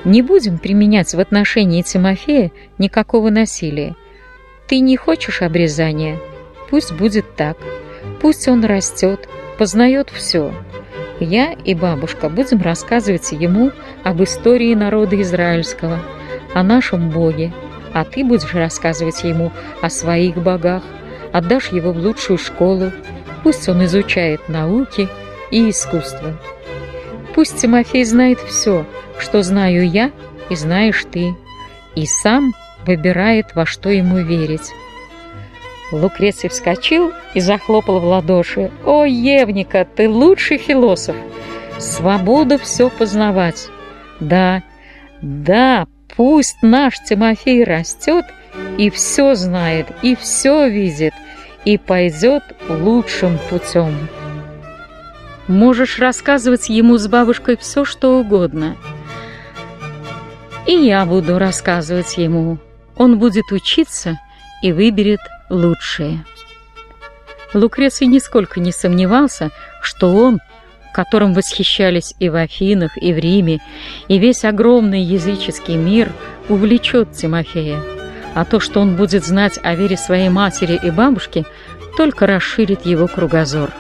Не 0.05 0.23
будем 0.23 0.59
применять 0.59 1.15
в 1.15 1.21
отношении 1.21 1.83
Тимофея 1.83 2.51
никакого 2.79 3.31
насилия. 3.31 3.95
Ты 4.67 4.81
не 4.81 4.97
хочешь 4.97 5.43
обрезания? 5.43 6.19
Пусть 6.71 6.93
будет 6.93 7.35
так. 7.37 7.57
Пусть 8.21 8.49
он 8.49 8.65
растет, 8.65 9.29
познает 9.59 10.11
все. 10.11 10.53
Я 11.21 11.53
и 11.53 11.75
бабушка 11.75 12.29
будем 12.29 12.63
рассказывать 12.63 13.33
ему 13.33 13.73
об 14.05 14.23
истории 14.23 14.75
народа 14.75 15.21
израильского, 15.21 16.01
о 16.55 16.63
нашем 16.63 17.11
Боге, 17.11 17.53
а 17.93 18.05
ты 18.05 18.25
будешь 18.25 18.55
рассказывать 18.55 19.25
ему 19.25 19.51
о 19.83 19.91
своих 19.91 20.37
богах, 20.37 20.83
отдашь 21.33 21.69
его 21.69 21.93
в 21.93 21.99
лучшую 21.99 22.39
школу, 22.39 22.93
пусть 23.43 23.69
он 23.69 23.85
изучает 23.85 24.49
науки 24.49 25.09
и 25.51 25.71
искусство. 25.71 26.39
Пусть 27.35 27.59
Тимофей 27.59 28.05
знает 28.05 28.39
все, 28.41 28.85
что 29.19 29.43
знаю 29.43 29.89
я 29.89 30.11
и 30.51 30.57
знаешь 30.57 31.05
ты, 31.11 31.35
и 31.95 32.07
сам 32.07 32.55
выбирает, 32.87 33.55
во 33.55 33.67
что 33.67 33.91
ему 33.91 34.19
верить. 34.19 34.73
Лукреций 35.91 36.49
вскочил 36.51 37.13
и 37.35 37.41
захлопал 37.41 38.01
в 38.01 38.05
ладоши. 38.05 38.71
«О, 38.85 39.05
Евника, 39.05 39.87
ты 39.87 40.09
лучший 40.09 40.59
философ! 40.59 41.17
Свобода 41.79 42.59
все 42.59 42.91
познавать! 42.91 43.69
Да, 44.21 44.63
да, 45.23 45.87
пусть 46.17 46.63
наш 46.63 46.99
Тимофей 46.99 47.65
растет 47.65 48.25
и 48.77 48.91
все 48.91 49.35
знает, 49.35 49.87
и 50.03 50.17
все 50.17 50.69
видит, 50.69 51.15
и 51.65 51.79
пойдет 51.79 52.43
лучшим 52.69 53.39
путем. 53.49 53.95
Можешь 55.49 55.99
рассказывать 55.99 56.69
ему 56.69 56.99
с 56.99 57.09
бабушкой 57.09 57.57
все, 57.57 57.87
что 57.87 58.21
угодно. 58.21 58.77
И 60.67 60.73
я 60.73 61.07
буду 61.07 61.39
рассказывать 61.39 62.19
ему. 62.19 62.59
Он 62.97 63.19
будет 63.19 63.51
учиться 63.51 64.19
и 64.63 64.73
выберет 64.73 65.21
лучшее. 65.49 66.25
Лукреций 67.55 68.07
нисколько 68.07 68.61
не 68.61 68.73
сомневался, 68.73 69.51
что 69.81 70.15
он, 70.15 70.41
которым 70.93 71.33
восхищались 71.33 72.15
и 72.19 72.29
в 72.29 72.35
Афинах, 72.35 72.99
и 72.99 73.15
в 73.15 73.19
Риме, 73.19 73.61
и 74.09 74.19
весь 74.19 74.45
огромный 74.45 75.01
языческий 75.01 75.77
мир 75.77 76.13
увлечет 76.51 77.13
Тимофея. 77.13 77.81
а 78.35 78.45
то, 78.45 78.61
что 78.61 78.81
он 78.81 78.95
будет 78.95 79.25
знать 79.25 79.59
о 79.63 79.75
вере 79.75 79.97
своей 79.97 80.29
матери 80.29 80.79
и 80.81 80.91
бабушки, 80.91 81.45
только 81.97 82.27
расширит 82.27 82.85
его 82.85 83.09
кругозор. 83.09 83.71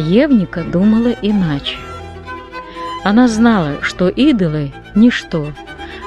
Евника 0.00 0.62
думала 0.62 1.14
иначе. 1.22 1.76
Она 3.04 3.28
знала, 3.28 3.82
что 3.82 4.08
идолы– 4.08 4.72
ничто, 4.94 5.52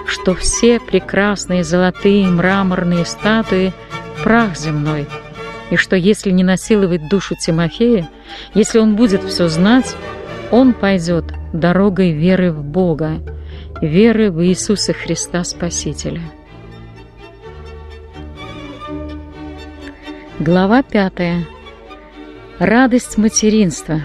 что 0.05 0.35
все 0.35 0.79
прекрасные 0.79 1.63
золотые 1.63 2.27
мраморные 2.27 3.05
статуи– 3.05 3.73
прах 4.23 4.57
земной, 4.57 5.07
и 5.69 5.75
что 5.75 5.95
если 5.95 6.31
не 6.31 6.43
насиловать 6.43 7.09
душу 7.09 7.35
Тимофея, 7.35 8.09
если 8.53 8.79
он 8.79 8.95
будет 8.95 9.23
все 9.23 9.47
знать, 9.47 9.95
он 10.51 10.73
пойдет 10.73 11.25
дорогой 11.53 12.11
веры 12.11 12.51
в 12.51 12.63
Бога, 12.63 13.19
веры 13.81 14.31
в 14.31 14.43
Иисуса 14.45 14.93
Христа 14.93 15.43
Спасителя. 15.43 16.21
Глава 20.39 20.81
пятая. 20.83 21.45
Радость 22.63 23.17
материнства. 23.17 24.01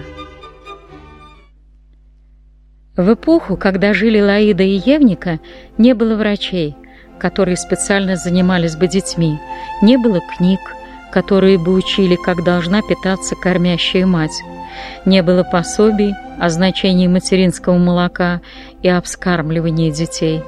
В 2.95 3.13
эпоху, 3.13 3.55
когда 3.55 3.93
жили 3.93 4.19
Лаида 4.19 4.63
и 4.63 4.81
Евника, 4.83 5.39
не 5.77 5.93
было 5.93 6.15
врачей, 6.15 6.75
которые 7.19 7.55
специально 7.55 8.15
занимались 8.15 8.75
бы 8.75 8.87
детьми, 8.87 9.37
не 9.83 9.97
было 9.97 10.21
книг, 10.35 10.59
которые 11.11 11.59
бы 11.59 11.71
учили, 11.71 12.15
как 12.15 12.43
должна 12.43 12.81
питаться 12.81 13.35
кормящая 13.35 14.07
мать. 14.07 14.41
Не 15.05 15.21
было 15.21 15.43
пособий 15.43 16.15
о 16.39 16.49
значении 16.49 17.05
материнского 17.05 17.77
молока 17.77 18.41
и 18.81 18.89
об 18.89 19.03
вскармливании 19.03 19.91
детей. 19.91 20.41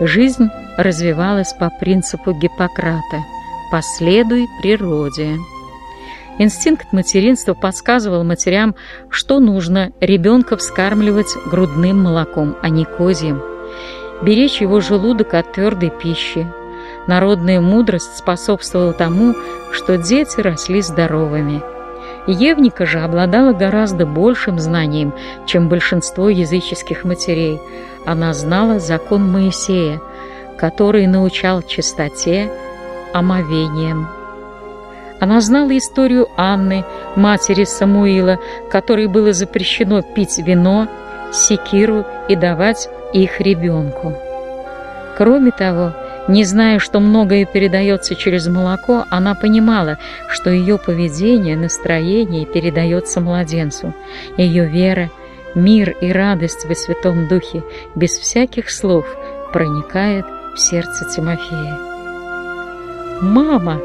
Жизнь 0.00 0.50
развивалась 0.76 1.54
по 1.54 1.70
принципу 1.70 2.34
Гиппократа 2.34 3.24
«последуй 3.72 4.44
природе». 4.60 5.38
Инстинкт 6.38 6.92
материнства 6.92 7.54
подсказывал 7.54 8.24
матерям, 8.24 8.74
что 9.10 9.40
нужно 9.40 9.92
ребенка 10.00 10.56
вскармливать 10.56 11.36
грудным 11.46 12.02
молоком, 12.02 12.56
а 12.62 12.68
не 12.68 12.84
козьим. 12.84 13.42
Беречь 14.22 14.60
его 14.60 14.80
желудок 14.80 15.34
от 15.34 15.52
твердой 15.52 15.90
пищи, 15.90 16.46
Народная 17.08 17.62
мудрость 17.62 18.18
способствовала 18.18 18.92
тому, 18.92 19.34
что 19.72 19.96
дети 19.96 20.40
росли 20.40 20.82
здоровыми. 20.82 21.62
Евника 22.26 22.84
же 22.84 23.00
обладала 23.00 23.54
гораздо 23.54 24.04
большим 24.04 24.58
знанием, 24.58 25.14
чем 25.46 25.70
большинство 25.70 26.28
языческих 26.28 27.04
матерей. 27.04 27.58
Она 28.04 28.34
знала 28.34 28.78
закон 28.78 29.32
Моисея, 29.32 30.02
который 30.58 31.06
научал 31.06 31.62
чистоте, 31.62 32.52
омовением. 33.14 34.17
Она 35.20 35.40
знала 35.40 35.76
историю 35.76 36.28
Анны, 36.36 36.84
матери 37.16 37.64
Самуила, 37.64 38.38
которой 38.70 39.06
было 39.06 39.32
запрещено 39.32 40.02
пить 40.02 40.38
вино, 40.38 40.88
секиру 41.32 42.06
и 42.28 42.36
давать 42.36 42.88
их 43.12 43.40
ребенку. 43.40 44.14
Кроме 45.16 45.50
того, 45.50 45.92
не 46.28 46.44
зная, 46.44 46.78
что 46.78 47.00
многое 47.00 47.44
передается 47.44 48.14
через 48.14 48.46
молоко, 48.46 49.04
она 49.10 49.34
понимала, 49.34 49.98
что 50.28 50.50
ее 50.50 50.78
поведение, 50.78 51.56
настроение 51.56 52.46
передается 52.46 53.20
младенцу. 53.20 53.94
Ее 54.36 54.66
вера, 54.66 55.10
мир 55.54 55.90
и 56.00 56.12
радость 56.12 56.66
во 56.66 56.74
Святом 56.74 57.26
Духе 57.28 57.64
без 57.94 58.12
всяких 58.12 58.70
слов 58.70 59.06
проникает 59.52 60.26
в 60.54 60.58
сердце 60.60 61.04
Тимофея. 61.06 61.78
«Мама! 63.20 63.80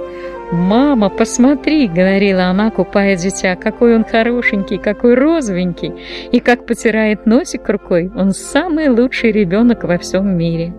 Мама, 0.53 1.09
посмотри!»— 1.09 1.87
говорила 1.95 2.43
она, 2.43 2.69
купая 2.69 3.15
дитя. 3.15 3.55
«Какой 3.55 3.95
он 3.95 4.05
хорошенький, 4.05 4.77
какой 4.77 5.15
розовенький! 5.15 5.95
И 6.31 6.39
как 6.39 6.67
потирает 6.67 7.25
носик 7.25 7.67
рукой! 7.69 8.11
Он 8.15 8.33
самый 8.33 8.89
лучший 8.89 9.31
ребенок 9.31 9.83
во 9.83 9.97
всем 9.97 10.37
мире!» 10.37 10.71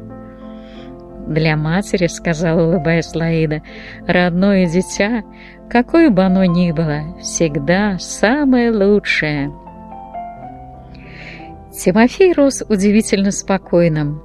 Для 1.26 1.56
матери, 1.56 2.06
сказала 2.06 2.68
улыбаясь 2.68 3.16
Лаида, 3.16 3.62
родное 4.06 4.66
дитя, 4.66 5.24
какое 5.68 6.08
бы 6.10 6.22
оно 6.22 6.44
ни 6.44 6.70
было, 6.70 7.18
всегда 7.20 7.98
самое 7.98 8.70
лучшее. 8.70 9.50
Тимофей 11.72 12.32
рос 12.32 12.62
удивительно 12.68 13.32
спокойным. 13.32 14.22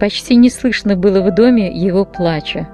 Почти 0.00 0.34
не 0.34 0.50
слышно 0.50 0.96
было 0.96 1.20
в 1.22 1.32
доме 1.32 1.70
его 1.70 2.04
плача. 2.04 2.73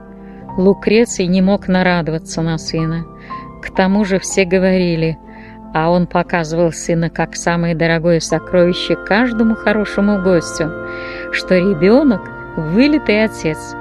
Лукреций 0.60 1.26
не 1.26 1.40
мог 1.40 1.68
нарадоваться 1.68 2.42
на 2.42 2.58
сына. 2.58 3.06
К 3.62 3.74
тому 3.74 4.04
же 4.04 4.18
все 4.18 4.44
говорили, 4.44 5.18
а 5.72 5.90
он 5.90 6.06
показывал 6.06 6.70
сына 6.72 7.08
как 7.08 7.34
самое 7.34 7.74
дорогое 7.74 8.20
сокровище 8.20 8.96
каждому 8.96 9.54
хорошему 9.54 10.20
гостю, 10.22 10.70
что 11.32 11.56
ребенок— 11.56 12.20
вылитый 12.56 13.24
отец. 13.24 13.74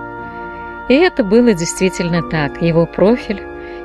И 0.87 0.93
это 0.93 1.23
было 1.23 1.53
действительно 1.53 2.21
так. 2.21 2.61
Его 2.61 2.85
профиль, 2.85 3.41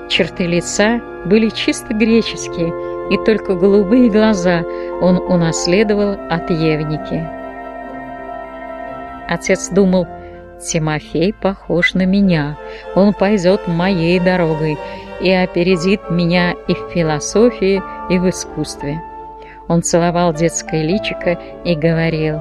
черты 0.08 0.46
лица 0.46 1.00
были 1.26 1.48
чисто 1.48 1.94
греческие, 1.94 2.72
и 3.10 3.18
только 3.24 3.54
голубые 3.54 4.08
глаза 4.08 4.62
он 5.00 5.18
унаследовал 5.18 6.16
от 6.30 6.48
Евники. 6.48 7.28
Отец 9.28 9.68
думал, 9.70 10.06
Тимофей 10.64 11.32
похож 11.32 11.94
на 11.94 12.06
меня, 12.06 12.56
он 12.94 13.12
пойдет 13.12 13.68
моей 13.68 14.18
дорогой 14.20 14.78
и 15.20 15.30
опередит 15.30 16.10
меня 16.10 16.52
и 16.68 16.74
в 16.74 16.90
философии, 16.92 17.82
и 18.10 18.18
в 18.18 18.28
искусстве. 18.28 19.00
Он 19.68 19.82
целовал 19.82 20.34
детское 20.34 20.82
личико 20.82 21.38
и 21.64 21.74
говорил, 21.74 22.40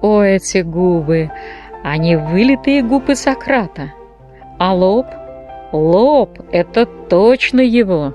«О, 0.00 0.22
эти 0.22 0.58
губы! 0.58 1.30
Они 1.82 2.16
вылитые 2.16 2.82
губы 2.82 3.16
Сократа. 3.16 3.92
А 4.58 4.72
лоб? 4.72 5.06
Лоб— 5.72 6.38
это 6.52 6.86
точно 6.86 7.60
его. 7.60 8.14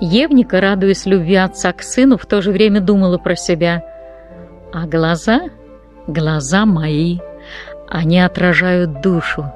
Евника, 0.00 0.60
радуясь 0.60 1.06
любви 1.06 1.36
отца 1.36 1.72
к 1.72 1.82
сыну, 1.82 2.18
в 2.18 2.26
то 2.26 2.42
же 2.42 2.50
время 2.50 2.80
думала 2.80 3.18
про 3.18 3.36
себя. 3.36 3.84
А 4.72 4.86
глаза? 4.86 5.42
Глаза 6.08 6.66
мои. 6.66 7.18
Они 7.88 8.20
отражают 8.20 9.00
душу. 9.00 9.52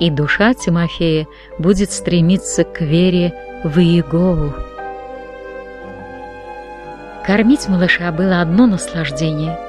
И 0.00 0.10
душа 0.10 0.54
Тимофея 0.54 1.26
будет 1.58 1.92
стремиться 1.92 2.64
к 2.64 2.80
вере 2.80 3.34
в 3.64 3.78
Иегову. 3.78 4.52
Кормить 7.24 7.68
малыша 7.68 8.10
было 8.10 8.40
одно 8.40 8.66
наслаждение— 8.66 9.58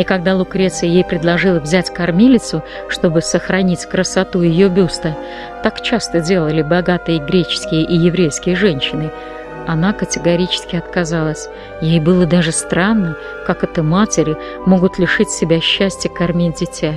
и 0.00 0.04
когда 0.04 0.34
Лукреция 0.34 0.88
ей 0.88 1.04
предложила 1.04 1.60
взять 1.60 1.92
кормилицу, 1.92 2.62
чтобы 2.88 3.20
сохранить 3.20 3.84
красоту 3.84 4.40
ее 4.40 4.70
бюста, 4.70 5.14
так 5.62 5.82
часто 5.82 6.20
делали 6.20 6.62
богатые 6.62 7.18
греческие 7.18 7.84
и 7.84 7.96
еврейские 7.96 8.56
женщины, 8.56 9.10
она 9.66 9.92
категорически 9.92 10.76
отказалась. 10.76 11.50
Ей 11.82 12.00
было 12.00 12.24
даже 12.24 12.50
странно, 12.50 13.16
как 13.46 13.62
это 13.62 13.82
матери 13.82 14.38
могут 14.64 14.98
лишить 14.98 15.28
себя 15.28 15.60
счастья 15.60 16.08
кормить 16.08 16.60
дитя. 16.60 16.94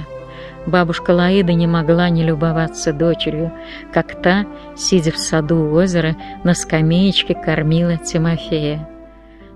Бабушка 0.66 1.12
Лаида 1.12 1.54
не 1.54 1.68
могла 1.68 2.10
не 2.10 2.24
любоваться 2.24 2.94
дочерью, 2.94 3.52
как 3.94 4.22
та, 4.22 4.46
сидя 4.76 5.12
в 5.12 5.18
саду 5.18 5.58
у 5.58 5.74
озера, 5.74 6.16
на 6.44 6.54
скамеечке 6.54 7.36
кормила 7.36 7.98
Тимофея 7.98 8.88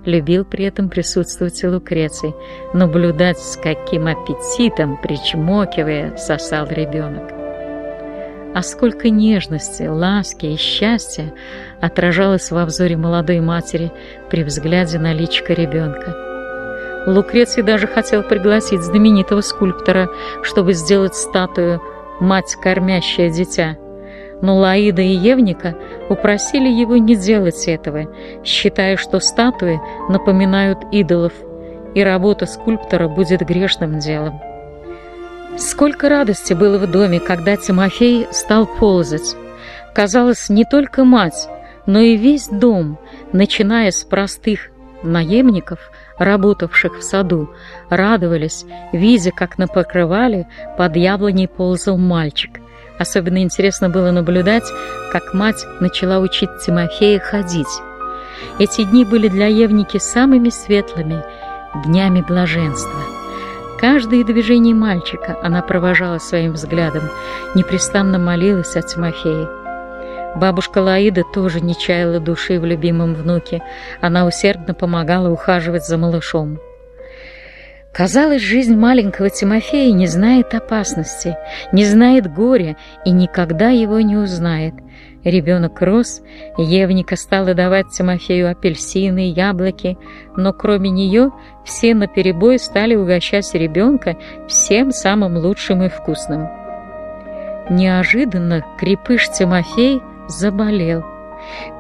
любил 0.08 0.46
при 0.46 0.66
этом 0.66 0.90
присутствовать 0.90 1.62
и 1.64 1.68
Лукреций, 1.68 2.34
наблюдать, 2.74 3.38
с 3.38 3.58
каким 3.58 4.08
аппетитом, 4.08 4.98
причмокивая, 4.98 6.16
сосал 6.16 6.66
ребенок. 6.68 7.34
А 8.56 8.64
сколько 8.64 9.10
нежности, 9.10 9.84
ласки 9.84 10.48
и 10.48 10.56
счастья 10.56 11.34
отражалось 11.82 12.50
во 12.50 12.66
взоре 12.66 12.98
молодой 12.98 13.42
матери 13.42 13.92
при 14.32 14.44
взгляде 14.44 14.98
на 14.98 15.14
личико 15.14 15.54
ребенка. 15.54 16.27
Лукреций 17.08 17.64
даже 17.64 17.88
хотел 17.88 18.22
пригласить 18.22 18.82
знаменитого 18.82 19.40
скульптора, 19.40 20.10
чтобы 20.44 20.74
сделать 20.74 21.16
статую 21.16 21.82
«Мать, 22.20 22.58
кормящая 22.62 23.30
дитя», 23.30 23.78
но 24.42 24.58
Лаида 24.58 25.02
и 25.02 25.16
Евника 25.16 25.76
упросили 26.10 26.68
его 26.68 26.98
не 26.98 27.16
делать 27.16 27.66
этого, 27.68 28.14
считая, 28.44 28.98
что 28.98 29.22
статуи 29.22 29.80
напоминают 30.10 30.80
идолов, 30.92 31.32
и 31.96 32.04
работа 32.04 32.46
скульптора 32.46 33.08
будет 33.08 33.40
грешным 33.40 34.00
делом. 34.00 34.42
Сколько 35.58 36.10
радости 36.10 36.54
было 36.54 36.78
в 36.78 36.92
доме, 36.92 37.22
когда 37.22 37.56
Тимофей 37.56 38.28
стал 38.32 38.68
ползать. 38.68 39.36
Казалось, 39.96 40.50
не 40.50 40.66
только 40.66 41.06
мать, 41.06 41.48
но 41.86 42.00
и 42.00 42.18
весь 42.18 42.50
дом, 42.50 43.00
начиная 43.32 43.92
с 43.92 44.04
простых 44.04 44.72
наемников, 45.02 45.80
работавших 46.18 46.98
в 46.98 47.04
саду, 47.04 47.50
радовались, 47.90 48.66
видя, 48.94 49.32
как 49.32 49.58
на 49.58 49.68
покрывале 49.68 50.48
под 50.78 50.96
яблоней 50.96 51.48
ползал 51.48 51.98
мальчик– 51.98 52.60
Особенно 52.98 53.44
интересно 53.44 53.90
было 53.90 54.12
наблюдать, 54.12 54.72
как 55.12 55.34
мать 55.34 55.66
начала 55.80 56.20
учить 56.20 56.50
Тимофея 56.66 57.20
ходить. 57.20 57.68
Эти 58.60 58.84
дни 58.84 59.06
были 59.06 59.28
для 59.28 59.48
Евники 59.48 59.98
самыми 59.98 60.50
светлыми, 60.50 61.24
днями 61.86 62.22
блаженства. 62.22 63.00
Каждое 63.80 64.24
движение 64.24 64.74
мальчика 64.74 65.38
она 65.44 65.62
провожала 65.62 66.18
своим 66.18 66.54
взглядом, 66.54 67.04
непрестанно 67.54 68.18
молилась 68.18 68.76
о 68.76 68.82
Тимофее. 68.82 69.48
Бабушка 70.38 70.84
Лаида 70.84 71.24
тоже 71.24 71.62
не 71.62 71.76
чаяла 71.76 72.20
души 72.20 72.60
в 72.60 72.66
любимом 72.66 73.16
внуке. 73.16 73.64
Она 74.02 74.28
усердно 74.28 74.76
помогала 74.76 75.32
ухаживать 75.32 75.84
за 75.84 75.98
малышом. 75.98 76.60
Казалось, 77.92 78.44
жизнь 78.44 78.76
маленького 78.76 79.32
Тимофея 79.32 79.92
не 79.92 80.06
знает 80.06 80.54
опасности, 80.54 81.36
не 81.72 81.84
знает 81.86 82.32
горя 82.32 82.78
и 83.04 83.10
никогда 83.10 83.70
его 83.70 84.00
не 84.00 84.16
узнает. 84.16 84.76
Ребенок 85.24 85.82
рос, 85.82 86.22
Евника 86.60 87.16
стала 87.16 87.56
давать 87.56 87.90
Тимофею 87.90 88.52
апельсины, 88.52 89.32
яблоки, 89.32 89.98
но 90.36 90.54
кроме 90.54 90.92
нее 90.92 91.32
все 91.66 91.96
наперебой 91.96 92.60
стали 92.60 92.94
угощать 92.94 93.52
ребенка 93.56 94.16
всем 94.48 94.92
самым 94.92 95.38
лучшим 95.38 95.82
и 95.82 95.90
вкусным. 95.90 96.48
Неожиданно 97.72 98.64
крепыш 98.78 99.30
Тимофей 99.30 100.00
заболел. 100.28 101.04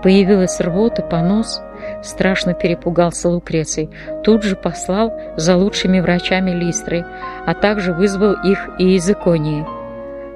Появилась 0.03 0.59
рвота, 0.59 1.01
понос. 1.01 1.61
Страшно 2.01 2.53
перепугался 2.53 3.29
Лукреций. 3.29 3.89
Тут 4.23 4.43
же 4.43 4.55
послал 4.55 5.13
за 5.35 5.55
лучшими 5.55 5.99
врачами 5.99 6.51
Листры, 6.51 7.05
а 7.45 7.53
также 7.53 7.93
вызвал 7.93 8.33
их 8.43 8.69
и 8.79 8.95
из 8.95 9.09
Иконии. 9.09 9.65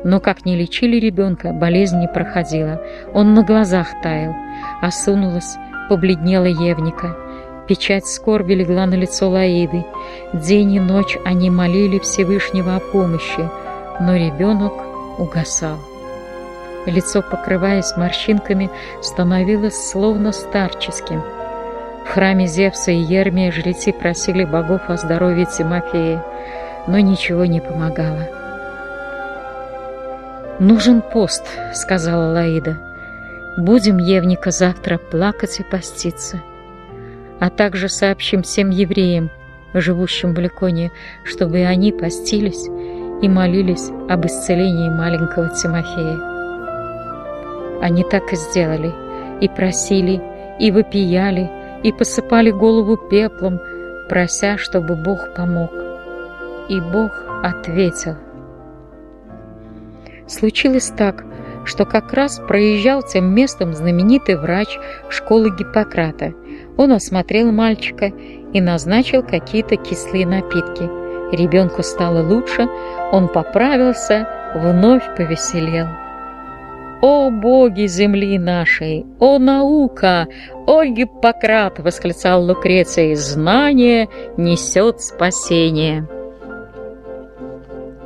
Но 0.03 0.19
как 0.19 0.45
не 0.45 0.55
лечили 0.55 0.97
ребенка, 0.97 1.53
болезнь 1.53 1.99
не 1.99 2.07
проходила. 2.07 2.81
Он 3.13 3.33
на 3.33 3.43
глазах 3.43 3.87
таял. 4.01 4.33
Осунулась, 4.81 5.57
побледнела 5.89 6.45
Евника. 6.45 7.15
Печать 7.67 8.07
скорби 8.07 8.53
легла 8.53 8.85
на 8.85 8.95
лицо 8.95 9.29
Лаиды. 9.29 9.85
День 10.33 10.73
и 10.73 10.79
ночь 10.79 11.17
они 11.23 11.49
молили 11.49 11.99
Всевышнего 11.99 12.75
о 12.75 12.79
помощи, 12.79 13.49
но 13.99 14.15
ребенок 14.15 14.73
угасал. 15.19 15.90
Лицо, 16.85 17.21
покрываясь 17.21 17.95
морщинками, 17.95 18.71
становилось 19.01 19.89
словно 19.89 20.31
старческим. 20.31 21.21
В 22.05 22.09
храме 22.09 22.47
Зевса 22.47 22.91
и 22.91 22.95
Ермия 22.95 23.51
жрецы 23.51 23.93
просили 23.93 24.43
богов 24.43 24.81
о 24.89 24.97
здоровье 24.97 25.45
Тимофея, 25.45 26.25
но 26.87 26.99
ничего 26.99 27.45
не 27.45 27.61
помогало. 27.61 28.27
«Нужен 30.59 31.01
пост»,— 31.01 31.45
сказала 31.73 32.33
Лаида. 32.33 32.77
«Будем, 33.57 33.97
Евника, 33.97 34.51
завтра 34.51 34.97
плакать 34.97 35.59
и 35.59 35.63
поститься. 35.63 36.41
А 37.39 37.49
также 37.49 37.89
сообщим 37.89 38.43
всем 38.43 38.69
евреям, 38.69 39.29
живущим 39.73 40.33
в 40.33 40.39
Ликоне, 40.39 40.91
чтобы 41.23 41.59
они 41.59 41.91
постились 41.91 42.67
и 43.21 43.29
молились 43.29 43.89
об 44.09 44.25
исцелении 44.25 44.89
маленького 44.89 45.49
Тимофея». 45.49 46.30
Они 47.81 48.03
так 48.03 48.31
и 48.31 48.35
сделали, 48.35 48.93
и 49.41 49.49
просили, 49.49 50.21
и 50.59 50.71
вопияли, 50.71 51.49
и 51.83 51.91
посыпали 51.91 52.51
голову 52.51 52.95
пеплом, 52.95 53.59
прося, 54.07 54.57
чтобы 54.57 54.95
Бог 54.95 55.33
помог. 55.35 55.71
И 56.69 56.79
Бог 56.79 57.11
ответил. 57.43 58.15
Случилось 60.27 60.93
так, 60.95 61.25
что 61.65 61.85
как 61.85 62.13
раз 62.13 62.39
проезжал 62.47 63.01
тем 63.01 63.33
местом 63.33 63.73
знаменитый 63.73 64.35
врач 64.35 64.77
школы 65.09 65.49
Гиппократа. 65.49 66.33
Он 66.77 66.91
осмотрел 66.91 67.51
мальчика 67.51 68.05
и 68.53 68.61
назначил 68.61 69.23
какие-то 69.23 69.75
кислые 69.75 70.27
напитки. 70.27 70.89
Ребенку 71.35 71.81
стало 71.81 72.21
лучше, 72.21 72.67
он 73.11 73.27
поправился, 73.27 74.27
вновь 74.55 75.03
повеселел. 75.15 75.87
«О 77.01 77.31
боги 77.31 77.87
земли 77.87 78.37
нашей! 78.37 79.05
О 79.19 79.39
наука! 79.39 80.27
О 80.67 80.85
Гиппократ!»— 80.85 81.79
восклицал 81.79 82.45
Лукреций. 82.45 83.15
«Знание 83.15 84.07
несет 84.37 85.01
спасение!» 85.01 86.07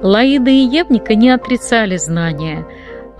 Лаида 0.02 0.50
и 0.50 0.66
Евника 0.78 1.16
не 1.16 1.30
отрицали 1.30 1.98
знания, 1.98 2.66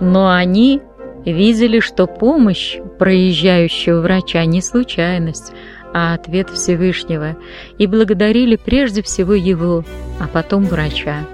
но 0.00 0.30
они 0.30 0.80
видели, 1.26 1.80
что 1.80 2.06
помощь 2.06 2.78
проезжающего 2.98 4.00
врача 4.00 4.44
не 4.46 4.62
случайность, 4.62 5.52
а 5.92 6.14
ответ 6.14 6.48
Всевышнего, 6.48 7.36
и 7.76 7.86
благодарили 7.86 8.56
прежде 8.56 9.02
всего 9.02 9.34
его, 9.34 9.84
а 10.20 10.28
потом 10.28 10.64
врача. 10.64 11.26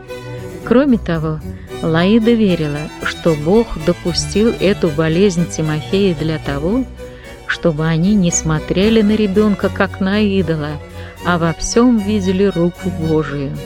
Кроме 0.64 0.98
того, 0.98 1.38
Лаида 1.82 2.30
верила, 2.30 2.88
что 3.02 3.34
Бог 3.34 3.66
допустил 3.84 4.54
эту 4.60 4.88
болезнь 4.88 5.50
Тимофея 5.50 6.14
для 6.14 6.38
того, 6.38 6.84
чтобы 7.46 7.86
они 7.86 8.14
не 8.14 8.30
смотрели 8.30 9.02
на 9.02 9.16
ребенка 9.16 9.68
как 9.68 10.00
на 10.00 10.20
идола, 10.20 10.78
а 11.26 11.38
во 11.38 11.52
всем 11.52 11.98
видели 11.98 12.44
руку 12.44 12.88
Божию. 12.88 13.56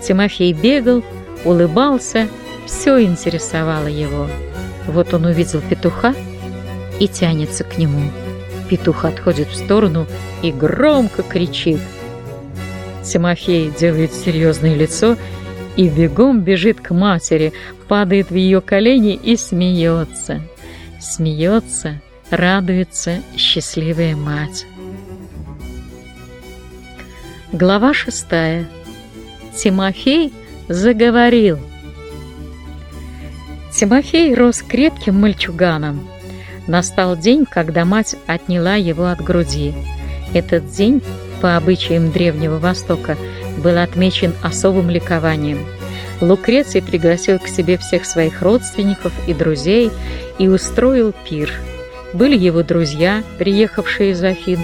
Тимофей 0.00 0.52
бегал, 0.52 1.02
улыбался, 1.44 2.28
все 2.66 3.02
интересовало 3.02 3.88
его. 3.88 4.28
Вот 4.86 5.12
он 5.12 5.24
увидел 5.24 5.60
петуха 5.60 6.14
и 7.00 7.08
тянется 7.08 7.64
к 7.64 7.78
нему. 7.78 8.10
Петух 8.70 9.04
отходит 9.04 9.48
в 9.48 9.56
сторону 9.56 10.06
и 10.42 10.52
громко 10.52 11.22
кричит. 11.22 11.80
Тимофей 13.02 13.70
делает 13.70 14.12
серьезное 14.12 14.76
лицо 14.76 15.12
и 15.12 15.18
бегом 15.86 16.40
бежит 16.40 16.80
к 16.80 16.92
матери, 16.92 17.52
падает 17.86 18.30
в 18.30 18.34
ее 18.34 18.60
колени 18.60 19.14
и 19.14 19.36
смеется. 19.36 20.40
Смеется, 20.98 22.00
радуется 22.30 23.22
счастливая 23.36 24.16
мать. 24.16 24.66
Глава 27.52 27.94
шестая. 27.94 28.66
Тимофей 29.56 30.32
заговорил. 30.68 31.58
Тимофей 33.72 34.34
рос 34.34 34.62
крепким 34.62 35.20
мальчуганом. 35.20 36.08
Настал 36.66 37.16
день, 37.16 37.46
когда 37.50 37.84
мать 37.84 38.16
отняла 38.26 38.74
его 38.74 39.06
от 39.06 39.22
груди. 39.22 39.72
Этот 40.34 40.70
день, 40.70 41.00
по 41.40 41.56
обычаям 41.56 42.10
Древнего 42.10 42.58
Востока, 42.58 43.16
был 43.58 43.78
отмечен 43.78 44.34
особым 44.42 44.90
ликованием. 44.90 45.58
Лукреций 46.20 46.82
пригласил 46.82 47.38
к 47.38 47.46
себе 47.46 47.78
всех 47.78 48.04
своих 48.04 48.42
родственников 48.42 49.12
и 49.26 49.34
друзей 49.34 49.90
и 50.38 50.48
устроил 50.48 51.12
пир. 51.28 51.52
Были 52.12 52.36
его 52.36 52.62
друзья, 52.62 53.22
приехавшие 53.38 54.12
из 54.12 54.22
Афин. 54.22 54.60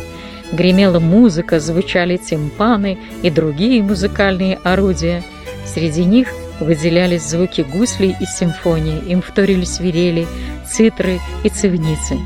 Гремела 0.53 0.99
музыка, 0.99 1.61
звучали 1.61 2.16
тимпаны 2.16 2.99
и 3.22 3.30
другие 3.30 3.82
музыкальные 3.82 4.59
орудия. 4.62 5.22
Среди 5.64 6.05
них 6.05 6.28
выделялись 6.61 7.22
звуки 7.22 7.62
гуслей 7.62 8.14
и 8.20 8.26
симфонии, 8.26 9.03
им 9.09 9.22
вторили 9.22 9.64
свирели, 9.64 10.26
цитры 10.66 11.20
и 11.42 11.49
цивницы. 11.49 12.18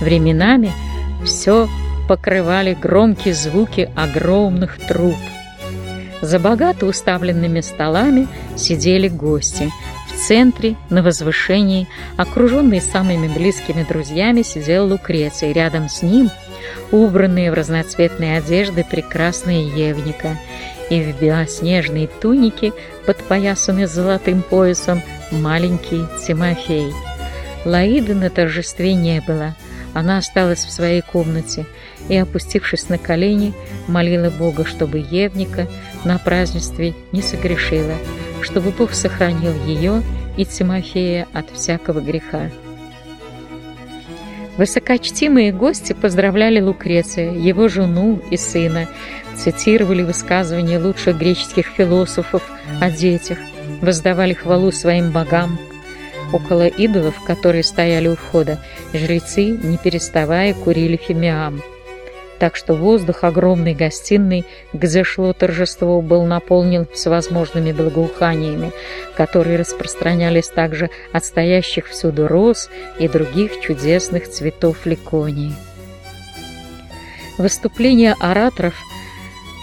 Временами 0.00 0.72
все 1.24 1.68
покрывали 2.08 2.74
громкие 2.74 3.34
звуки 3.34 3.90
огромных 3.96 4.78
труб. 4.86 5.16
За 6.22 6.38
богато 6.38 6.86
уставленными 6.86 7.60
столами 7.60 8.28
сидели 8.56 9.08
гости. 9.08 9.70
В 10.06 10.16
центре, 10.16 10.76
на 10.88 11.02
возвышении, 11.02 11.88
окруженный 12.16 12.80
самыми 12.80 13.26
близкими 13.26 13.82
друзьями, 13.82 14.42
сидел 14.42 14.86
Лукреций. 14.86 15.52
Рядом 15.52 15.88
с 15.88 16.00
ним, 16.00 16.30
убранные 16.92 17.50
в 17.50 17.54
разноцветные 17.54 18.38
одежды, 18.38 18.86
прекрасная 18.88 19.62
Евника. 19.62 20.38
И 20.90 21.02
в 21.02 21.20
белоснежной 21.20 22.08
тунике, 22.20 22.72
подпоясанной 23.04 23.86
золотым 23.86 24.42
поясом, 24.42 25.02
маленький 25.32 26.04
Тимофей. 26.24 26.92
Лаиды 27.64 28.14
на 28.14 28.30
торжестве 28.30 28.94
не 28.94 29.20
было. 29.26 29.56
Она 29.92 30.18
осталась 30.18 30.64
в 30.64 30.70
своей 30.70 31.00
комнате 31.00 31.66
и, 32.08 32.16
опустившись 32.16 32.88
на 32.88 32.98
колени, 32.98 33.52
молила 33.88 34.30
Бога, 34.30 34.64
чтобы 34.64 34.98
Евника 34.98 35.66
на 36.04 36.18
празднестве 36.18 36.94
не 37.12 37.22
согрешила, 37.22 37.94
чтобы 38.42 38.70
Бог 38.70 38.92
сохранил 38.92 39.54
ее 39.64 40.02
и 40.36 40.44
Тимофея 40.44 41.26
от 41.32 41.50
всякого 41.50 42.00
греха. 42.00 42.50
Высокочтимые 44.56 45.50
гости 45.52 45.94
поздравляли 45.94 46.60
Лукреция, 46.60 47.32
его 47.32 47.68
жену 47.68 48.20
и 48.30 48.36
сына, 48.36 48.86
цитировали 49.34 50.02
высказывания 50.02 50.78
лучших 50.78 51.16
греческих 51.16 51.68
философов 51.68 52.42
о 52.80 52.90
детях, 52.90 53.38
воздавали 53.80 54.34
хвалу 54.34 54.70
своим 54.70 55.10
богам. 55.10 55.58
Около 56.32 56.66
идолов, 56.66 57.22
которые 57.24 57.62
стояли 57.62 58.08
у 58.08 58.16
входа, 58.16 58.58
жрецы, 58.92 59.46
не 59.46 59.78
переставая, 59.78 60.54
курили 60.54 60.96
фимиам. 60.96 61.62
Так 62.42 62.56
что 62.56 62.74
воздух 62.74 63.22
огромной 63.22 63.72
гостиной, 63.72 64.44
где 64.72 65.04
шло 65.04 65.32
торжество, 65.32 66.02
был 66.02 66.24
наполнен 66.24 66.88
всевозможными 66.92 67.70
благоуханиями, 67.70 68.72
которые 69.16 69.58
распространялись 69.58 70.48
также 70.48 70.90
от 71.12 71.24
стоящих 71.24 71.86
всюду 71.86 72.26
роз 72.26 72.68
и 72.98 73.06
других 73.06 73.60
чудесных 73.60 74.28
цветов 74.28 74.86
ликонии. 74.86 75.54
Выступления 77.38 78.16
ораторов, 78.18 78.74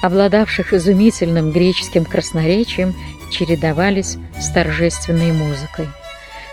обладавших 0.01 0.71
изумительным 0.71 1.51
греческим 1.51 2.05
красноречием, 2.05 2.95
чередовались 3.29 4.15
с 4.39 4.51
торжественной 4.53 5.33
музыкой. 5.33 5.89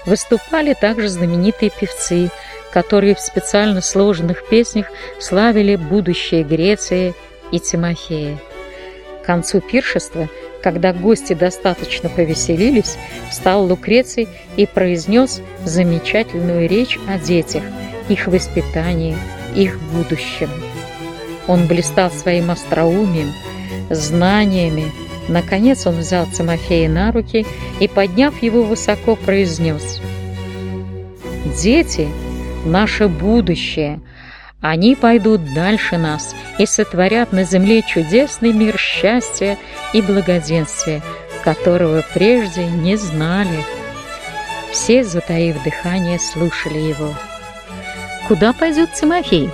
Выступали 0.06 0.74
также 0.74 1.08
знаменитые 1.08 1.70
певцы, 1.70 2.30
которые 2.72 3.14
в 3.14 3.20
специально 3.20 3.80
сложенных 3.80 4.48
песнях 4.48 4.86
славили 5.18 5.76
будущее 5.76 6.42
Греции 6.42 7.14
и 7.52 7.58
Тимофея. 7.58 8.38
К 9.22 9.26
концу 9.26 9.60
пиршества, 9.60 10.28
когда 10.62 10.92
гости 10.92 11.32
достаточно 11.32 12.08
повеселились, 12.08 12.96
встал 13.30 13.64
Лукреций 13.64 14.28
и 14.56 14.66
произнес 14.66 15.40
замечательную 15.64 16.68
речь 16.68 16.98
о 17.08 17.18
детях, 17.18 17.62
их 18.08 18.26
воспитании, 18.26 19.16
их 19.54 19.80
будущем. 19.92 20.50
Он 21.46 21.66
блистал 21.66 22.10
своим 22.10 22.50
остроумием, 22.50 23.32
знаниями, 23.90 24.92
Наконец 25.28 25.86
он 25.86 25.96
взял 25.96 26.26
Тимофея 26.26 26.88
на 26.88 27.10
руки 27.10 27.46
и, 27.80 27.88
подняв 27.88 28.42
его 28.42 28.62
высоко, 28.62 29.16
произнес 29.16 30.00
«Дети— 31.60 32.08
наше 32.66 33.08
будущее. 33.08 34.00
Они 34.60 34.94
пойдут 34.96 35.54
дальше 35.54 35.96
нас 35.96 36.34
и 36.58 36.66
сотворят 36.66 37.32
на 37.32 37.44
земле 37.44 37.82
чудесный 37.82 38.52
мир 38.52 38.78
счастья 38.78 39.58
и 39.92 40.02
благоденствия, 40.02 41.02
которого 41.44 42.04
прежде 42.14 42.66
не 42.66 42.96
знали». 42.96 43.64
Все, 44.72 45.04
затаив 45.04 45.62
дыхание, 45.62 46.18
слушали 46.18 46.78
его. 46.78 47.14
«Куда 48.28 48.52
пойдет 48.52 48.92
Тимофей? 48.92 49.50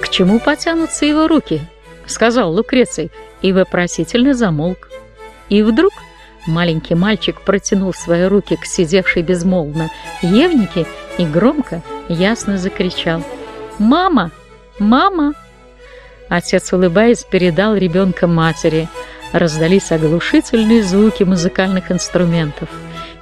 К 0.00 0.08
чему 0.08 0.38
потянутся 0.38 1.04
его 1.04 1.26
руки?»— 1.26 1.60
сказал 2.06 2.52
Лукреций 2.52 3.10
и 3.42 3.52
вопросительно 3.52 4.34
замолк. 4.34 4.88
И 5.48 5.62
вдруг 5.62 5.92
маленький 6.46 6.94
мальчик 6.94 7.40
протянул 7.40 7.92
свои 7.92 8.24
руки 8.24 8.56
к 8.56 8.64
сидевшей 8.64 9.22
безмолвно 9.22 9.90
Евнике 10.22 10.86
и 11.18 11.26
громко, 11.26 11.82
ясно 12.08 12.58
закричал 12.58 13.22
«Мама! 13.78 14.30
Мама!» 14.78 15.34
Отец, 16.28 16.72
улыбаясь, 16.72 17.24
передал 17.24 17.74
ребенка 17.76 18.26
матери. 18.26 18.88
Раздались 19.32 19.92
оглушительные 19.92 20.82
звуки 20.82 21.22
музыкальных 21.24 21.90
инструментов. 21.90 22.68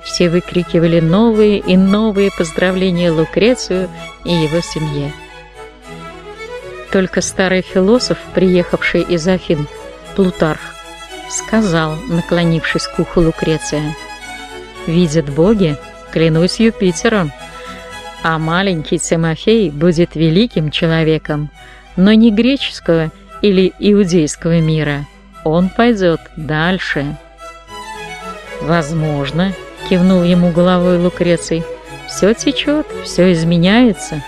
Все 0.05 0.29
выкрикивали 0.29 1.01
новые 1.01 1.59
и 1.59 1.77
новые 1.77 2.31
поздравления 2.37 3.11
Лукрецию 3.11 3.89
и 4.25 4.33
его 4.33 4.61
семье. 4.61 5.13
Только 6.91 7.21
старый 7.21 7.63
философ, 7.63 8.19
приехавший 8.35 9.03
из 9.03 9.27
Афин, 9.29 9.69
Плутарх, 10.17 10.61
сказал, 11.29 11.95
наклонившись 12.09 12.89
к 12.89 12.99
уху 12.99 13.21
Лукреция. 13.21 13.97
«Видят 14.87 15.29
боги, 15.31 15.77
клянусь 16.11 16.59
Юпитером, 16.59 17.33
а 18.23 18.39
маленький 18.39 18.99
Тимофей 18.99 19.71
будет 19.71 20.15
великим 20.15 20.71
человеком, 20.71 21.51
но 21.97 22.13
не 22.13 22.31
греческого 22.31 23.11
или 23.43 23.73
иудейского 23.79 24.61
мира. 24.61 25.07
Он 25.45 25.69
пойдет 25.69 26.21
дальше». 26.37 27.17
«Возможно»,— 28.61 29.53
кивнул 29.89 30.23
ему 30.23 30.51
головой 30.51 30.99
Лукреций,— 30.99 31.65
«все 32.09 32.35
течет, 32.35 32.87
все 33.05 33.33
изменяется». 33.33 34.23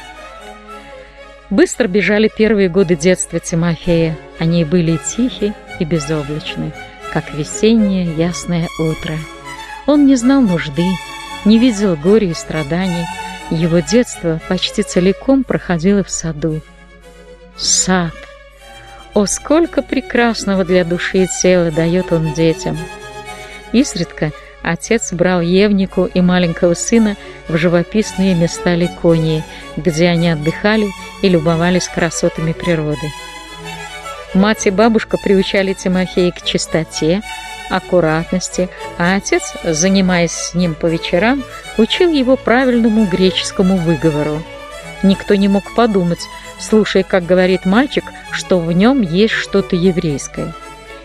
Быстро 1.50 1.86
бежали 1.86 2.30
первые 2.34 2.70
годы 2.70 2.96
детства 2.96 3.38
Тимофея. 3.38 4.16
Они 4.38 4.64
были 4.64 4.96
тихи 4.96 5.52
и 5.78 5.84
безоблачны 5.84 6.72
как 7.12 7.34
весеннее 7.34 8.14
ясное 8.16 8.68
утро. 8.78 9.14
Он 9.86 10.06
не 10.06 10.16
знал 10.16 10.40
нужды, 10.40 10.86
не 11.44 11.58
видел 11.58 11.94
горя 11.96 12.28
и 12.28 12.34
страданий. 12.34 13.04
Его 13.50 13.80
детство 13.80 14.40
почти 14.48 14.82
целиком 14.82 15.44
проходило 15.44 16.02
в 16.02 16.10
саду. 16.10 16.60
Сад! 17.56 18.14
О, 19.14 19.26
сколько 19.26 19.82
прекрасного 19.82 20.64
для 20.64 20.84
души 20.84 21.24
и 21.24 21.28
тела 21.42 21.70
дает 21.70 22.12
он 22.12 22.32
детям! 22.32 22.78
Изредка 23.72 24.32
отец 24.62 25.12
брал 25.12 25.40
Евнику 25.40 26.06
и 26.06 26.20
маленького 26.20 26.74
сына 26.74 27.16
в 27.48 27.56
живописные 27.56 28.34
места 28.34 28.74
Ликонии, 28.74 29.44
где 29.76 30.08
они 30.08 30.30
отдыхали 30.30 30.88
и 31.22 31.28
любовались 31.28 31.88
красотами 31.88 32.52
природы. 32.52 33.06
Мать 34.34 34.66
и 34.66 34.70
бабушка 34.70 35.18
приучали 35.18 35.74
Тимофея 35.74 36.32
к 36.32 36.42
чистоте, 36.42 37.20
аккуратности, 37.70 38.68
а 38.98 39.16
отец, 39.16 39.54
занимаясь 39.64 40.32
с 40.32 40.54
ним 40.54 40.74
по 40.74 40.86
вечерам, 40.86 41.42
учил 41.78 42.12
его 42.12 42.36
правильному 42.36 43.06
греческому 43.06 43.76
выговору. 43.76 44.42
Никто 45.02 45.34
не 45.34 45.48
мог 45.48 45.74
подумать, 45.74 46.20
слушая, 46.58 47.02
как 47.02 47.26
говорит 47.26 47.64
мальчик, 47.64 48.04
что 48.30 48.58
в 48.58 48.72
нем 48.72 49.00
есть 49.00 49.34
что-то 49.34 49.76
еврейское. 49.76 50.54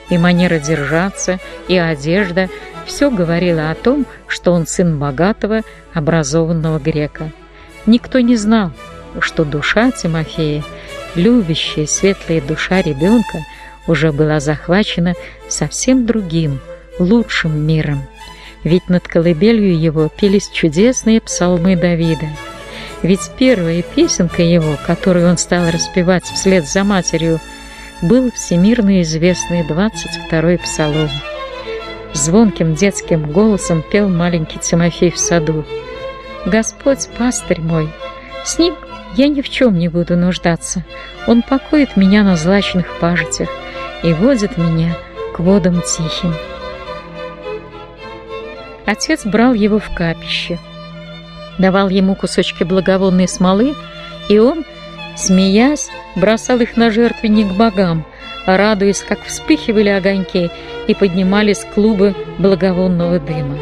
И 0.10 0.18
манера 0.18 0.60
держаться, 0.60 1.39
и 1.68 1.78
одежда– 1.78 2.49
все 2.86 3.12
говорило 3.12 3.70
о 3.70 3.76
том, 3.76 4.05
что 4.28 4.53
он 4.53 4.66
сын 4.66 4.97
богатого, 4.97 5.62
образованного 5.93 6.80
грека. 6.80 7.32
Никто 7.86 8.22
не 8.22 8.38
знал, 8.38 8.72
что 9.20 9.43
душа 9.43 9.91
Тимофея– 9.91 10.64
любящая, 11.16 11.88
светлая 11.88 12.41
душа 12.41 12.82
ребенка 12.82 13.39
уже 13.88 14.12
была 14.12 14.40
захвачена 14.40 15.16
совсем 15.48 16.06
другим, 16.06 16.60
лучшим 17.00 17.66
миром. 17.66 18.04
Ведь 18.64 18.90
над 18.90 19.08
колыбелью 19.08 19.80
его 19.80 20.10
пелись 20.10 20.50
чудесные 20.50 21.22
псалмы 21.22 21.76
Давида. 21.76 22.28
Ведь 23.02 23.32
первая 23.38 23.82
песенка 23.82 24.42
его, 24.42 24.76
которую 24.86 25.30
он 25.30 25.38
стал 25.38 25.70
распевать 25.72 26.26
вслед 26.26 26.68
за 26.68 26.84
матерью, 26.84 27.40
был 28.02 28.32
всемирно 28.32 29.02
известный 29.02 29.62
22-й 29.62 30.58
псалом. 30.58 31.10
Звонким 32.14 32.74
детским 32.74 33.32
голосом 33.32 33.84
пел 33.90 34.10
маленький 34.10 34.60
Тимофей 34.60 35.12
в 35.12 35.20
саду. 35.20 35.66
«Господь, 36.46 37.08
пастырь 37.18 37.62
мой, 37.62 37.90
с 38.44 38.58
ним 38.58 38.76
я 39.16 39.28
ни 39.28 39.42
в 39.42 39.50
чем 39.50 39.78
не 39.78 39.88
буду 39.88 40.16
нуждаться. 40.16 40.84
Он 41.28 41.42
покоит 41.42 41.98
меня 41.98 42.24
на 42.24 42.36
злачных 42.36 42.88
пажитях 43.00 43.50
и 44.08 44.14
водит 44.14 44.58
меня 44.58 44.95
к 45.36 45.39
водам 45.39 45.82
тихим. 45.82 46.34
Отец 48.86 49.26
брал 49.26 49.53
его 49.53 49.80
в 49.80 49.93
капище, 49.93 50.60
давал 51.58 51.89
ему 51.89 52.16
кусочки 52.16 52.64
благовонной 52.64 53.28
смолы, 53.28 53.76
и 54.30 54.39
он, 54.39 54.64
смеясь, 55.18 55.89
бросал 56.16 56.62
их 56.62 56.78
на 56.78 56.89
жертвенник 56.89 57.47
богам, 57.47 58.05
радуясь, 58.45 59.01
как 59.01 59.22
вспыхивали 59.24 59.89
огоньки 59.89 60.51
и 60.88 60.95
поднимались 60.95 61.68
клубы 61.76 62.16
благовонного 62.38 63.20
дыма. 63.20 63.58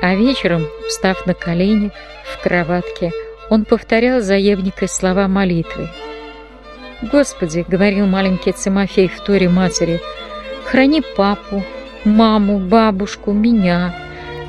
А 0.00 0.14
вечером, 0.14 0.68
встав 0.86 1.26
на 1.26 1.34
колени 1.34 1.90
в 2.32 2.40
кроватке, 2.40 3.10
он 3.50 3.64
повторял 3.64 4.20
за 4.20 4.36
Евникой 4.36 4.86
слова 4.86 5.26
молитвы. 5.26 5.88
«Господи»,— 7.02 7.64
говорил 7.68 8.06
маленький 8.06 8.52
Тимофей 8.52 9.08
в 9.08 9.20
торе 9.20 9.48
матери,— 9.48 10.00
«храни 10.64 11.02
папу, 11.16 11.62
маму, 12.04 12.58
бабушку, 12.58 13.32
меня, 13.32 13.94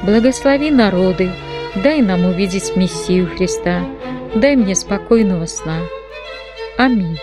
благослови 0.03 0.71
народы, 0.71 1.31
дай 1.75 2.01
нам 2.01 2.25
увидеть 2.25 2.75
Мессию 2.75 3.27
Христа, 3.27 3.85
дай 4.33 4.55
мне 4.55 4.75
спокойного 4.75 5.45
сна. 5.45 5.79
Аминь». 6.77 7.19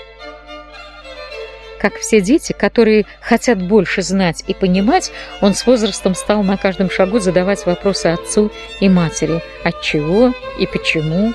Как 1.80 1.96
все 1.96 2.20
дети, 2.20 2.52
которые 2.52 3.04
хотят 3.20 3.60
больше 3.60 4.02
знать 4.02 4.44
и 4.46 4.54
понимать, 4.54 5.12
он 5.40 5.54
с 5.54 5.66
возрастом 5.66 6.14
стал 6.14 6.42
на 6.42 6.56
каждом 6.56 6.90
шагу 6.90 7.18
задавать 7.18 7.66
вопросы 7.66 8.06
отцу 8.06 8.50
и 8.80 8.88
матери. 8.88 9.42
От 9.62 9.82
чего 9.82 10.32
и 10.58 10.66
почему? 10.66 11.34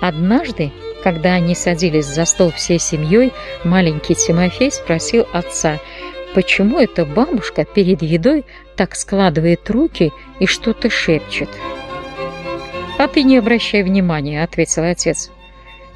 Однажды, 0.00 0.72
когда 1.02 1.34
они 1.34 1.54
садились 1.54 2.06
за 2.06 2.24
стол 2.24 2.50
всей 2.52 2.78
семьей, 2.78 3.32
маленький 3.64 4.14
Тимофей 4.14 4.70
спросил 4.70 5.26
отца, 5.32 5.78
почему 6.34 6.78
эта 6.78 7.04
бабушка 7.04 7.64
перед 7.64 8.02
едой 8.02 8.44
так 8.76 8.94
складывает 8.94 9.68
руки 9.70 10.12
и 10.38 10.46
что-то 10.46 10.90
шепчет. 10.90 11.48
«А 12.98 13.08
ты 13.08 13.22
не 13.22 13.38
обращай 13.38 13.82
внимания»,— 13.82 14.42
ответил 14.44 14.84
отец, 14.84 15.30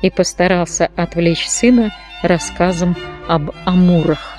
и 0.01 0.11
постарался 0.11 0.91
отвлечь 0.97 1.47
сына 1.47 1.95
рассказом 2.23 2.97
об 3.29 3.51
амурах. 3.65 4.39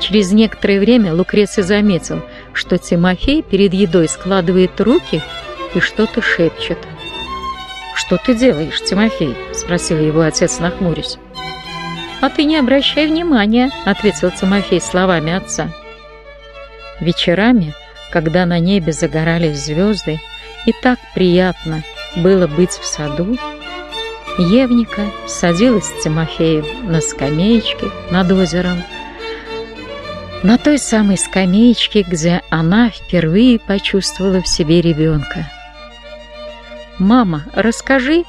Через 0.00 0.32
некоторое 0.32 0.80
время 0.80 1.14
Лукреций 1.14 1.62
заметил, 1.62 2.22
что 2.52 2.78
Тимофей 2.78 3.42
перед 3.42 3.74
едой 3.74 4.08
складывает 4.08 4.80
руки 4.80 5.22
и 5.74 5.80
что-то 5.80 6.22
шепчет. 6.22 6.78
«Что 8.00 8.16
ты 8.16 8.34
делаешь, 8.34 8.82
Тимофей?»– 8.82 9.36
спросил 9.52 9.98
его 9.98 10.22
отец, 10.22 10.58
нахмурясь. 10.58 11.18
«А 12.22 12.30
ты 12.30 12.44
не 12.44 12.56
обращай 12.56 13.06
внимания»,– 13.06 13.70
ответил 13.84 14.30
Тимофей 14.30 14.80
словами 14.80 15.34
отца. 15.34 15.68
Вечерами, 16.98 17.74
когда 18.10 18.46
на 18.46 18.58
небе 18.58 18.92
загорались 18.92 19.66
звезды, 19.66 20.18
и 20.64 20.72
так 20.82 20.98
приятно 21.14 21.82
было 22.16 22.46
быть 22.46 22.72
в 22.72 22.86
саду, 22.86 23.36
Евника 24.38 25.02
садилась 25.28 25.84
с 25.84 26.02
Тимофеем 26.02 26.90
на 26.90 27.02
скамеечке 27.02 27.90
над 28.10 28.32
озером, 28.32 28.82
на 30.42 30.56
той 30.56 30.78
самой 30.78 31.18
скамеечке, 31.18 32.02
где 32.02 32.40
она 32.48 32.88
впервые 32.88 33.58
почувствовала 33.58 34.40
в 34.40 34.48
себе 34.48 34.80
ребенка. 34.80 35.50
«Мама, 37.00 37.44
расскажи!» 37.54 38.24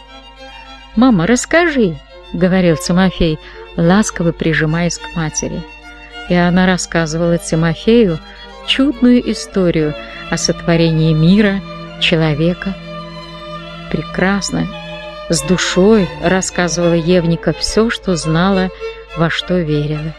«Мама, 0.95 1.28
расскажи!»— 1.28 1.97
говорил 2.34 2.78
Тимофей, 2.78 3.38
ласково 3.76 4.32
прижимаясь 4.32 4.97
к 4.97 5.13
матери. 5.13 5.61
И 6.30 6.34
она 6.34 6.65
рассказывала 6.65 7.38
Тимофею 7.38 8.17
чудную 8.65 9.30
историю 9.30 9.93
о 10.30 10.38
сотворении 10.38 11.13
мира, 11.13 11.59
человека. 11.99 12.74
Прекрасно, 13.91 14.67
с 15.28 15.41
душой 15.41 16.07
рассказывала 16.24 16.93
Евника 16.93 17.51
все, 17.51 17.89
что 17.89 18.15
знала, 18.15 18.69
во 19.17 19.30
что 19.30 19.59
верила. 19.59 20.15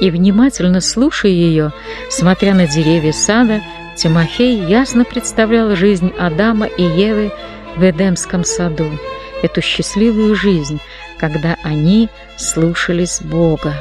И 0.00 0.12
внимательно 0.12 0.80
слушая 0.80 1.32
ее, 1.32 1.72
смотря 2.08 2.54
на 2.54 2.68
деревья 2.68 3.10
сада, 3.10 3.62
Тимофей 3.98 4.56
ясно 4.56 5.04
представлял 5.04 5.74
жизнь 5.74 6.12
Адама 6.16 6.66
и 6.66 6.84
Евы 6.84 7.32
в 7.74 7.82
Эдемском 7.82 8.44
саду, 8.44 8.88
эту 9.42 9.60
счастливую 9.60 10.36
жизнь, 10.36 10.78
когда 11.18 11.56
они 11.64 12.08
слушались 12.36 13.20
Бога. 13.20 13.74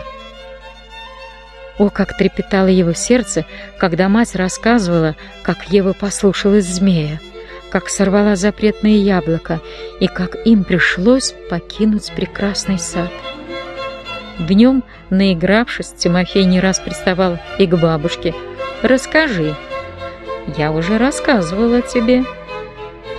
О, 1.78 1.92
как 1.92 2.18
трепетало 2.18 2.66
его 2.66 2.94
сердце, 2.94 3.46
когда 3.78 4.10
мать 4.10 4.36
рассказывала, 4.36 5.16
как 5.44 5.70
Ева 5.70 5.94
послушалась 5.94 6.66
змея, 6.66 7.20
как 7.70 7.88
сорвала 7.88 8.36
запретное 8.36 8.98
яблоко 8.98 9.62
и 10.00 10.08
как 10.08 10.36
им 10.48 10.64
пришлось 10.64 11.36
покинуть 11.48 12.12
прекрасный 12.16 12.80
сад. 12.80 13.12
Днем, 14.40 14.84
наигравшись, 15.12 15.94
Тимофей 15.94 16.46
не 16.46 16.60
раз 16.60 16.80
приставал 16.80 17.38
и 17.60 17.68
к 17.68 17.76
бабушке. 17.78 18.34
«Расскажи». 18.82 19.56
«Я 20.56 20.72
уже 20.72 20.98
рассказывала 20.98 21.82
тебе». 21.82 22.24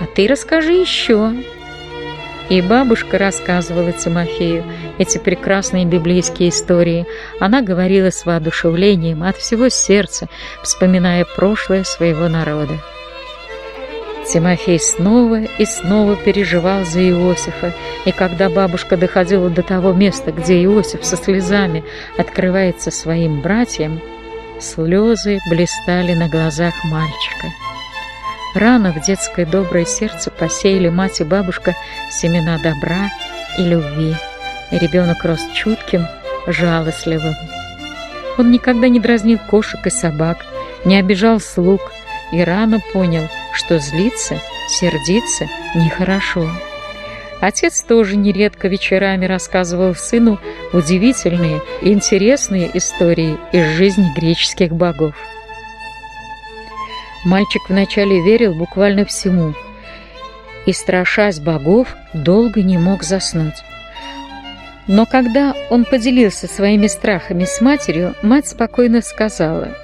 «А 0.01 0.05
ты 0.05 0.27
расскажи 0.27 0.73
еще». 0.73 1.33
И 2.49 2.61
бабушка 2.61 3.19
рассказывала 3.19 3.91
Тимофею 3.91 4.63
эти 4.97 5.19
прекрасные 5.19 5.85
библейские 5.85 6.49
истории. 6.49 7.05
Она 7.39 7.61
говорила 7.61 8.09
с 8.09 8.25
воодушевлением 8.25 9.21
от 9.21 9.37
всего 9.37 9.69
сердца, 9.69 10.27
вспоминая 10.63 11.25
прошлое 11.35 11.83
своего 11.83 12.27
народа. 12.27 12.79
Тимофей 14.27 14.79
снова 14.79 15.41
и 15.43 15.65
снова 15.65 16.15
переживал 16.15 16.85
за 16.85 17.01
Иосифа, 17.01 17.73
и 18.05 18.11
когда 18.11 18.49
бабушка 18.49 18.97
доходила 18.97 19.49
до 19.49 19.61
того 19.61 19.93
места, 19.93 20.31
где 20.31 20.63
Иосиф 20.63 21.05
со 21.05 21.17
слезами 21.17 21.83
открывается 22.17 22.91
своим 22.91 23.41
братьям, 23.41 24.01
слезы 24.59 25.39
блистали 25.49 26.13
на 26.13 26.27
глазах 26.27 26.73
мальчика. 26.85 27.47
Рано 28.55 28.91
в 28.91 29.01
детское 29.01 29.45
доброе 29.45 29.85
сердце 29.85 30.31
посеяли 30.31 30.89
мать 30.89 31.21
и 31.21 31.23
бабушка 31.23 31.75
семена 32.11 32.57
добра 32.57 33.09
и 33.57 33.63
любви. 33.63 34.15
И 34.71 34.77
ребенок 34.77 35.23
рос 35.23 35.41
чутким, 35.53 36.05
жалостливым. 36.47 37.35
Он 38.37 38.51
никогда 38.51 38.87
не 38.87 38.99
дразнил 38.99 39.39
кошек 39.49 39.85
и 39.85 39.89
собак, 39.89 40.45
не 40.85 40.97
обижал 40.97 41.39
слуг 41.39 41.91
и 42.31 42.43
рано 42.43 42.79
понял, 42.93 43.27
что 43.53 43.79
злиться, 43.79 44.39
сердиться 44.69 45.47
нехорошо. 45.75 46.49
Отец 47.41 47.83
тоже 47.83 48.17
нередко 48.17 48.67
вечерами 48.67 49.25
рассказывал 49.25 49.95
сыну 49.95 50.39
удивительные 50.73 51.61
и 51.81 51.93
интересные 51.93 52.69
истории 52.73 53.37
из 53.53 53.65
жизни 53.77 54.07
греческих 54.15 54.71
богов. 54.73 55.15
Мальчик 57.23 57.61
вначале 57.69 58.21
верил 58.21 58.53
буквально 58.53 59.05
всему 59.05 59.53
и, 60.65 60.73
страшась 60.73 61.39
богов, 61.39 61.95
долго 62.13 62.61
не 62.61 62.77
мог 62.77 63.03
заснуть. 63.03 63.55
Но 64.87 65.05
когда 65.05 65.53
он 65.69 65.85
поделился 65.85 66.47
своими 66.47 66.87
страхами 66.87 67.45
с 67.45 67.61
матерью, 67.61 68.15
мать 68.21 68.47
спокойно 68.47 69.01
сказала, 69.01 69.77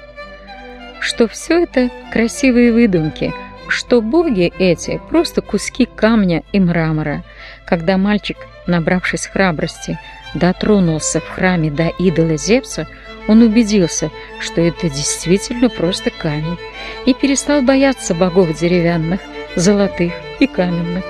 что 1.00 1.28
все 1.28 1.62
это 1.62 1.90
красивые 2.12 2.72
выдумки, 2.72 3.32
что 3.68 4.00
боги 4.00 4.52
эти 4.58 5.00
просто 5.08 5.42
куски 5.42 5.86
камня 5.86 6.42
и 6.52 6.60
мрамора. 6.60 7.24
Когда 7.66 7.96
мальчик, 7.96 8.36
набравшись 8.66 9.26
храбрости, 9.26 9.98
дотронулся 10.34 11.20
в 11.20 11.28
храме 11.28 11.70
до 11.70 11.88
идола 11.88 12.36
Зевса, 12.36 12.86
он 13.28 13.42
убедился, 13.42 14.10
что 14.40 14.60
это 14.60 14.88
действительно 14.88 15.68
просто 15.68 16.10
камень, 16.10 16.58
и 17.06 17.14
перестал 17.14 17.62
бояться 17.62 18.14
богов 18.14 18.56
деревянных, 18.58 19.20
золотых 19.56 20.12
и 20.38 20.46
каменных. 20.46 21.04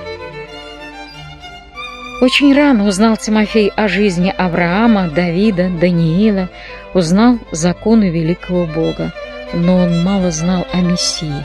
Очень 2.22 2.54
рано 2.54 2.86
узнал 2.86 3.18
Тимофей 3.18 3.70
о 3.76 3.88
жизни 3.88 4.34
Авраама, 4.36 5.08
Давида, 5.08 5.68
Даниила, 5.68 6.48
узнал 6.94 7.38
законы 7.50 8.08
великого 8.08 8.64
Бога, 8.64 9.12
но 9.52 9.76
он 9.76 10.02
мало 10.02 10.30
знал 10.30 10.66
о 10.72 10.80
Мессии. 10.80 11.44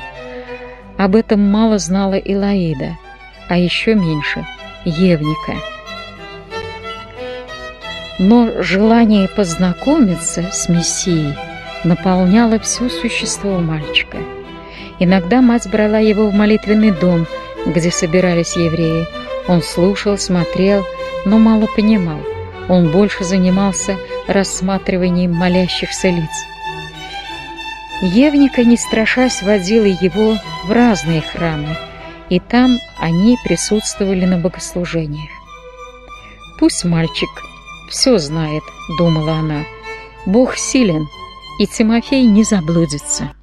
Об 1.01 1.15
этом 1.15 1.41
мало 1.41 1.79
знала 1.79 2.13
Илаида, 2.13 2.95
а 3.49 3.57
еще 3.57 3.95
меньше– 3.95 4.45
Евника– 4.85 5.53
но 8.19 8.61
желание 8.61 9.27
познакомиться 9.27 10.51
с 10.51 10.69
Мессией 10.69 11.33
наполняло 11.83 12.59
все 12.59 12.87
существо 12.87 13.57
мальчика. 13.57 14.19
Иногда 14.99 15.41
мать 15.41 15.67
брала 15.71 15.97
его 15.97 16.29
в 16.29 16.35
молитвенный 16.35 16.91
дом, 16.91 17.25
где 17.65 17.89
собирались 17.89 18.55
евреи. 18.55 19.07
Он 19.47 19.63
слушал, 19.63 20.19
смотрел, 20.19 20.85
но 21.25 21.39
мало 21.39 21.65
понимал. 21.75 22.19
Он 22.69 22.91
больше 22.91 23.23
занимался 23.23 23.97
рассматриванием 24.27 25.33
молящихся 25.33 26.09
лиц. 26.09 26.50
Евника, 28.01 28.63
не 28.63 28.77
страшась, 28.77 29.43
водила 29.43 29.85
его 29.85 30.37
в 30.65 30.71
разные 30.71 31.21
храмы, 31.21 31.77
и 32.29 32.39
там 32.39 32.79
они 32.97 33.37
присутствовали 33.43 34.25
на 34.25 34.37
богослужениях. 34.37 35.29
Пусть 36.57 36.83
мальчик 36.83 37.29
все 37.89 38.17
знает, 38.17 38.63
думала 38.97 39.33
она. 39.33 39.65
Бог 40.25 40.55
силен, 40.55 41.07
и 41.59 41.67
Тимофей 41.67 42.23
не 42.23 42.43
заблудится. 42.43 43.33